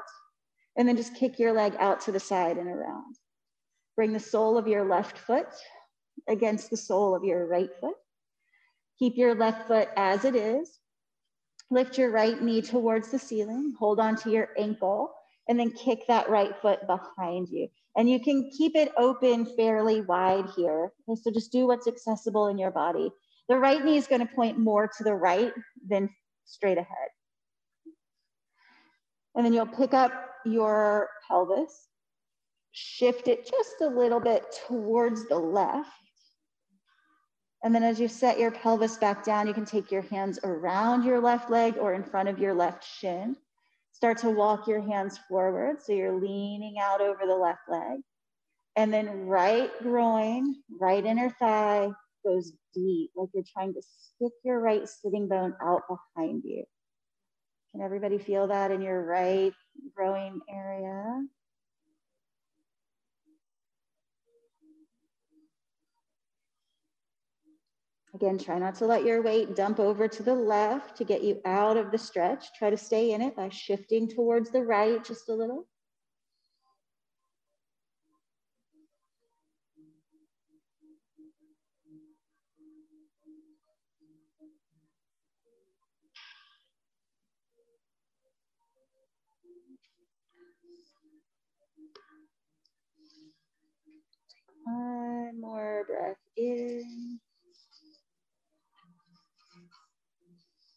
and 0.77 0.89
then 0.89 0.97
just 0.97 1.15
kick 1.15 1.39
your 1.39 1.53
leg 1.53 1.75
out 1.79 2.01
to 2.03 2.13
the 2.13 2.21
side 2.21 2.57
and 2.57 2.69
around. 2.69 3.17
Bring 3.97 4.13
the 4.13 4.21
sole 4.21 4.57
of 4.57 4.67
your 4.67 4.85
left 4.85 5.19
foot 5.19 5.49
against 6.29 6.71
the 6.71 6.77
sole 6.77 7.15
of 7.15 7.25
your 7.25 7.47
right 7.47 7.71
foot. 7.81 7.95
Keep 8.99 9.17
your 9.17 9.35
left 9.35 9.67
foot 9.67 9.89
as 9.97 10.25
it 10.25 10.37
is. 10.37 10.79
Lift 11.71 11.99
your 11.99 12.11
right 12.11 12.41
knee 12.41 12.63
towards 12.63 13.11
the 13.11 13.19
ceiling. 13.19 13.75
Hold 13.79 13.99
on 13.99 14.17
to 14.17 14.31
your 14.31 14.51
ankle 14.59 15.13
and 15.49 15.59
then 15.59 15.71
kick 15.73 16.07
that 16.07 16.29
right 16.31 16.55
foot 16.61 16.87
behind 16.87 17.49
you. 17.49 17.69
And 17.97 18.09
you 18.09 18.21
can 18.21 18.51
keep 18.57 18.77
it 18.77 18.93
open 18.97 19.45
fairly 19.45 20.01
wide 20.03 20.47
here. 20.57 20.93
Okay, 21.09 21.21
so 21.21 21.31
just 21.31 21.53
do 21.53 21.67
what's 21.67 21.89
accessible 21.89 22.49
in 22.49 22.59
your 22.59 22.71
body. 22.71 23.11
The 23.49 23.59
right 23.59 23.85
knee 23.85 23.97
is 23.97 24.07
going 24.07 24.27
to 24.27 24.35
point 24.35 24.59
more 24.59 24.89
to 24.97 25.05
the 25.05 25.15
right 25.15 25.53
than 25.89 26.09
straight 26.45 26.79
ahead. 26.79 27.09
And 29.35 29.45
then 29.45 29.53
you'll 29.53 29.67
pick 29.67 29.95
up 29.95 30.13
your 30.45 31.09
pelvis, 31.27 31.89
shift 32.73 33.29
it 33.29 33.49
just 33.49 33.81
a 33.81 33.87
little 33.87 34.21
bit 34.21 34.45
towards 34.67 35.27
the 35.29 35.39
left. 35.39 35.89
And 37.65 37.75
then 37.75 37.85
as 37.85 38.01
you 38.01 38.09
set 38.09 38.39
your 38.39 38.51
pelvis 38.51 38.97
back 38.97 39.25
down, 39.25 39.47
you 39.47 39.55
can 39.55 39.65
take 39.65 39.91
your 39.93 40.03
hands 40.03 40.39
around 40.43 41.05
your 41.05 41.21
left 41.21 41.49
leg 41.49 41.77
or 41.79 41.95
in 41.95 42.03
front 42.03 42.29
of 42.29 42.39
your 42.39 42.55
left 42.55 42.85
shin. 42.85 43.37
Start 43.93 44.19
to 44.19 44.31
walk 44.31 44.67
your 44.67 44.83
hands 44.83 45.19
forward. 45.29 45.81
So 45.81 45.93
you're 45.93 46.19
leaning 46.21 46.77
out 46.81 47.01
over 47.01 47.21
the 47.25 47.37
left 47.37 47.61
leg. 47.69 48.01
And 48.75 48.93
then 48.93 49.27
right 49.27 49.71
groin, 49.81 50.57
right 50.81 51.05
inner 51.05 51.31
thigh 51.31 51.91
goes 52.25 52.53
deep, 52.75 53.11
like 53.15 53.29
you're 53.35 53.45
trying 53.53 53.75
to 53.75 53.83
stick 53.83 54.33
your 54.45 54.61
right 54.61 54.89
sitting 54.89 55.29
bone 55.29 55.55
out 55.63 55.83
behind 55.89 56.43
you. 56.45 56.65
Can 57.73 57.81
everybody 57.81 58.19
feel 58.19 58.47
that 58.49 58.71
in 58.71 58.83
your 58.83 59.03
right 59.03 59.53
growing 59.97 60.41
area? 60.49 61.23
Again, 68.15 68.37
try 68.37 68.59
not 68.59 68.75
to 68.77 68.87
let 68.87 69.07
your 69.07 69.23
weight 69.23 69.57
dump 69.57 69.81
over 69.81 70.07
to 70.07 70.23
the 70.23 70.35
left 70.35 70.99
to 70.99 71.05
get 71.05 71.25
you 71.25 71.41
out 71.47 71.79
of 71.79 71.91
the 71.91 71.97
stretch. 71.97 72.53
Try 72.55 72.69
to 72.69 72.77
stay 72.77 73.13
in 73.13 73.23
it 73.23 73.35
by 73.35 73.49
shifting 73.49 74.07
towards 74.07 74.51
the 74.51 74.63
right 74.63 75.03
just 75.03 75.31
a 75.31 75.35
little. 75.35 75.67
One 94.65 95.41
more 95.41 95.85
breath 95.87 96.17
in 96.37 97.19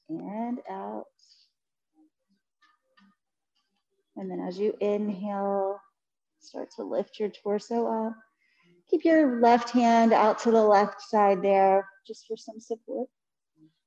and 0.09 0.59
out. 0.69 1.05
And 4.17 4.31
then 4.31 4.39
as 4.39 4.57
you 4.57 4.75
inhale, 4.79 5.79
start 6.39 6.69
to 6.77 6.83
lift 6.83 7.19
your 7.19 7.29
torso 7.29 8.07
up. 8.07 8.15
Keep 8.89 9.03
your 9.03 9.41
left 9.41 9.71
hand 9.71 10.13
out 10.13 10.39
to 10.39 10.51
the 10.51 10.63
left 10.63 11.01
side 11.01 11.41
there, 11.41 11.87
just 12.07 12.25
for 12.27 12.37
some 12.37 12.59
support. 12.59 13.09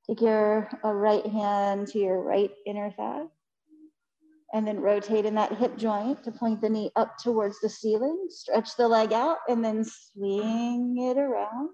Take 0.07 0.21
your 0.21 0.69
uh, 0.85 0.93
right 0.93 1.25
hand 1.27 1.89
to 1.89 1.99
your 1.99 2.21
right 2.23 2.51
inner 2.67 2.91
thigh. 2.91 3.25
And 4.55 4.67
then 4.67 4.81
rotate 4.81 5.27
in 5.27 5.35
that 5.35 5.57
hip 5.57 5.77
joint 5.77 6.25
to 6.25 6.33
point 6.33 6.61
the 6.61 6.71
knee 6.71 6.91
up 6.97 7.19
towards 7.19 7.61
the 7.61 7.69
ceiling. 7.69 8.27
Stretch 8.31 8.77
the 8.77 8.89
leg 8.89 9.13
out 9.13 9.39
and 9.49 9.63
then 9.63 9.85
swing 9.85 10.97
it 10.99 11.19
around. 11.19 11.71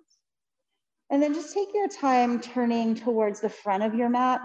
And 1.11 1.23
then 1.23 1.35
just 1.35 1.55
take 1.55 1.69
your 1.73 1.89
time 1.89 2.41
turning 2.41 2.95
towards 2.97 3.41
the 3.41 3.49
front 3.49 3.85
of 3.85 3.95
your 3.95 4.09
mat. 4.09 4.41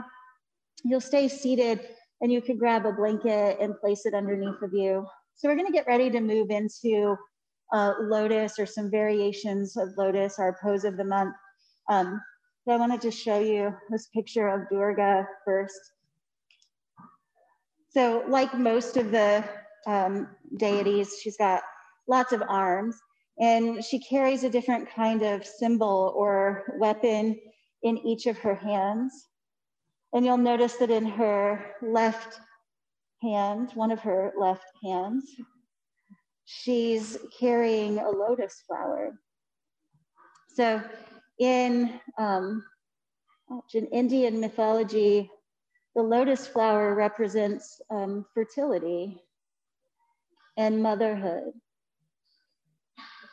You'll 0.83 1.01
stay 1.01 1.27
seated 1.27 1.79
and 2.21 2.31
you 2.31 2.41
could 2.41 2.59
grab 2.59 2.85
a 2.85 2.91
blanket 2.91 3.57
and 3.59 3.79
place 3.79 4.05
it 4.05 4.13
underneath 4.13 4.61
of 4.61 4.73
you. 4.73 5.07
So 5.35 5.47
we're 5.47 5.55
gonna 5.55 5.71
get 5.71 5.87
ready 5.87 6.09
to 6.11 6.19
move 6.19 6.51
into 6.51 7.15
uh, 7.73 7.93
lotus 8.01 8.59
or 8.59 8.65
some 8.65 8.91
variations 8.91 9.77
of 9.77 9.89
lotus, 9.97 10.37
our 10.37 10.57
pose 10.61 10.83
of 10.83 10.97
the 10.97 11.03
month. 11.03 11.35
Um, 11.89 12.21
so 12.65 12.73
I 12.73 12.77
wanted 12.77 13.01
to 13.01 13.11
show 13.11 13.39
you 13.39 13.73
this 13.89 14.07
picture 14.07 14.47
of 14.47 14.69
Durga 14.69 15.25
first. 15.45 15.79
So 17.89 18.23
like 18.27 18.53
most 18.53 18.97
of 18.97 19.11
the 19.11 19.43
um, 19.87 20.27
deities, 20.57 21.19
she's 21.21 21.37
got 21.37 21.63
lots 22.07 22.33
of 22.33 22.43
arms 22.47 22.95
and 23.39 23.83
she 23.83 23.99
carries 23.99 24.43
a 24.43 24.49
different 24.49 24.89
kind 24.89 25.23
of 25.23 25.45
symbol 25.45 26.13
or 26.15 26.75
weapon 26.77 27.39
in 27.83 27.97
each 27.99 28.25
of 28.27 28.37
her 28.39 28.55
hands. 28.55 29.11
And 30.13 30.25
you'll 30.25 30.37
notice 30.37 30.75
that 30.75 30.91
in 30.91 31.05
her 31.05 31.75
left 31.81 32.39
hand, 33.21 33.71
one 33.75 33.91
of 33.91 33.99
her 33.99 34.33
left 34.37 34.65
hands, 34.83 35.25
she's 36.45 37.17
carrying 37.39 37.99
a 37.99 38.09
lotus 38.09 38.63
flower. 38.67 39.17
So 40.55 40.81
in, 41.39 41.99
um, 42.17 42.63
in 43.73 43.85
Indian 43.87 44.39
mythology, 44.39 45.29
the 45.95 46.03
lotus 46.03 46.47
flower 46.47 46.93
represents 46.95 47.81
um, 47.89 48.25
fertility 48.33 49.21
and 50.57 50.81
motherhood. 50.81 51.53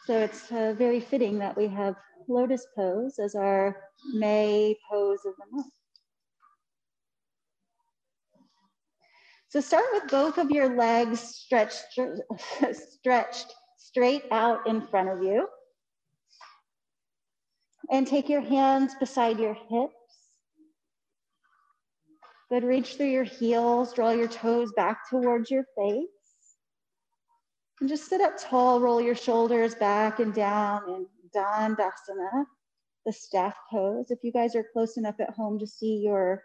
So 0.06 0.18
it's 0.18 0.50
uh, 0.52 0.74
very 0.78 1.00
fitting 1.00 1.38
that 1.40 1.56
we 1.56 1.66
have 1.68 1.96
lotus 2.28 2.66
pose 2.76 3.18
as 3.18 3.34
our 3.34 3.76
May 4.14 4.76
pose 4.90 5.20
of 5.26 5.34
the 5.36 5.56
month. 5.56 5.72
So 9.48 9.60
start 9.60 9.84
with 9.92 10.10
both 10.10 10.38
of 10.38 10.50
your 10.50 10.76
legs 10.76 11.20
stretched, 11.20 11.98
stretched 12.72 13.54
straight 13.78 14.24
out 14.30 14.66
in 14.66 14.80
front 14.80 15.08
of 15.08 15.22
you. 15.22 15.48
And 17.90 18.06
take 18.06 18.28
your 18.28 18.40
hands 18.40 18.94
beside 18.98 19.38
your 19.38 19.54
hips. 19.54 19.95
Good, 22.48 22.62
reach 22.62 22.96
through 22.96 23.10
your 23.10 23.24
heels, 23.24 23.92
draw 23.92 24.10
your 24.10 24.28
toes 24.28 24.72
back 24.76 25.10
towards 25.10 25.50
your 25.50 25.64
face. 25.76 26.06
And 27.80 27.88
just 27.88 28.08
sit 28.08 28.20
up 28.20 28.34
tall, 28.38 28.80
roll 28.80 29.00
your 29.00 29.16
shoulders 29.16 29.74
back 29.74 30.20
and 30.20 30.32
down 30.32 30.82
in 30.88 31.06
Dandasana, 31.34 32.44
the 33.04 33.12
staff 33.12 33.54
pose. 33.70 34.10
If 34.10 34.20
you 34.22 34.30
guys 34.32 34.54
are 34.54 34.64
close 34.72 34.96
enough 34.96 35.16
at 35.18 35.34
home 35.34 35.58
to 35.58 35.66
see 35.66 35.96
your 35.96 36.40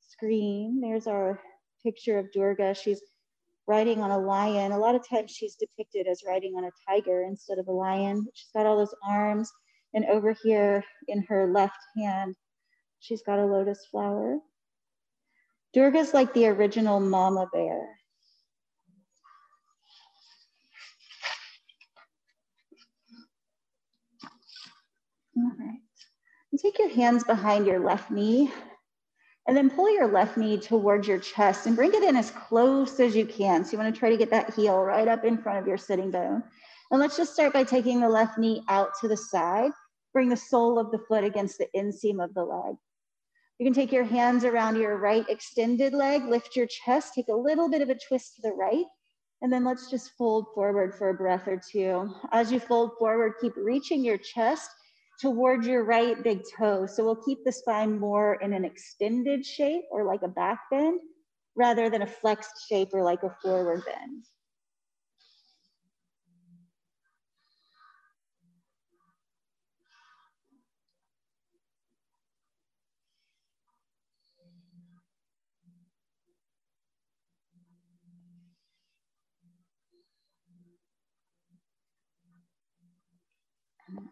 screen, 0.00 0.80
there's 0.80 1.06
our 1.06 1.38
picture 1.82 2.18
of 2.18 2.32
Durga. 2.32 2.74
She's 2.74 3.02
riding 3.66 4.00
on 4.00 4.10
a 4.10 4.18
lion. 4.18 4.72
A 4.72 4.78
lot 4.78 4.94
of 4.94 5.06
times 5.06 5.30
she's 5.30 5.56
depicted 5.56 6.06
as 6.06 6.22
riding 6.26 6.54
on 6.56 6.64
a 6.64 6.70
tiger 6.88 7.24
instead 7.24 7.58
of 7.58 7.68
a 7.68 7.72
lion. 7.72 8.26
She's 8.34 8.50
got 8.54 8.66
all 8.66 8.78
those 8.78 8.94
arms. 9.06 9.52
And 9.94 10.06
over 10.06 10.34
here 10.42 10.82
in 11.08 11.22
her 11.28 11.52
left 11.52 11.78
hand, 11.96 12.34
she's 13.00 13.22
got 13.22 13.38
a 13.38 13.44
lotus 13.44 13.86
flower. 13.90 14.38
Durga's 15.74 16.12
like 16.12 16.32
the 16.34 16.46
original 16.48 17.00
mama 17.00 17.48
bear. 17.52 17.88
All 25.36 25.52
right. 25.58 25.78
Take 26.60 26.78
your 26.78 26.90
hands 26.90 27.24
behind 27.24 27.66
your 27.66 27.80
left 27.80 28.10
knee 28.10 28.52
and 29.48 29.56
then 29.56 29.70
pull 29.70 29.92
your 29.92 30.06
left 30.06 30.36
knee 30.36 30.58
towards 30.58 31.08
your 31.08 31.18
chest 31.18 31.66
and 31.66 31.74
bring 31.74 31.92
it 31.94 32.02
in 32.02 32.16
as 32.16 32.30
close 32.30 33.00
as 33.00 33.16
you 33.16 33.26
can. 33.26 33.64
So 33.64 33.72
you 33.72 33.78
wanna 33.78 33.92
to 33.92 33.98
try 33.98 34.10
to 34.10 34.16
get 34.16 34.30
that 34.30 34.54
heel 34.54 34.78
right 34.78 35.08
up 35.08 35.24
in 35.24 35.38
front 35.38 35.58
of 35.58 35.66
your 35.66 35.78
sitting 35.78 36.10
bone. 36.10 36.42
And 36.90 37.00
let's 37.00 37.16
just 37.16 37.32
start 37.32 37.54
by 37.54 37.64
taking 37.64 38.00
the 38.00 38.08
left 38.08 38.38
knee 38.38 38.62
out 38.68 38.90
to 39.00 39.08
the 39.08 39.16
side. 39.16 39.72
Bring 40.12 40.28
the 40.28 40.36
sole 40.36 40.78
of 40.78 40.90
the 40.90 40.98
foot 40.98 41.24
against 41.24 41.56
the 41.56 41.68
inseam 41.74 42.22
of 42.22 42.34
the 42.34 42.44
leg. 42.44 42.76
You 43.62 43.66
can 43.66 43.74
take 43.74 43.92
your 43.92 44.02
hands 44.02 44.44
around 44.44 44.74
your 44.74 44.96
right 44.96 45.24
extended 45.28 45.94
leg, 45.94 46.24
lift 46.24 46.56
your 46.56 46.66
chest, 46.66 47.14
take 47.14 47.28
a 47.28 47.32
little 47.32 47.70
bit 47.70 47.80
of 47.80 47.90
a 47.90 47.94
twist 47.94 48.34
to 48.34 48.42
the 48.42 48.50
right, 48.50 48.86
and 49.40 49.52
then 49.52 49.62
let's 49.62 49.88
just 49.88 50.16
fold 50.18 50.46
forward 50.52 50.96
for 50.96 51.10
a 51.10 51.14
breath 51.14 51.46
or 51.46 51.62
two. 51.70 52.12
As 52.32 52.50
you 52.50 52.58
fold 52.58 52.90
forward, 52.98 53.34
keep 53.40 53.52
reaching 53.56 54.04
your 54.04 54.18
chest 54.18 54.68
towards 55.20 55.64
your 55.64 55.84
right 55.84 56.20
big 56.24 56.40
toe. 56.58 56.86
So 56.86 57.04
we'll 57.04 57.22
keep 57.22 57.44
the 57.44 57.52
spine 57.52 58.00
more 58.00 58.34
in 58.42 58.52
an 58.52 58.64
extended 58.64 59.46
shape 59.46 59.84
or 59.92 60.04
like 60.04 60.22
a 60.22 60.28
back 60.28 60.58
bend 60.68 60.98
rather 61.54 61.88
than 61.88 62.02
a 62.02 62.06
flexed 62.08 62.66
shape 62.68 62.88
or 62.92 63.04
like 63.04 63.22
a 63.22 63.30
forward 63.44 63.84
bend. 63.86 64.24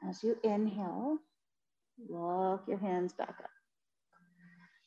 As 0.09 0.23
you 0.23 0.37
inhale, 0.43 1.19
walk 2.09 2.65
your 2.69 2.79
hands 2.79 3.13
back 3.13 3.37
up. 3.39 3.51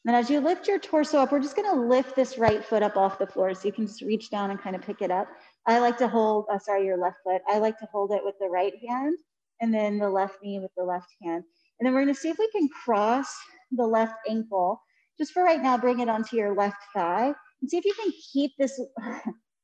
And 0.05 0.15
as 0.15 0.29
you 0.29 0.41
lift 0.41 0.67
your 0.67 0.79
torso 0.79 1.19
up, 1.19 1.31
we're 1.31 1.39
just 1.39 1.55
gonna 1.55 1.81
lift 1.81 2.15
this 2.15 2.37
right 2.37 2.63
foot 2.63 2.83
up 2.83 2.97
off 2.97 3.19
the 3.19 3.27
floor 3.27 3.53
so 3.53 3.65
you 3.65 3.71
can 3.71 3.87
just 3.87 4.01
reach 4.01 4.29
down 4.29 4.51
and 4.51 4.59
kind 4.59 4.75
of 4.75 4.81
pick 4.81 5.01
it 5.01 5.11
up. 5.11 5.27
I 5.65 5.79
like 5.79 5.97
to 5.99 6.09
hold, 6.09 6.45
uh, 6.51 6.59
sorry, 6.59 6.85
your 6.85 6.97
left 6.97 7.17
foot. 7.23 7.41
I 7.47 7.59
like 7.59 7.79
to 7.79 7.87
hold 7.91 8.11
it 8.11 8.23
with 8.23 8.35
the 8.39 8.49
right 8.49 8.73
hand 8.87 9.17
and 9.61 9.73
then 9.73 9.97
the 9.99 10.09
left 10.09 10.43
knee 10.43 10.59
with 10.59 10.71
the 10.75 10.83
left 10.83 11.07
hand. 11.21 11.43
And 11.79 11.87
then 11.87 11.93
we're 11.93 12.01
gonna 12.01 12.15
see 12.15 12.29
if 12.29 12.37
we 12.37 12.49
can 12.51 12.67
cross 12.67 13.33
the 13.71 13.87
left 13.87 14.15
ankle. 14.27 14.81
Just 15.17 15.31
for 15.31 15.43
right 15.43 15.61
now, 15.61 15.77
bring 15.77 15.99
it 16.01 16.09
onto 16.09 16.35
your 16.35 16.53
left 16.53 16.83
thigh 16.93 17.33
and 17.61 17.69
see 17.69 17.77
if 17.77 17.85
you 17.85 17.93
can 17.93 18.11
keep 18.33 18.51
this, 18.57 18.79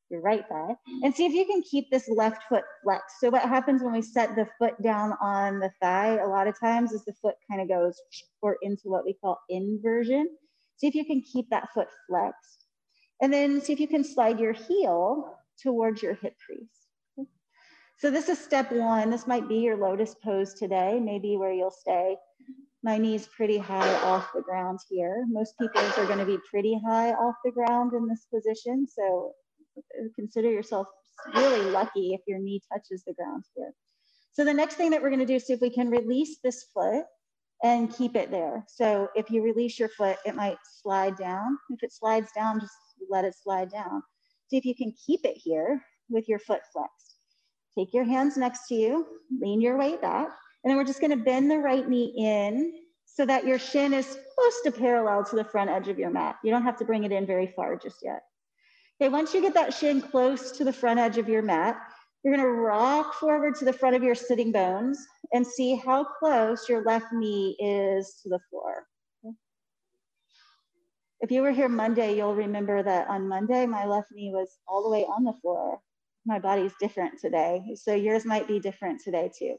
your 0.10 0.22
right 0.22 0.44
thigh, 0.50 0.76
and 1.04 1.14
see 1.14 1.26
if 1.26 1.34
you 1.34 1.46
can 1.46 1.62
keep 1.62 1.90
this 1.90 2.08
left 2.10 2.44
foot 2.50 2.64
flexed. 2.84 3.20
So 3.20 3.30
what 3.30 3.44
happens 3.44 3.84
when 3.84 3.94
we 3.94 4.02
set 4.02 4.36
the 4.36 4.48
foot 4.58 4.82
down 4.82 5.14
on 5.22 5.60
the 5.60 5.72
thigh, 5.82 6.18
a 6.18 6.28
lot 6.28 6.48
of 6.48 6.60
times 6.60 6.92
is 6.92 7.06
the 7.06 7.14
foot 7.22 7.36
kind 7.50 7.62
of 7.62 7.70
goes 7.70 8.00
or 8.42 8.58
into 8.62 8.84
what 8.86 9.06
we 9.06 9.14
call 9.14 9.40
inversion. 9.50 10.28
See 10.78 10.88
if 10.88 10.96
you 10.96 11.06
can 11.06 11.22
keep 11.22 11.50
that 11.50 11.70
foot 11.74 11.88
flexed. 12.08 12.66
And 13.22 13.34
then 13.34 13.62
see 13.62 13.74
if 13.74 13.80
you 13.80 13.88
can 13.88 14.04
slide 14.04 14.40
your 14.40 14.54
heel 14.54 15.38
towards 15.62 16.02
your 16.02 16.14
hip 16.16 16.36
crease. 16.46 17.28
So 17.98 18.10
this 18.10 18.30
is 18.30 18.40
step 18.40 18.72
one. 18.72 19.10
This 19.10 19.28
might 19.28 19.50
be 19.50 19.58
your 19.58 19.76
lotus 19.76 20.16
pose 20.24 20.54
today, 20.54 21.02
maybe 21.02 21.36
where 21.36 21.52
you'll 21.52 21.70
stay. 21.70 22.16
My 22.82 22.98
knee's 22.98 23.28
pretty 23.28 23.58
high 23.58 23.94
off 24.04 24.30
the 24.34 24.42
ground 24.42 24.80
here. 24.90 25.26
Most 25.28 25.56
people 25.60 25.82
are 25.82 26.08
gonna 26.08 26.26
be 26.26 26.38
pretty 26.50 26.80
high 26.88 27.12
off 27.12 27.36
the 27.44 27.52
ground 27.52 27.92
in 27.94 28.08
this 28.08 28.26
position. 28.34 28.88
So 28.88 29.34
consider 30.16 30.50
yourself 30.50 30.88
really 31.36 31.70
lucky 31.72 32.14
if 32.14 32.22
your 32.28 32.40
knee 32.40 32.62
touches 32.72 33.04
the 33.06 33.14
ground 33.14 33.44
here. 33.56 33.74
So 34.32 34.46
the 34.46 34.54
next 34.54 34.76
thing 34.76 34.92
that 34.92 35.02
we're 35.02 35.10
gonna 35.10 35.26
do 35.26 35.36
is 35.36 35.46
see 35.46 35.54
if 35.54 35.62
we 35.62 35.70
can 35.70 35.90
release 35.90 36.38
this 36.44 36.66
foot 36.74 37.06
and 37.64 37.94
keep 37.94 38.16
it 38.16 38.32
there. 38.32 38.64
So 38.68 39.10
if 39.16 39.30
you 39.30 39.42
release 39.42 39.78
your 39.78 39.90
foot, 39.90 40.18
it 40.26 40.36
might 40.36 40.58
slide 40.82 41.18
down. 41.18 41.58
If 41.70 41.84
it 41.84 41.92
slides 41.92 42.32
down, 42.34 42.60
just 42.60 42.74
let 43.10 43.26
it 43.26 43.36
slide 43.36 43.70
down. 43.70 44.02
See 44.50 44.58
if 44.58 44.66
you 44.66 44.76
can 44.76 44.94
keep 45.06 45.26
it 45.26 45.36
here 45.36 45.82
with 46.10 46.30
your 46.30 46.40
foot 46.40 46.62
flexed. 46.72 47.16
Take 47.78 47.94
your 47.94 48.06
hands 48.06 48.38
next 48.38 48.68
to 48.68 48.76
you, 48.76 49.06
lean 49.42 49.62
your 49.62 49.78
weight 49.78 50.02
back, 50.02 50.30
and 50.64 50.72
then 50.72 50.78
we're 50.78 50.86
just 50.86 51.02
gonna 51.02 51.18
bend 51.18 51.52
the 51.52 51.60
right 51.60 51.88
knee 51.88 52.14
in 52.18 52.74
so 53.06 53.26
that 53.26 53.46
your 53.46 53.60
shin 53.60 53.94
is 53.94 54.18
close 54.36 54.62
to 54.64 54.72
parallel 54.72 55.24
to 55.26 55.36
the 55.36 55.44
front 55.44 55.70
edge 55.70 55.88
of 55.88 56.00
your 56.00 56.10
mat. 56.10 56.38
You 56.44 56.52
don't 56.52 56.64
have 56.64 56.78
to 56.78 56.86
bring 56.86 57.04
it 57.04 57.12
in 57.12 57.26
very 57.26 57.48
far 57.48 57.76
just 57.76 57.98
yet. 58.04 58.22
Okay, 59.02 59.08
once 59.08 59.34
you 59.34 59.42
get 59.42 59.54
that 59.54 59.74
shin 59.74 60.02
close 60.02 60.52
to 60.52 60.66
the 60.66 60.74
front 60.74 61.00
edge 61.00 61.18
of 61.18 61.30
your 61.30 61.42
mat, 61.42 61.78
you're 62.22 62.36
gonna 62.36 62.50
rock 62.50 63.14
forward 63.14 63.56
to 63.56 63.64
the 63.64 63.72
front 63.72 63.96
of 63.96 64.04
your 64.04 64.14
sitting 64.14 64.52
bones 64.52 65.00
and 65.34 65.48
see 65.48 65.76
how 65.76 66.04
close 66.04 66.68
your 66.68 66.84
left 66.84 67.14
knee 67.14 67.56
is 67.62 68.20
to 68.22 68.28
the 68.28 68.40
floor. 68.50 68.86
If 71.22 71.32
you 71.32 71.42
were 71.42 71.52
here 71.52 71.70
Monday, 71.70 72.18
you'll 72.18 72.36
remember 72.36 72.84
that 72.84 73.08
on 73.08 73.30
Monday, 73.30 73.66
my 73.66 73.86
left 73.86 74.12
knee 74.12 74.32
was 74.34 74.58
all 74.68 74.84
the 74.84 74.90
way 74.90 75.06
on 75.06 75.24
the 75.24 75.34
floor. 75.42 75.80
My 76.26 76.40
body's 76.40 76.74
different 76.82 77.20
today, 77.22 77.62
so 77.76 77.94
yours 77.94 78.26
might 78.26 78.50
be 78.50 78.60
different 78.60 79.02
today 79.02 79.32
too. 79.34 79.56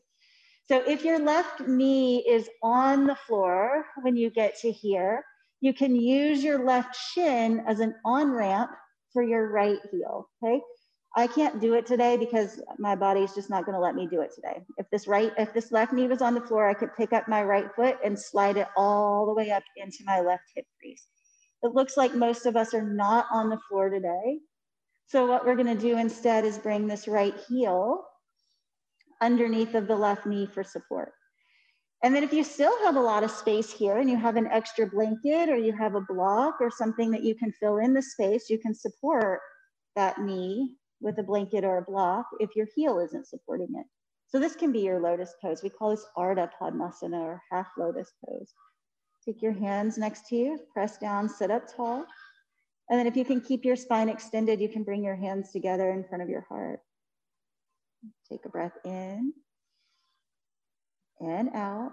So 0.69 0.83
if 0.87 1.03
your 1.03 1.19
left 1.19 1.61
knee 1.61 2.19
is 2.29 2.51
on 2.63 3.07
the 3.07 3.17
floor 3.17 3.87
when 4.03 4.17
you 4.17 4.29
get 4.29 4.59
to 4.61 4.71
here, 4.71 5.25
you 5.63 5.73
can 5.73 5.97
use 5.97 6.45
your 6.45 6.63
left 6.63 6.95
shin 6.95 7.65
as 7.67 7.81
an 7.81 7.95
on-ramp 8.05 8.71
for 9.13 9.23
your 9.23 9.51
right 9.51 9.79
heel, 9.91 10.29
okay? 10.43 10.61
I 11.17 11.27
can't 11.27 11.61
do 11.61 11.75
it 11.75 11.87
today 11.87 12.17
because 12.17 12.63
my 12.79 12.95
body's 12.95 13.35
just 13.35 13.51
not 13.51 13.67
gonna 13.67 13.81
let 13.81 13.97
me 13.97 14.07
do 14.07 14.21
it 14.21 14.33
today. 14.35 14.63
If 14.79 14.89
this 14.91 15.09
right, 15.09 15.33
if 15.37 15.53
this 15.53 15.73
left 15.73 15.93
knee 15.93 16.07
was 16.07 16.23
on 16.23 16.35
the 16.35 16.41
floor, 16.41 16.69
I 16.69 16.75
could 16.75 16.95
pick 16.97 17.13
up 17.13 17.27
my 17.27 17.43
right 17.43 17.67
foot 17.75 17.99
and 18.05 18.19
slide 18.19 18.57
it 18.57 18.69
all 18.77 19.27
the 19.27 19.35
way 19.35 19.51
up 19.51 19.65
into 19.77 20.05
my 20.05 20.21
left 20.21 20.45
hip 20.55 20.67
crease. 20.79 21.09
It 21.63 21.75
looks 21.75 21.97
like 21.97 22.15
most 22.15 22.47
of 22.47 22.57
us 22.57 22.75
are 22.75 22.83
not 22.83 23.27
on 23.33 23.51
the 23.51 23.59
floor 23.69 23.91
today. 23.91 24.39
So 25.07 25.27
what 25.27 25.45
we're 25.45 25.57
gonna 25.57 25.75
do 25.75 25.99
instead 25.99 26.45
is 26.45 26.59
bring 26.59 26.87
this 26.87 27.09
right 27.09 27.35
heel 27.49 28.05
underneath 29.21 29.75
of 29.75 29.89
the 29.89 29.97
left 29.97 30.27
knee 30.27 30.47
for 30.47 30.63
support. 30.63 31.13
And 32.03 32.15
then 32.15 32.25
if 32.25 32.33
you 32.33 32.43
still 32.45 32.77
have 32.85 32.97
a 32.97 33.01
lot 33.01 33.25
of 33.25 33.31
space 33.31 33.71
here 33.71 33.99
and 33.99 34.09
you 34.09 34.17
have 34.17 34.37
an 34.37 34.47
extra 34.47 34.87
blanket 34.87 35.51
or 35.51 35.57
you 35.57 35.73
have 35.73 35.95
a 35.95 36.01
block 36.01 36.57
or 36.61 36.71
something 36.71 37.11
that 37.11 37.23
you 37.23 37.35
can 37.35 37.53
fill 37.53 37.77
in 37.77 37.93
the 37.93 38.01
space, 38.01 38.49
you 38.49 38.59
can 38.59 38.75
support 38.75 39.41
that 39.97 40.19
knee 40.19 40.77
with 41.03 41.19
a 41.19 41.23
blanket 41.23 41.63
or 41.63 41.79
a 41.79 41.83
block 41.83 42.27
if 42.39 42.57
your 42.57 42.67
heel 42.75 42.99
isn't 43.01 43.27
supporting 43.27 43.69
it. 43.75 43.87
So 44.29 44.39
this 44.39 44.57
can 44.57 44.73
be 44.73 44.81
your 44.81 45.01
lotus 45.01 45.35
pose. 45.43 45.63
We 45.63 45.69
call 45.69 45.91
this 45.91 46.07
Ardha 46.17 46.49
Padmasana 46.59 47.21
or 47.21 47.43
half 47.51 47.67
lotus 47.77 48.13
pose. 48.25 48.55
Take 49.25 49.43
your 49.43 49.53
hands 49.53 49.99
next 49.99 50.27
to 50.29 50.37
you, 50.37 50.59
press 50.73 50.97
down, 50.97 51.29
sit 51.29 51.51
up 51.51 51.65
tall. 51.75 52.07
And 52.89 52.99
then 52.99 53.07
if 53.07 53.17
you 53.17 53.25
can 53.25 53.41
keep 53.41 53.65
your 53.65 53.77
spine 53.77 54.09
extended, 54.09 54.61
you 54.61 54.69
can 54.69 54.85
bring 54.85 55.05
your 55.05 55.17
hands 55.17 55.53
together 55.53 55.91
in 55.91 56.05
front 56.05 56.23
of 56.23 56.31
your 56.31 56.47
heart. 56.49 56.81
Take 58.31 58.47
a 58.47 58.49
breath 58.49 58.79
in 58.85 59.35
and 61.21 61.51
out. 61.55 61.93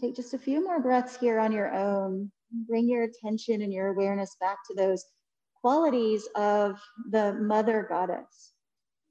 Take 0.00 0.16
just 0.16 0.34
a 0.34 0.38
few 0.38 0.64
more 0.64 0.80
breaths 0.80 1.16
here 1.16 1.38
on 1.38 1.52
your 1.52 1.72
own. 1.74 2.30
Bring 2.68 2.88
your 2.88 3.04
attention 3.04 3.62
and 3.62 3.72
your 3.72 3.88
awareness 3.88 4.36
back 4.40 4.58
to 4.68 4.74
those 4.74 5.04
qualities 5.60 6.28
of 6.34 6.80
the 7.10 7.34
mother 7.34 7.86
goddess. 7.88 8.52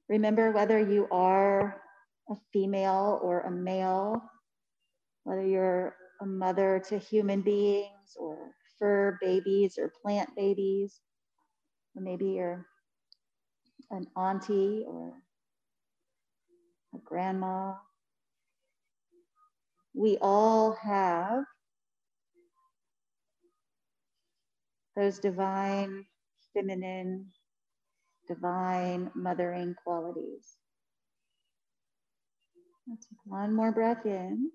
Remember 0.09 0.51
whether 0.51 0.79
you 0.79 1.07
are 1.11 1.81
a 2.29 2.35
female 2.51 3.19
or 3.23 3.41
a 3.41 3.51
male, 3.51 4.21
whether 5.23 5.45
you're 5.45 5.95
a 6.21 6.25
mother 6.25 6.81
to 6.89 6.97
human 6.97 7.41
beings 7.41 8.15
or 8.17 8.37
fur 8.77 9.17
babies 9.21 9.77
or 9.77 9.93
plant 10.01 10.29
babies, 10.35 10.99
or 11.95 12.01
maybe 12.01 12.25
you're 12.31 12.65
an 13.91 14.07
auntie 14.15 14.83
or 14.87 15.13
a 16.93 16.97
grandma. 17.05 17.73
We 19.93 20.17
all 20.21 20.73
have 20.81 21.43
those 24.95 25.19
divine, 25.19 26.05
feminine, 26.53 27.27
divine 28.27 29.11
mothering 29.15 29.75
qualities. 29.83 30.55
Let's 32.87 33.05
take 33.05 33.19
one 33.25 33.53
more 33.53 33.71
breath 33.71 34.05
in. 34.05 34.51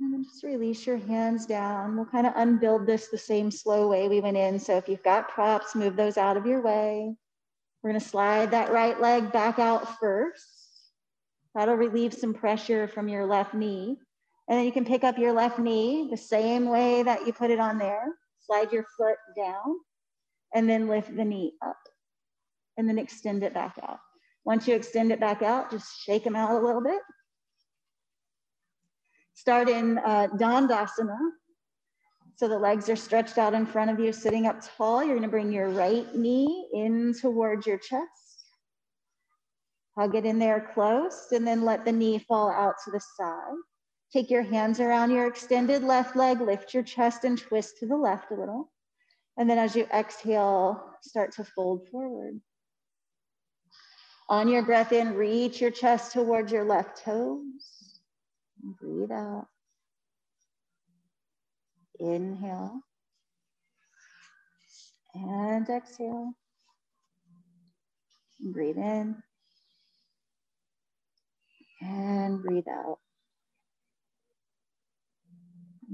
And 0.00 0.12
then 0.12 0.24
just 0.24 0.42
release 0.42 0.86
your 0.86 0.98
hands 0.98 1.46
down. 1.46 1.96
We'll 1.96 2.06
kind 2.06 2.26
of 2.26 2.34
unbuild 2.36 2.86
this 2.86 3.08
the 3.08 3.18
same 3.18 3.50
slow 3.50 3.88
way 3.88 4.08
we 4.08 4.20
went 4.20 4.36
in. 4.36 4.58
So 4.58 4.76
if 4.76 4.88
you've 4.88 5.02
got 5.02 5.28
props, 5.28 5.74
move 5.74 5.96
those 5.96 6.18
out 6.18 6.36
of 6.36 6.46
your 6.46 6.60
way. 6.62 7.16
We're 7.84 7.90
gonna 7.90 8.00
slide 8.00 8.50
that 8.52 8.72
right 8.72 8.98
leg 8.98 9.30
back 9.30 9.58
out 9.58 9.98
first. 10.00 10.48
That'll 11.54 11.74
relieve 11.74 12.14
some 12.14 12.32
pressure 12.32 12.88
from 12.88 13.08
your 13.08 13.26
left 13.26 13.52
knee. 13.52 13.98
And 14.48 14.58
then 14.58 14.64
you 14.64 14.72
can 14.72 14.86
pick 14.86 15.04
up 15.04 15.18
your 15.18 15.34
left 15.34 15.58
knee 15.58 16.08
the 16.10 16.16
same 16.16 16.66
way 16.70 17.02
that 17.02 17.26
you 17.26 17.34
put 17.34 17.50
it 17.50 17.60
on 17.60 17.76
there. 17.76 18.06
Slide 18.40 18.72
your 18.72 18.86
foot 18.96 19.16
down 19.36 19.76
and 20.54 20.66
then 20.66 20.88
lift 20.88 21.14
the 21.14 21.26
knee 21.26 21.52
up 21.62 21.76
and 22.78 22.88
then 22.88 22.98
extend 22.98 23.44
it 23.44 23.52
back 23.52 23.76
out. 23.86 23.98
Once 24.46 24.66
you 24.66 24.74
extend 24.74 25.12
it 25.12 25.20
back 25.20 25.42
out, 25.42 25.70
just 25.70 26.02
shake 26.06 26.24
them 26.24 26.36
out 26.36 26.52
a 26.52 26.66
little 26.66 26.82
bit. 26.82 27.02
Start 29.34 29.68
in 29.68 29.98
uh, 29.98 30.28
Dandasana. 30.38 31.18
So 32.36 32.48
the 32.48 32.58
legs 32.58 32.88
are 32.88 32.96
stretched 32.96 33.38
out 33.38 33.54
in 33.54 33.64
front 33.64 33.90
of 33.90 34.00
you, 34.00 34.12
sitting 34.12 34.46
up 34.46 34.60
tall. 34.76 35.04
You're 35.04 35.14
gonna 35.14 35.28
bring 35.28 35.52
your 35.52 35.68
right 35.68 36.12
knee 36.14 36.68
in 36.72 37.14
towards 37.20 37.66
your 37.66 37.78
chest. 37.78 38.46
Hug 39.96 40.16
it 40.16 40.26
in 40.26 40.40
there 40.40 40.70
close 40.74 41.28
and 41.30 41.46
then 41.46 41.62
let 41.62 41.84
the 41.84 41.92
knee 41.92 42.18
fall 42.18 42.50
out 42.50 42.74
to 42.84 42.90
the 42.90 43.00
side. 43.00 43.54
Take 44.12 44.30
your 44.30 44.42
hands 44.42 44.80
around 44.80 45.12
your 45.12 45.28
extended 45.28 45.84
left 45.84 46.16
leg, 46.16 46.40
lift 46.40 46.74
your 46.74 46.82
chest 46.82 47.24
and 47.24 47.38
twist 47.38 47.78
to 47.78 47.86
the 47.86 47.96
left 47.96 48.32
a 48.32 48.34
little. 48.34 48.72
And 49.36 49.48
then 49.48 49.58
as 49.58 49.76
you 49.76 49.86
exhale, 49.92 50.84
start 51.02 51.32
to 51.32 51.44
fold 51.44 51.88
forward. 51.88 52.40
On 54.28 54.48
your 54.48 54.64
breath 54.64 54.92
in, 54.92 55.14
reach 55.14 55.60
your 55.60 55.70
chest 55.70 56.12
towards 56.12 56.50
your 56.50 56.64
left 56.64 57.04
toes. 57.04 58.00
Breathe 58.80 59.12
out. 59.12 59.46
Inhale. 62.04 62.80
And 65.14 65.68
exhale. 65.68 66.32
Breathe 68.40 68.78
in. 68.78 69.16
And 71.80 72.42
breathe 72.42 72.68
out. 72.68 72.98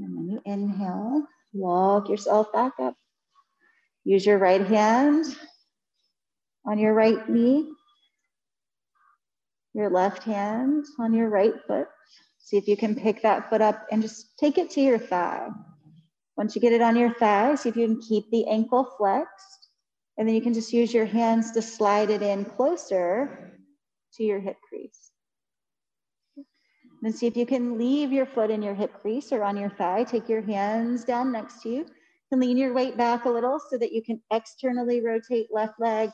And 0.00 0.16
when 0.16 0.28
you 0.28 0.42
inhale, 0.44 1.26
walk 1.52 2.08
yourself 2.08 2.52
back 2.52 2.72
up. 2.80 2.94
Use 4.04 4.24
your 4.24 4.38
right 4.38 4.66
hand 4.66 5.26
on 6.64 6.78
your 6.78 6.94
right 6.94 7.28
knee, 7.28 7.70
your 9.74 9.90
left 9.90 10.22
hand 10.24 10.84
on 10.98 11.12
your 11.12 11.28
right 11.28 11.54
foot. 11.66 11.88
See 12.38 12.56
if 12.56 12.66
you 12.66 12.76
can 12.76 12.94
pick 12.94 13.22
that 13.22 13.50
foot 13.50 13.60
up 13.60 13.86
and 13.92 14.02
just 14.02 14.38
take 14.38 14.58
it 14.58 14.70
to 14.70 14.80
your 14.80 14.98
thigh. 14.98 15.48
Once 16.40 16.54
you 16.54 16.60
get 16.62 16.72
it 16.72 16.80
on 16.80 16.96
your 16.96 17.12
thigh, 17.12 17.54
see 17.54 17.68
if 17.68 17.76
you 17.76 17.86
can 17.86 18.00
keep 18.00 18.30
the 18.30 18.46
ankle 18.48 18.82
flexed. 18.96 19.68
And 20.16 20.26
then 20.26 20.34
you 20.34 20.40
can 20.40 20.54
just 20.54 20.72
use 20.72 20.94
your 20.94 21.04
hands 21.04 21.50
to 21.50 21.60
slide 21.60 22.08
it 22.08 22.22
in 22.22 22.46
closer 22.46 23.60
to 24.14 24.22
your 24.22 24.40
hip 24.40 24.56
crease. 24.66 25.10
Then 27.02 27.12
see 27.12 27.26
if 27.26 27.36
you 27.36 27.44
can 27.44 27.76
leave 27.76 28.10
your 28.10 28.24
foot 28.24 28.50
in 28.50 28.62
your 28.62 28.72
hip 28.72 29.02
crease 29.02 29.32
or 29.32 29.42
on 29.42 29.54
your 29.54 29.68
thigh. 29.68 30.02
Take 30.02 30.30
your 30.30 30.40
hands 30.40 31.04
down 31.04 31.30
next 31.30 31.60
to 31.64 31.68
you 31.68 31.86
and 32.32 32.40
lean 32.40 32.56
your 32.56 32.72
weight 32.72 32.96
back 32.96 33.26
a 33.26 33.30
little 33.30 33.60
so 33.68 33.76
that 33.76 33.92
you 33.92 34.02
can 34.02 34.18
externally 34.32 35.04
rotate 35.04 35.48
left 35.52 35.78
leg 35.78 36.10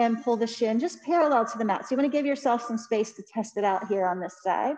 and 0.00 0.24
pull 0.24 0.36
the 0.36 0.48
shin 0.48 0.80
just 0.80 1.00
parallel 1.04 1.44
to 1.44 1.58
the 1.58 1.64
mat. 1.64 1.82
So 1.86 1.94
you 1.94 1.96
want 1.96 2.10
to 2.10 2.18
give 2.18 2.26
yourself 2.26 2.66
some 2.66 2.76
space 2.76 3.12
to 3.12 3.22
test 3.22 3.56
it 3.56 3.62
out 3.62 3.86
here 3.86 4.04
on 4.04 4.18
this 4.18 4.34
side. 4.42 4.74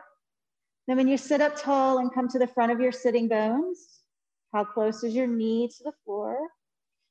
Then 0.87 0.99
when 0.99 1.09
you 1.09 1.17
sit 1.17 1.41
up 1.41 1.59
tall 1.59 1.97
and 1.97 2.13
come 2.13 2.29
to 2.29 2.39
the 2.39 2.47
front 2.47 2.73
of 2.73 2.79
your 2.79 2.93
sitting 2.93 3.27
bones, 3.27 3.96
how 4.57 4.65
close 4.65 5.05
is 5.05 5.15
your 5.15 5.27
knee 5.27 5.69
to 5.69 5.85
the 5.85 5.93
floor? 6.03 6.39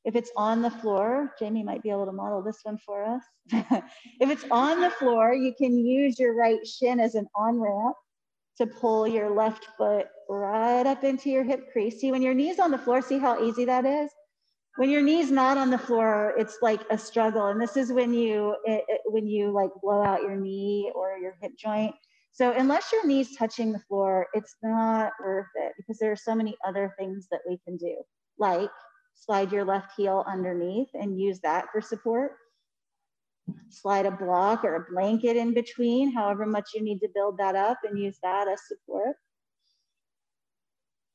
If 0.04 0.16
it's 0.16 0.32
on 0.36 0.64
the 0.64 0.72
floor, 0.72 1.32
Jamie 1.38 1.62
might 1.62 1.84
be 1.84 1.92
able 1.92 2.08
to 2.08 2.12
model 2.12 2.42
this 2.42 2.62
one 2.64 2.80
for 2.80 3.06
us. 3.06 3.22
if 4.20 4.32
it's 4.32 4.46
on 4.50 4.82
the 4.82 4.90
floor, 4.90 5.36
you 5.36 5.54
can 5.56 5.78
use 5.78 6.18
your 6.18 6.36
right 6.36 6.66
shin 6.66 7.00
as 7.00 7.14
an 7.14 7.28
on-ramp 7.36 7.96
to 8.58 8.66
pull 8.66 9.08
your 9.08 9.30
left 9.30 9.68
foot 9.78 10.08
right 10.28 10.88
up 10.88 11.04
into 11.04 11.30
your 11.30 11.44
hip 11.44 11.72
crease. 11.72 12.00
See, 12.00 12.12
when 12.12 12.24
your 12.24 12.34
knee's 12.34 12.58
on 12.58 12.72
the 12.72 12.80
floor, 12.80 13.00
see 13.04 13.20
how 13.20 13.44
easy 13.44 13.66
that 13.66 13.86
is? 13.86 14.10
When 14.78 14.90
your 14.90 15.04
knee's 15.04 15.30
not 15.30 15.58
on 15.58 15.70
the 15.70 15.78
floor, 15.78 16.34
it's 16.40 16.58
like 16.64 16.82
a 16.90 16.98
struggle. 16.98 17.48
And 17.48 17.62
this 17.62 17.78
is 17.78 17.92
when 17.92 18.12
you, 18.12 18.56
it, 18.66 18.86
it, 18.88 19.02
when 19.06 19.28
you 19.28 19.52
like 19.52 19.70
blow 19.84 20.04
out 20.04 20.24
your 20.24 20.36
knee 20.36 20.92
or 20.96 21.16
your 21.18 21.36
hip 21.44 21.52
joint. 21.60 21.94
So 22.36 22.52
unless 22.52 22.92
your 22.92 23.08
knee's 23.08 23.38
touching 23.38 23.72
the 23.72 23.80
floor, 23.80 24.28
it's 24.34 24.58
not 24.62 25.14
worth 25.24 25.48
it 25.56 25.72
because 25.78 25.98
there 26.00 26.12
are 26.12 26.18
so 26.18 26.36
many 26.36 26.54
other 26.68 26.94
things 27.00 27.30
that 27.32 27.40
we 27.48 27.58
can 27.66 27.78
do, 27.78 27.96
like 28.38 28.70
slide 29.14 29.54
your 29.54 29.64
left 29.64 29.94
heel 29.96 30.22
underneath 30.28 30.90
and 30.96 31.18
use 31.18 31.40
that 31.44 31.68
for 31.72 31.80
support. 31.80 32.34
Slide 33.70 34.06
a 34.06 34.12
block 34.12 34.66
or 34.66 34.76
a 34.76 34.92
blanket 34.92 35.38
in 35.38 35.54
between, 35.54 36.12
however 36.12 36.46
much 36.46 36.72
you 36.76 36.84
need 36.84 37.00
to 37.00 37.10
build 37.16 37.38
that 37.38 37.56
up 37.56 37.78
and 37.86 37.98
use 37.98 38.18
that 38.22 38.50
as 38.50 38.60
support. 38.68 39.16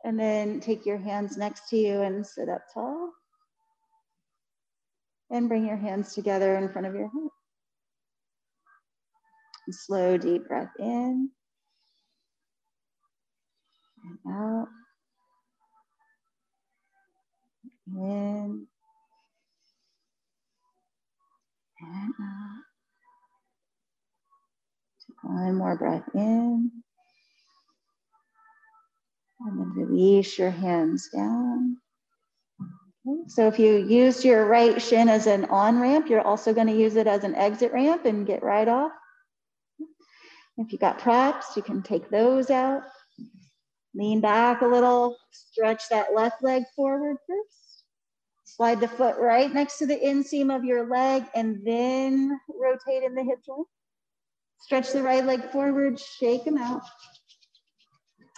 And 0.05 0.18
then 0.18 0.59
take 0.59 0.87
your 0.87 0.97
hands 0.97 1.37
next 1.37 1.68
to 1.68 1.77
you 1.77 2.01
and 2.01 2.27
sit 2.27 2.49
up 2.49 2.62
tall. 2.73 3.11
And 5.29 5.51
bring 5.51 5.66
your 5.66 5.77
hands 5.77 6.14
together 6.14 6.57
in 6.57 6.71
front 6.71 6.87
of 6.87 6.95
your 6.95 7.09
heart. 7.09 7.33
Slow, 9.73 10.18
deep 10.18 10.49
breath 10.49 10.73
in 10.79 11.31
and 14.05 14.35
out. 14.35 14.68
In 17.95 18.66
and 21.81 22.14
out. 22.21 22.62
Take 25.07 25.25
one 25.25 25.55
more 25.57 25.77
breath 25.77 26.09
in 26.14 26.71
And 29.41 29.59
then 29.59 29.73
release 29.75 30.39
your 30.39 30.51
hands 30.51 31.09
down. 31.14 31.79
So 33.29 33.49
if 33.49 33.59
you 33.59 33.77
used 33.77 34.25
your 34.25 34.47
right 34.47 34.81
shin 34.81 35.09
as 35.09 35.27
an 35.27 35.47
on 35.47 35.81
ramp, 35.81 36.09
you're 36.11 36.21
also 36.21 36.53
going 36.53 36.66
to 36.66 36.77
use 36.77 36.97
it 36.97 37.07
as 37.07 37.25
an 37.25 37.35
exit 37.35 37.73
ramp 37.73 38.05
and 38.05 38.27
get 38.27 38.43
right 38.43 38.68
off. 38.68 38.93
If 40.61 40.73
you 40.73 40.79
got 40.79 40.99
props, 40.99 41.57
you 41.57 41.63
can 41.63 41.83
take 41.83 42.11
those 42.11 42.51
out. 42.51 42.83
Lean 43.95 44.21
back 44.21 44.61
a 44.61 44.67
little, 44.67 45.17
stretch 45.31 45.89
that 45.89 46.15
left 46.15 46.43
leg 46.43 46.65
forward 46.77 47.17
first. 47.27 47.85
Slide 48.45 48.79
the 48.79 48.89
foot 48.89 49.17
right 49.19 49.53
next 49.53 49.79
to 49.79 49.87
the 49.87 49.97
inseam 49.97 50.55
of 50.55 50.63
your 50.63 50.87
leg 50.87 51.25
and 51.35 51.65
then 51.65 52.39
rotate 52.49 53.03
in 53.03 53.15
the 53.15 53.25
hip 53.25 53.39
joint. 53.45 53.67
Stretch 54.61 54.93
the 54.93 55.03
right 55.03 55.25
leg 55.25 55.51
forward, 55.51 55.99
shake 55.99 56.45
them 56.45 56.59
out. 56.59 56.83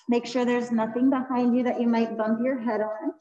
Make 0.09 0.25
sure 0.25 0.45
there's 0.45 0.70
nothing 0.70 1.11
behind 1.11 1.57
you 1.57 1.64
that 1.64 1.81
you 1.81 1.89
might 1.89 2.16
bump 2.16 2.39
your 2.45 2.61
head 2.61 2.83
on. 2.83 3.12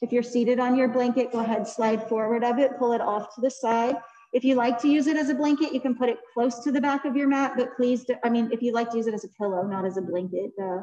If 0.00 0.12
you're 0.12 0.22
seated 0.22 0.58
on 0.58 0.76
your 0.76 0.88
blanket, 0.88 1.30
go 1.30 1.40
ahead, 1.40 1.68
slide 1.68 2.08
forward 2.08 2.42
of 2.42 2.58
it, 2.58 2.78
pull 2.78 2.92
it 2.94 3.02
off 3.02 3.34
to 3.34 3.42
the 3.42 3.50
side. 3.50 3.96
If 4.32 4.44
you 4.44 4.54
like 4.54 4.80
to 4.82 4.88
use 4.88 5.06
it 5.06 5.16
as 5.16 5.28
a 5.28 5.34
blanket, 5.34 5.72
you 5.72 5.80
can 5.80 5.96
put 5.96 6.08
it 6.08 6.18
close 6.32 6.62
to 6.64 6.70
the 6.70 6.80
back 6.80 7.04
of 7.04 7.16
your 7.16 7.28
mat, 7.28 7.54
but 7.56 7.74
please, 7.76 8.04
do, 8.04 8.14
I 8.22 8.28
mean, 8.28 8.50
if 8.52 8.62
you 8.62 8.72
like 8.72 8.90
to 8.90 8.96
use 8.96 9.08
it 9.08 9.14
as 9.14 9.24
a 9.24 9.28
pillow, 9.28 9.62
not 9.62 9.84
as 9.84 9.96
a 9.96 10.02
blanket, 10.02 10.52
uh, 10.62 10.80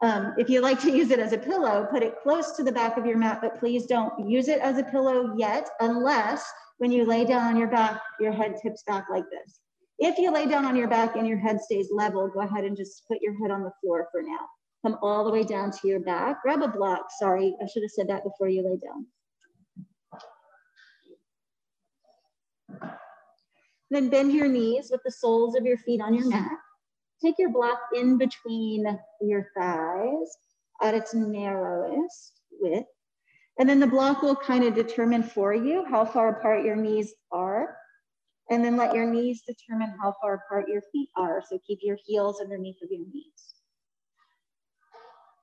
um, 0.00 0.34
if 0.38 0.48
you 0.48 0.60
like 0.60 0.80
to 0.82 0.90
use 0.90 1.10
it 1.10 1.18
as 1.18 1.32
a 1.32 1.38
pillow, 1.38 1.86
put 1.90 2.02
it 2.02 2.14
close 2.22 2.52
to 2.52 2.62
the 2.62 2.72
back 2.72 2.96
of 2.96 3.06
your 3.06 3.16
mat, 3.16 3.40
but 3.42 3.58
please 3.58 3.86
don't 3.86 4.28
use 4.28 4.48
it 4.48 4.60
as 4.60 4.78
a 4.78 4.84
pillow 4.84 5.34
yet, 5.36 5.68
unless 5.80 6.44
when 6.78 6.92
you 6.92 7.04
lay 7.04 7.24
down 7.24 7.46
on 7.46 7.56
your 7.56 7.68
back, 7.68 8.00
your 8.20 8.32
head 8.32 8.56
tips 8.62 8.82
back 8.86 9.06
like 9.10 9.24
this. 9.30 9.60
If 9.98 10.18
you 10.18 10.32
lay 10.32 10.46
down 10.46 10.64
on 10.64 10.76
your 10.76 10.88
back 10.88 11.16
and 11.16 11.26
your 11.26 11.38
head 11.38 11.60
stays 11.60 11.88
level, 11.90 12.28
go 12.28 12.40
ahead 12.40 12.64
and 12.64 12.76
just 12.76 13.06
put 13.08 13.18
your 13.20 13.36
head 13.40 13.50
on 13.50 13.64
the 13.64 13.72
floor 13.80 14.08
for 14.12 14.22
now. 14.22 14.48
Come 14.84 14.96
all 15.02 15.24
the 15.24 15.32
way 15.32 15.42
down 15.42 15.72
to 15.72 15.88
your 15.88 15.98
back. 15.98 16.42
Grab 16.42 16.62
a 16.62 16.68
block. 16.68 17.06
Sorry, 17.18 17.56
I 17.60 17.66
should 17.66 17.82
have 17.82 17.90
said 17.90 18.08
that 18.08 18.22
before 18.22 18.48
you 18.48 18.62
lay 18.62 18.76
down. 18.76 19.06
Then 23.90 24.10
bend 24.10 24.32
your 24.32 24.48
knees 24.48 24.90
with 24.90 25.00
the 25.04 25.10
soles 25.10 25.56
of 25.56 25.64
your 25.64 25.78
feet 25.78 26.00
on 26.00 26.14
your 26.14 26.28
mat. 26.28 26.50
Take 27.22 27.38
your 27.38 27.50
block 27.50 27.78
in 27.94 28.18
between 28.18 28.86
your 29.20 29.48
thighs 29.56 30.36
at 30.82 30.94
its 30.94 31.14
narrowest 31.14 32.40
width. 32.50 32.86
And 33.58 33.68
then 33.68 33.80
the 33.80 33.86
block 33.86 34.22
will 34.22 34.36
kind 34.36 34.64
of 34.64 34.74
determine 34.74 35.22
for 35.22 35.52
you 35.52 35.84
how 35.90 36.04
far 36.04 36.38
apart 36.38 36.64
your 36.64 36.76
knees 36.76 37.12
are. 37.32 37.76
And 38.50 38.64
then 38.64 38.76
let 38.76 38.94
your 38.94 39.06
knees 39.06 39.42
determine 39.46 39.94
how 40.00 40.14
far 40.22 40.34
apart 40.34 40.68
your 40.68 40.82
feet 40.92 41.08
are. 41.16 41.42
So 41.48 41.58
keep 41.66 41.80
your 41.82 41.98
heels 42.06 42.40
underneath 42.40 42.76
of 42.82 42.90
your 42.90 43.06
knees. 43.12 43.54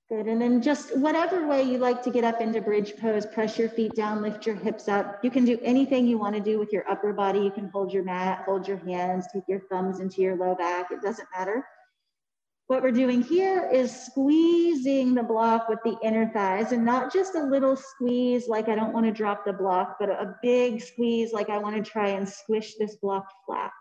Good, 0.08 0.28
and 0.28 0.40
then 0.40 0.62
just 0.62 0.96
whatever 0.96 1.48
way 1.48 1.64
you 1.64 1.80
like 1.80 2.04
to 2.04 2.12
get 2.12 2.24
up 2.24 2.40
into 2.40 2.62
bridge 2.62 2.96
pose, 2.96 3.26
press 3.26 3.58
your 3.58 3.70
feet 3.70 3.96
down, 3.96 4.22
lift 4.22 4.46
your 4.46 4.54
hips 4.56 4.88
up. 4.88 5.20
You 5.24 5.32
can 5.32 5.46
do 5.46 5.58
anything 5.64 6.06
you 6.06 6.20
wanna 6.20 6.40
do 6.40 6.60
with 6.60 6.72
your 6.72 6.88
upper 6.88 7.12
body. 7.12 7.40
You 7.40 7.50
can 7.50 7.70
hold 7.70 7.92
your 7.92 8.04
mat, 8.04 8.44
hold 8.46 8.68
your 8.68 8.78
hands, 8.78 9.26
take 9.34 9.46
your 9.48 9.62
thumbs 9.62 10.00
into 10.00 10.22
your 10.22 10.36
low 10.36 10.54
back, 10.54 10.92
it 10.92 11.02
doesn't 11.02 11.28
matter. 11.36 11.66
What 12.68 12.84
we're 12.84 12.92
doing 12.92 13.24
here 13.24 13.68
is 13.68 14.06
squeezing 14.06 15.16
the 15.16 15.24
block 15.24 15.70
with 15.70 15.80
the 15.84 15.98
inner 16.04 16.30
thighs 16.32 16.72
and 16.72 16.86
not 16.86 17.12
just 17.12 17.34
a 17.34 17.44
little 17.44 17.76
squeeze 17.76 18.48
like 18.48 18.70
I 18.70 18.76
don't 18.76 18.94
wanna 18.94 19.12
drop 19.12 19.44
the 19.44 19.54
block, 19.54 19.98
but 20.00 20.10
a 20.10 20.36
big 20.44 20.82
squeeze 20.82 21.34
like 21.34 21.50
I 21.50 21.58
wanna 21.58 21.82
try 21.82 22.10
and 22.10 22.30
squish 22.30 22.76
this 22.76 22.96
block 22.98 23.28
flat. 23.48 23.72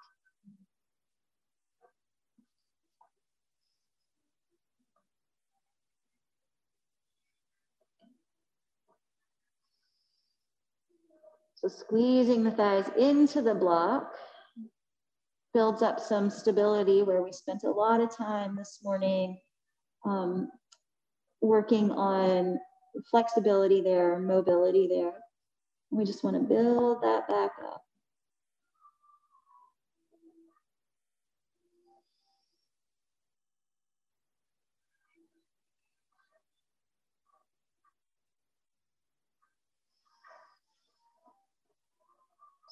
So 11.64 11.68
squeezing 11.68 12.44
the 12.44 12.50
thighs 12.50 12.90
into 12.98 13.40
the 13.40 13.54
block 13.54 14.12
builds 15.54 15.80
up 15.80 15.98
some 15.98 16.28
stability 16.28 17.02
where 17.02 17.22
we 17.22 17.32
spent 17.32 17.64
a 17.64 17.70
lot 17.70 18.02
of 18.02 18.14
time 18.14 18.54
this 18.54 18.80
morning 18.84 19.38
um, 20.04 20.50
working 21.40 21.90
on 21.90 22.58
flexibility 23.10 23.80
there, 23.80 24.18
mobility 24.18 24.88
there. 24.88 25.14
We 25.90 26.04
just 26.04 26.22
want 26.22 26.36
to 26.36 26.42
build 26.42 27.02
that 27.02 27.28
back 27.28 27.52
up. 27.64 27.83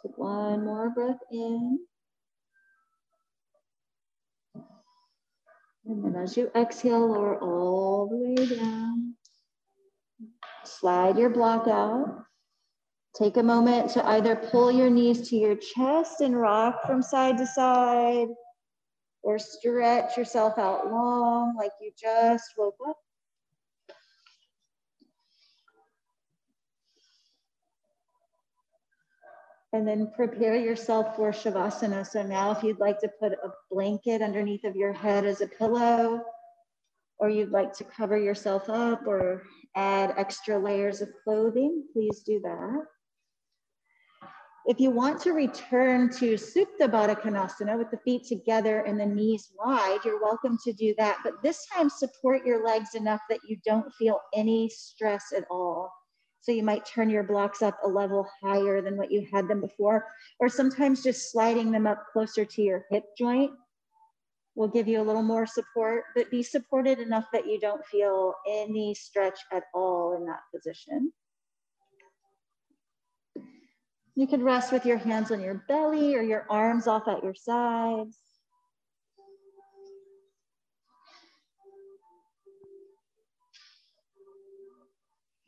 Take 0.03 0.19
one 0.19 0.65
more 0.65 0.91
breath 0.91 1.21
in. 1.31 1.79
And 5.87 6.05
then 6.05 6.17
as 6.21 6.37
you 6.37 6.51
exhale, 6.55 7.09
lower 7.09 7.39
all 7.41 8.09
the 8.09 8.17
way 8.17 8.57
down. 8.57 9.15
Slide 10.65 11.19
your 11.19 11.31
block 11.31 11.69
out. 11.69 12.25
Take 13.17 13.37
a 13.37 13.43
moment 13.43 13.91
to 13.91 14.07
either 14.09 14.37
pull 14.37 14.73
your 14.73 14.91
knees 14.91 15.29
to 15.29 15.37
your 15.37 15.57
chest 15.57 16.21
and 16.21 16.37
rock 16.39 16.87
from 16.87 17.03
side 17.03 17.37
to 17.39 17.47
side, 17.47 18.29
or 19.23 19.39
stretch 19.39 20.17
yourself 20.17 20.59
out 20.59 20.91
long 20.91 21.55
like 21.57 21.73
you 21.81 21.93
just 22.01 22.45
woke 22.57 22.77
up. 22.89 22.97
And 29.73 29.89
then 29.89 30.11
prepare 30.15 30.57
yourself 30.57 31.17
for 31.17 31.31
Shavasana. 31.31 32.07
So 32.07 32.23
now 32.23 32.51
if 32.51 32.63
you'd 32.63 32.81
like 32.81 32.99
to 33.01 33.11
put 33.21 33.33
a 33.33 33.51
blanket 33.71 34.21
underneath 34.21 34.65
of 34.65 34.77
your 34.77 34.93
head 34.93 35.25
as 35.25 35.41
a 35.41 35.47
pillow, 35.47 36.23
or 37.19 37.31
you'd 37.31 37.53
like 37.53 37.73
to 37.73 37.85
cover 37.85 38.19
yourself 38.19 38.69
up 38.69 39.07
or 39.07 39.45
add 39.77 40.13
extra 40.17 40.59
layers 40.59 41.01
of 41.01 41.09
clothing, 41.23 41.85
please 41.93 42.23
do 42.27 42.41
that. 42.43 42.85
If 44.67 44.79
you 44.79 44.91
want 44.91 45.21
to 45.23 45.33
return 45.33 46.09
to 46.19 46.35
Supta 46.35 46.89
Baddha 46.89 47.21
Konasana 47.21 47.77
with 47.77 47.91
the 47.91 47.99
feet 47.99 48.27
together 48.27 48.81
and 48.81 48.99
the 48.99 49.07
knees 49.07 49.51
wide, 49.59 49.99
you're 50.05 50.21
welcome 50.21 50.57
to 50.65 50.73
do 50.73 50.95
that. 50.99 51.19
But 51.25 51.43
this 51.43 51.67
time, 51.67 51.89
support 51.89 52.47
your 52.47 52.65
legs 52.65 52.95
enough 52.95 53.21
that 53.29 53.41
you 53.49 53.57
don't 53.65 53.93
feel 53.95 54.21
any 54.35 54.69
stress 54.69 55.33
at 55.37 55.45
all. 55.51 55.91
So 56.43 56.53
you 56.53 56.65
might 56.65 56.85
turn 56.85 57.09
your 57.09 57.23
blocks 57.23 57.63
up 57.63 57.79
a 57.85 57.89
level 57.89 58.29
higher 58.43 58.83
than 58.83 58.97
what 58.97 59.13
you 59.13 59.27
had 59.33 59.49
them 59.49 59.61
before, 59.61 60.07
or 60.41 60.49
sometimes 60.49 61.03
just 61.03 61.31
sliding 61.31 61.71
them 61.71 61.87
up 61.87 62.05
closer 62.13 62.45
to 62.45 62.63
your 62.63 62.85
hip 62.91 63.05
joint 63.17 63.53
will 64.55 64.69
give 64.69 64.87
you 64.89 65.01
a 65.01 65.03
little 65.03 65.23
more 65.23 65.47
support, 65.47 66.05
but 66.15 66.31
be 66.31 66.43
supported 66.43 66.99
enough 66.99 67.27
that 67.33 67.47
you 67.47 67.59
don't 67.59 67.85
feel 67.87 68.35
any 68.49 68.95
stretch 68.95 69.39
at 69.53 69.65
all 69.75 70.17
in 70.17 70.27
that 70.27 70.41
position. 70.55 71.13
You 74.15 74.27
could 74.27 74.43
rest 74.43 74.73
with 74.73 74.85
your 74.85 74.99
hands 74.99 75.31
on 75.31 75.41
your 75.41 75.65
belly 75.69 76.15
or 76.15 76.23
your 76.23 76.47
arms 76.51 76.87
off 76.87 77.09
at 77.09 77.25
your 77.25 77.35
sides. 77.35 78.19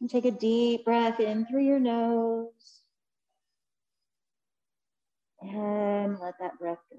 And 0.05 0.10
take 0.10 0.26
a 0.26 0.31
deep 0.31 0.85
breath 0.85 1.18
in 1.18 1.47
through 1.47 1.64
your 1.64 1.81
nose. 1.81 2.82
And 5.40 6.18
let 6.20 6.35
that 6.40 6.59
breath 6.59 6.76
go. 6.93 6.98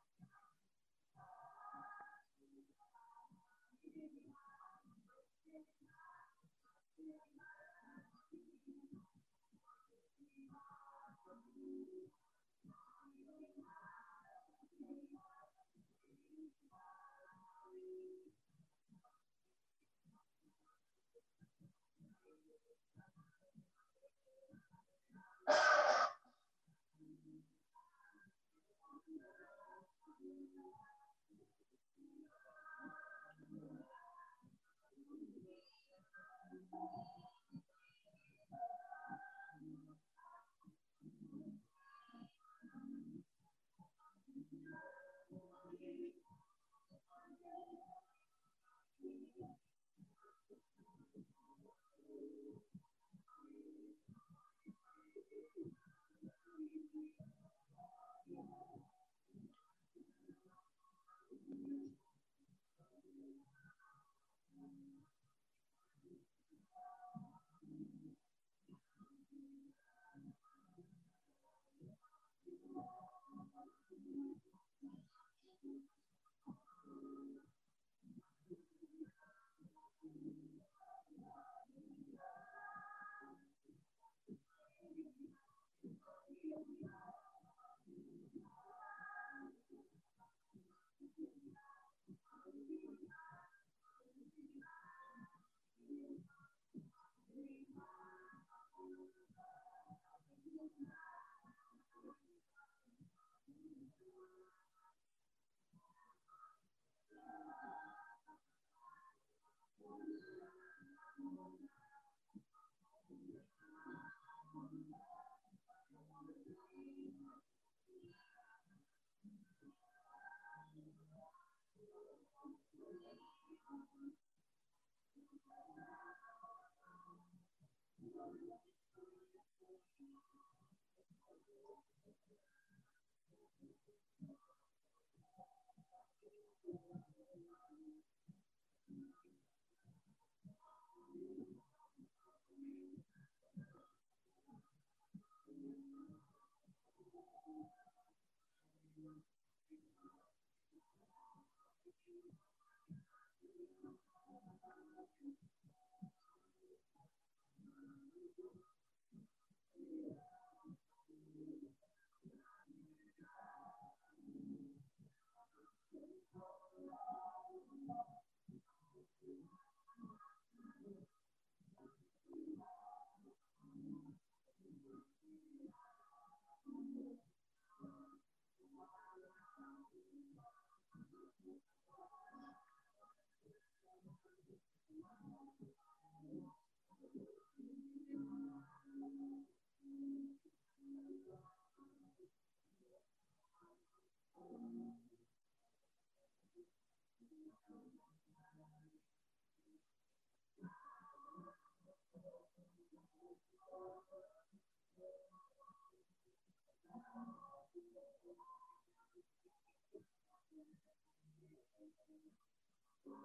Thank 213.05 213.15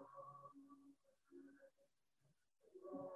you. 2.85 3.16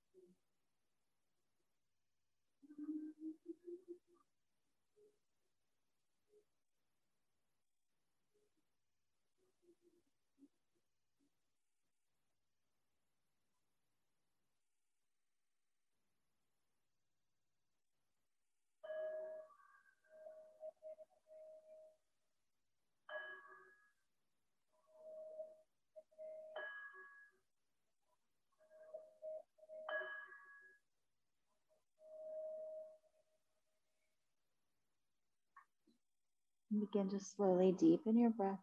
And 36.71 36.81
begin 36.81 37.09
to 37.09 37.19
slowly 37.19 37.73
deepen 37.73 38.17
your 38.17 38.31
breath. 38.31 38.59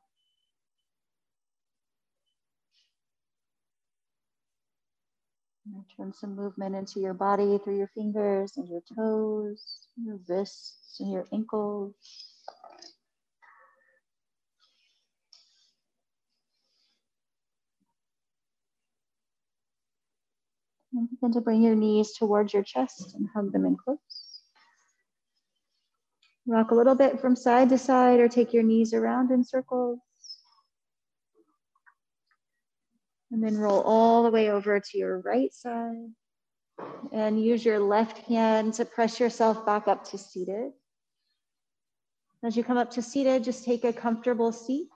turn 5.97 6.13
some 6.13 6.37
movement 6.37 6.75
into 6.75 7.01
your 7.01 7.15
body 7.15 7.59
through 7.59 7.79
your 7.79 7.91
fingers 7.95 8.57
and 8.57 8.69
your 8.69 8.83
toes, 8.97 9.89
your 9.97 10.19
wrists 10.29 10.97
and 11.01 11.13
your 11.13 11.27
ankles. 11.33 11.95
And 20.93 21.11
begin 21.11 21.33
to 21.33 21.41
bring 21.41 21.63
your 21.63 21.77
knees 21.77 22.13
towards 22.17 22.55
your 22.55 22.63
chest 22.63 23.15
and 23.15 23.29
hug 23.35 23.53
them 23.53 23.67
in 23.67 23.77
close. 23.77 24.28
Rock 26.49 26.71
a 26.71 26.75
little 26.75 26.95
bit 26.95 27.21
from 27.21 27.37
side 27.37 27.69
to 27.69 27.77
side 27.77 28.21
or 28.21 28.29
take 28.29 28.55
your 28.55 28.63
knees 28.63 28.95
around 28.95 29.31
in 29.31 29.45
circles. 29.45 29.99
And 33.31 33.45
then 33.45 33.59
roll 33.59 33.83
all 33.83 34.23
the 34.23 34.31
way 34.31 34.51
over 34.51 34.81
to 34.81 34.99
your 34.99 35.21
right 35.21 35.53
side. 35.53 36.09
And 37.13 37.45
use 37.45 37.67
your 37.67 37.79
left 37.79 38.17
hand 38.21 38.73
to 38.75 38.87
press 38.87 39.21
yourself 39.21 39.67
back 39.67 39.89
up 39.89 40.09
to 40.11 40.17
seated. 40.17 40.73
As 42.43 42.57
you 42.57 42.65
come 42.65 42.79
up 42.79 42.93
to 42.93 43.03
seated, 43.03 43.45
just 43.45 43.67
take 43.67 43.85
a 43.85 43.93
comfortable 43.93 44.51
seat. 44.51 44.89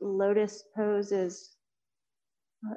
Lotus 0.00 0.64
pose 0.74 1.12
is 1.12 1.50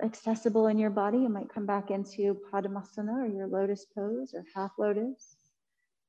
accessible 0.04 0.68
in 0.68 0.78
your 0.78 0.92
body. 0.92 1.18
You 1.18 1.30
might 1.30 1.52
come 1.52 1.66
back 1.66 1.90
into 1.90 2.40
Padmasana 2.54 3.24
or 3.24 3.26
your 3.26 3.48
lotus 3.48 3.88
pose 3.98 4.36
or 4.36 4.44
half 4.54 4.74
lotus. 4.78 5.39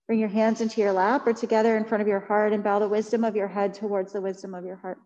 Bring 0.07 0.19
your 0.19 0.29
hands 0.29 0.61
into 0.61 0.81
your 0.81 0.93
lap 0.93 1.27
or 1.27 1.33
together 1.33 1.77
in 1.77 1.85
front 1.85 2.03
of 2.03 2.09
your 2.09 2.21
heart 2.21 2.53
and 2.53 2.65
bow 2.65 2.79
the 2.79 2.89
wisdom 2.89 3.25
of 3.25 3.37
your 3.37 3.49
head 3.49 3.75
towards 3.75 4.13
the 4.13 4.21
wisdom 4.21 4.55
of 4.55 4.65
your 4.65 4.77
heart. 4.77 4.99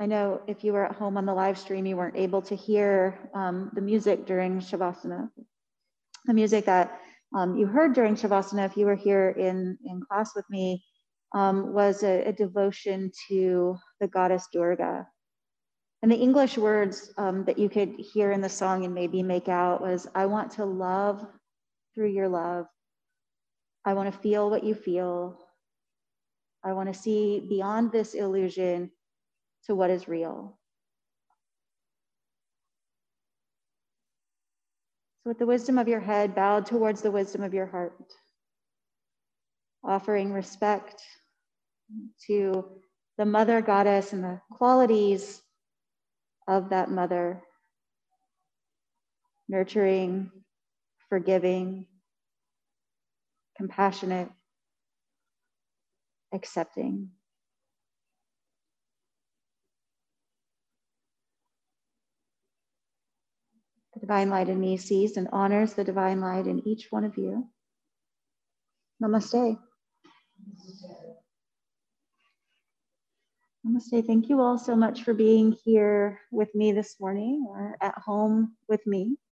I 0.00 0.06
know 0.06 0.40
if 0.46 0.64
you 0.64 0.72
were 0.72 0.84
at 0.84 0.96
home 0.96 1.16
on 1.16 1.26
the 1.26 1.34
live 1.34 1.58
stream, 1.58 1.86
you 1.86 1.96
weren't 1.96 2.16
able 2.16 2.42
to 2.42 2.56
hear 2.56 3.30
um, 3.34 3.70
the 3.74 3.80
music 3.80 4.26
during 4.26 4.58
Shavasana. 4.58 5.30
The 6.24 6.34
music 6.34 6.64
that 6.64 6.98
um, 7.34 7.56
you 7.56 7.66
heard 7.66 7.94
during 7.94 8.16
Shavasana, 8.16 8.66
if 8.66 8.76
you 8.76 8.86
were 8.86 8.96
here 8.96 9.30
in, 9.30 9.78
in 9.84 10.02
class 10.02 10.34
with 10.34 10.44
me, 10.50 10.82
um, 11.34 11.72
was 11.72 12.02
a, 12.02 12.24
a, 12.24 12.32
devotion 12.32 13.10
to 13.28 13.76
the 14.00 14.08
goddess 14.08 14.48
Durga. 14.52 15.06
And 16.02 16.10
the 16.10 16.16
English 16.16 16.58
words 16.58 17.12
um, 17.16 17.44
that 17.44 17.58
you 17.58 17.68
could 17.68 17.94
hear 17.98 18.32
in 18.32 18.40
the 18.40 18.48
song 18.48 18.84
and 18.84 18.92
maybe 18.92 19.22
make 19.22 19.48
out 19.48 19.80
was, 19.80 20.06
I 20.14 20.26
want 20.26 20.50
to 20.52 20.64
love 20.64 21.24
through 21.94 22.10
your 22.10 22.28
love. 22.28 22.66
I 23.84 23.94
want 23.94 24.12
to 24.12 24.18
feel 24.18 24.50
what 24.50 24.64
you 24.64 24.74
feel. 24.74 25.38
I 26.64 26.72
want 26.72 26.92
to 26.92 26.98
see 26.98 27.40
beyond 27.40 27.90
this 27.90 28.14
illusion 28.14 28.90
to 29.66 29.74
what 29.74 29.90
is 29.90 30.08
real. 30.08 30.58
So, 35.22 35.30
with 35.30 35.38
the 35.38 35.46
wisdom 35.46 35.78
of 35.78 35.88
your 35.88 36.00
head 36.00 36.34
bowed 36.34 36.66
towards 36.66 37.00
the 37.00 37.10
wisdom 37.10 37.42
of 37.42 37.54
your 37.54 37.66
heart, 37.66 38.12
offering 39.84 40.32
respect 40.32 41.02
to 42.26 42.64
the 43.18 43.24
mother 43.24 43.60
goddess 43.60 44.12
and 44.12 44.24
the 44.24 44.40
qualities 44.50 45.42
of 46.48 46.70
that 46.70 46.90
mother, 46.90 47.42
nurturing, 49.48 50.30
forgiving, 51.12 51.84
compassionate, 53.58 54.30
accepting. 56.32 57.10
The 63.92 64.00
divine 64.00 64.30
light 64.30 64.48
in 64.48 64.58
me 64.58 64.78
sees 64.78 65.18
and 65.18 65.28
honors 65.32 65.74
the 65.74 65.84
divine 65.84 66.22
light 66.22 66.46
in 66.46 66.66
each 66.66 66.86
one 66.88 67.04
of 67.04 67.18
you. 67.18 67.46
Namaste. 69.02 69.58
Namaste. 73.66 74.06
Thank 74.06 74.30
you 74.30 74.40
all 74.40 74.56
so 74.56 74.74
much 74.74 75.02
for 75.02 75.12
being 75.12 75.52
here 75.62 76.22
with 76.30 76.54
me 76.54 76.72
this 76.72 76.98
morning 76.98 77.44
or 77.46 77.76
at 77.82 77.98
home 77.98 78.56
with 78.66 78.86
me. 78.86 79.18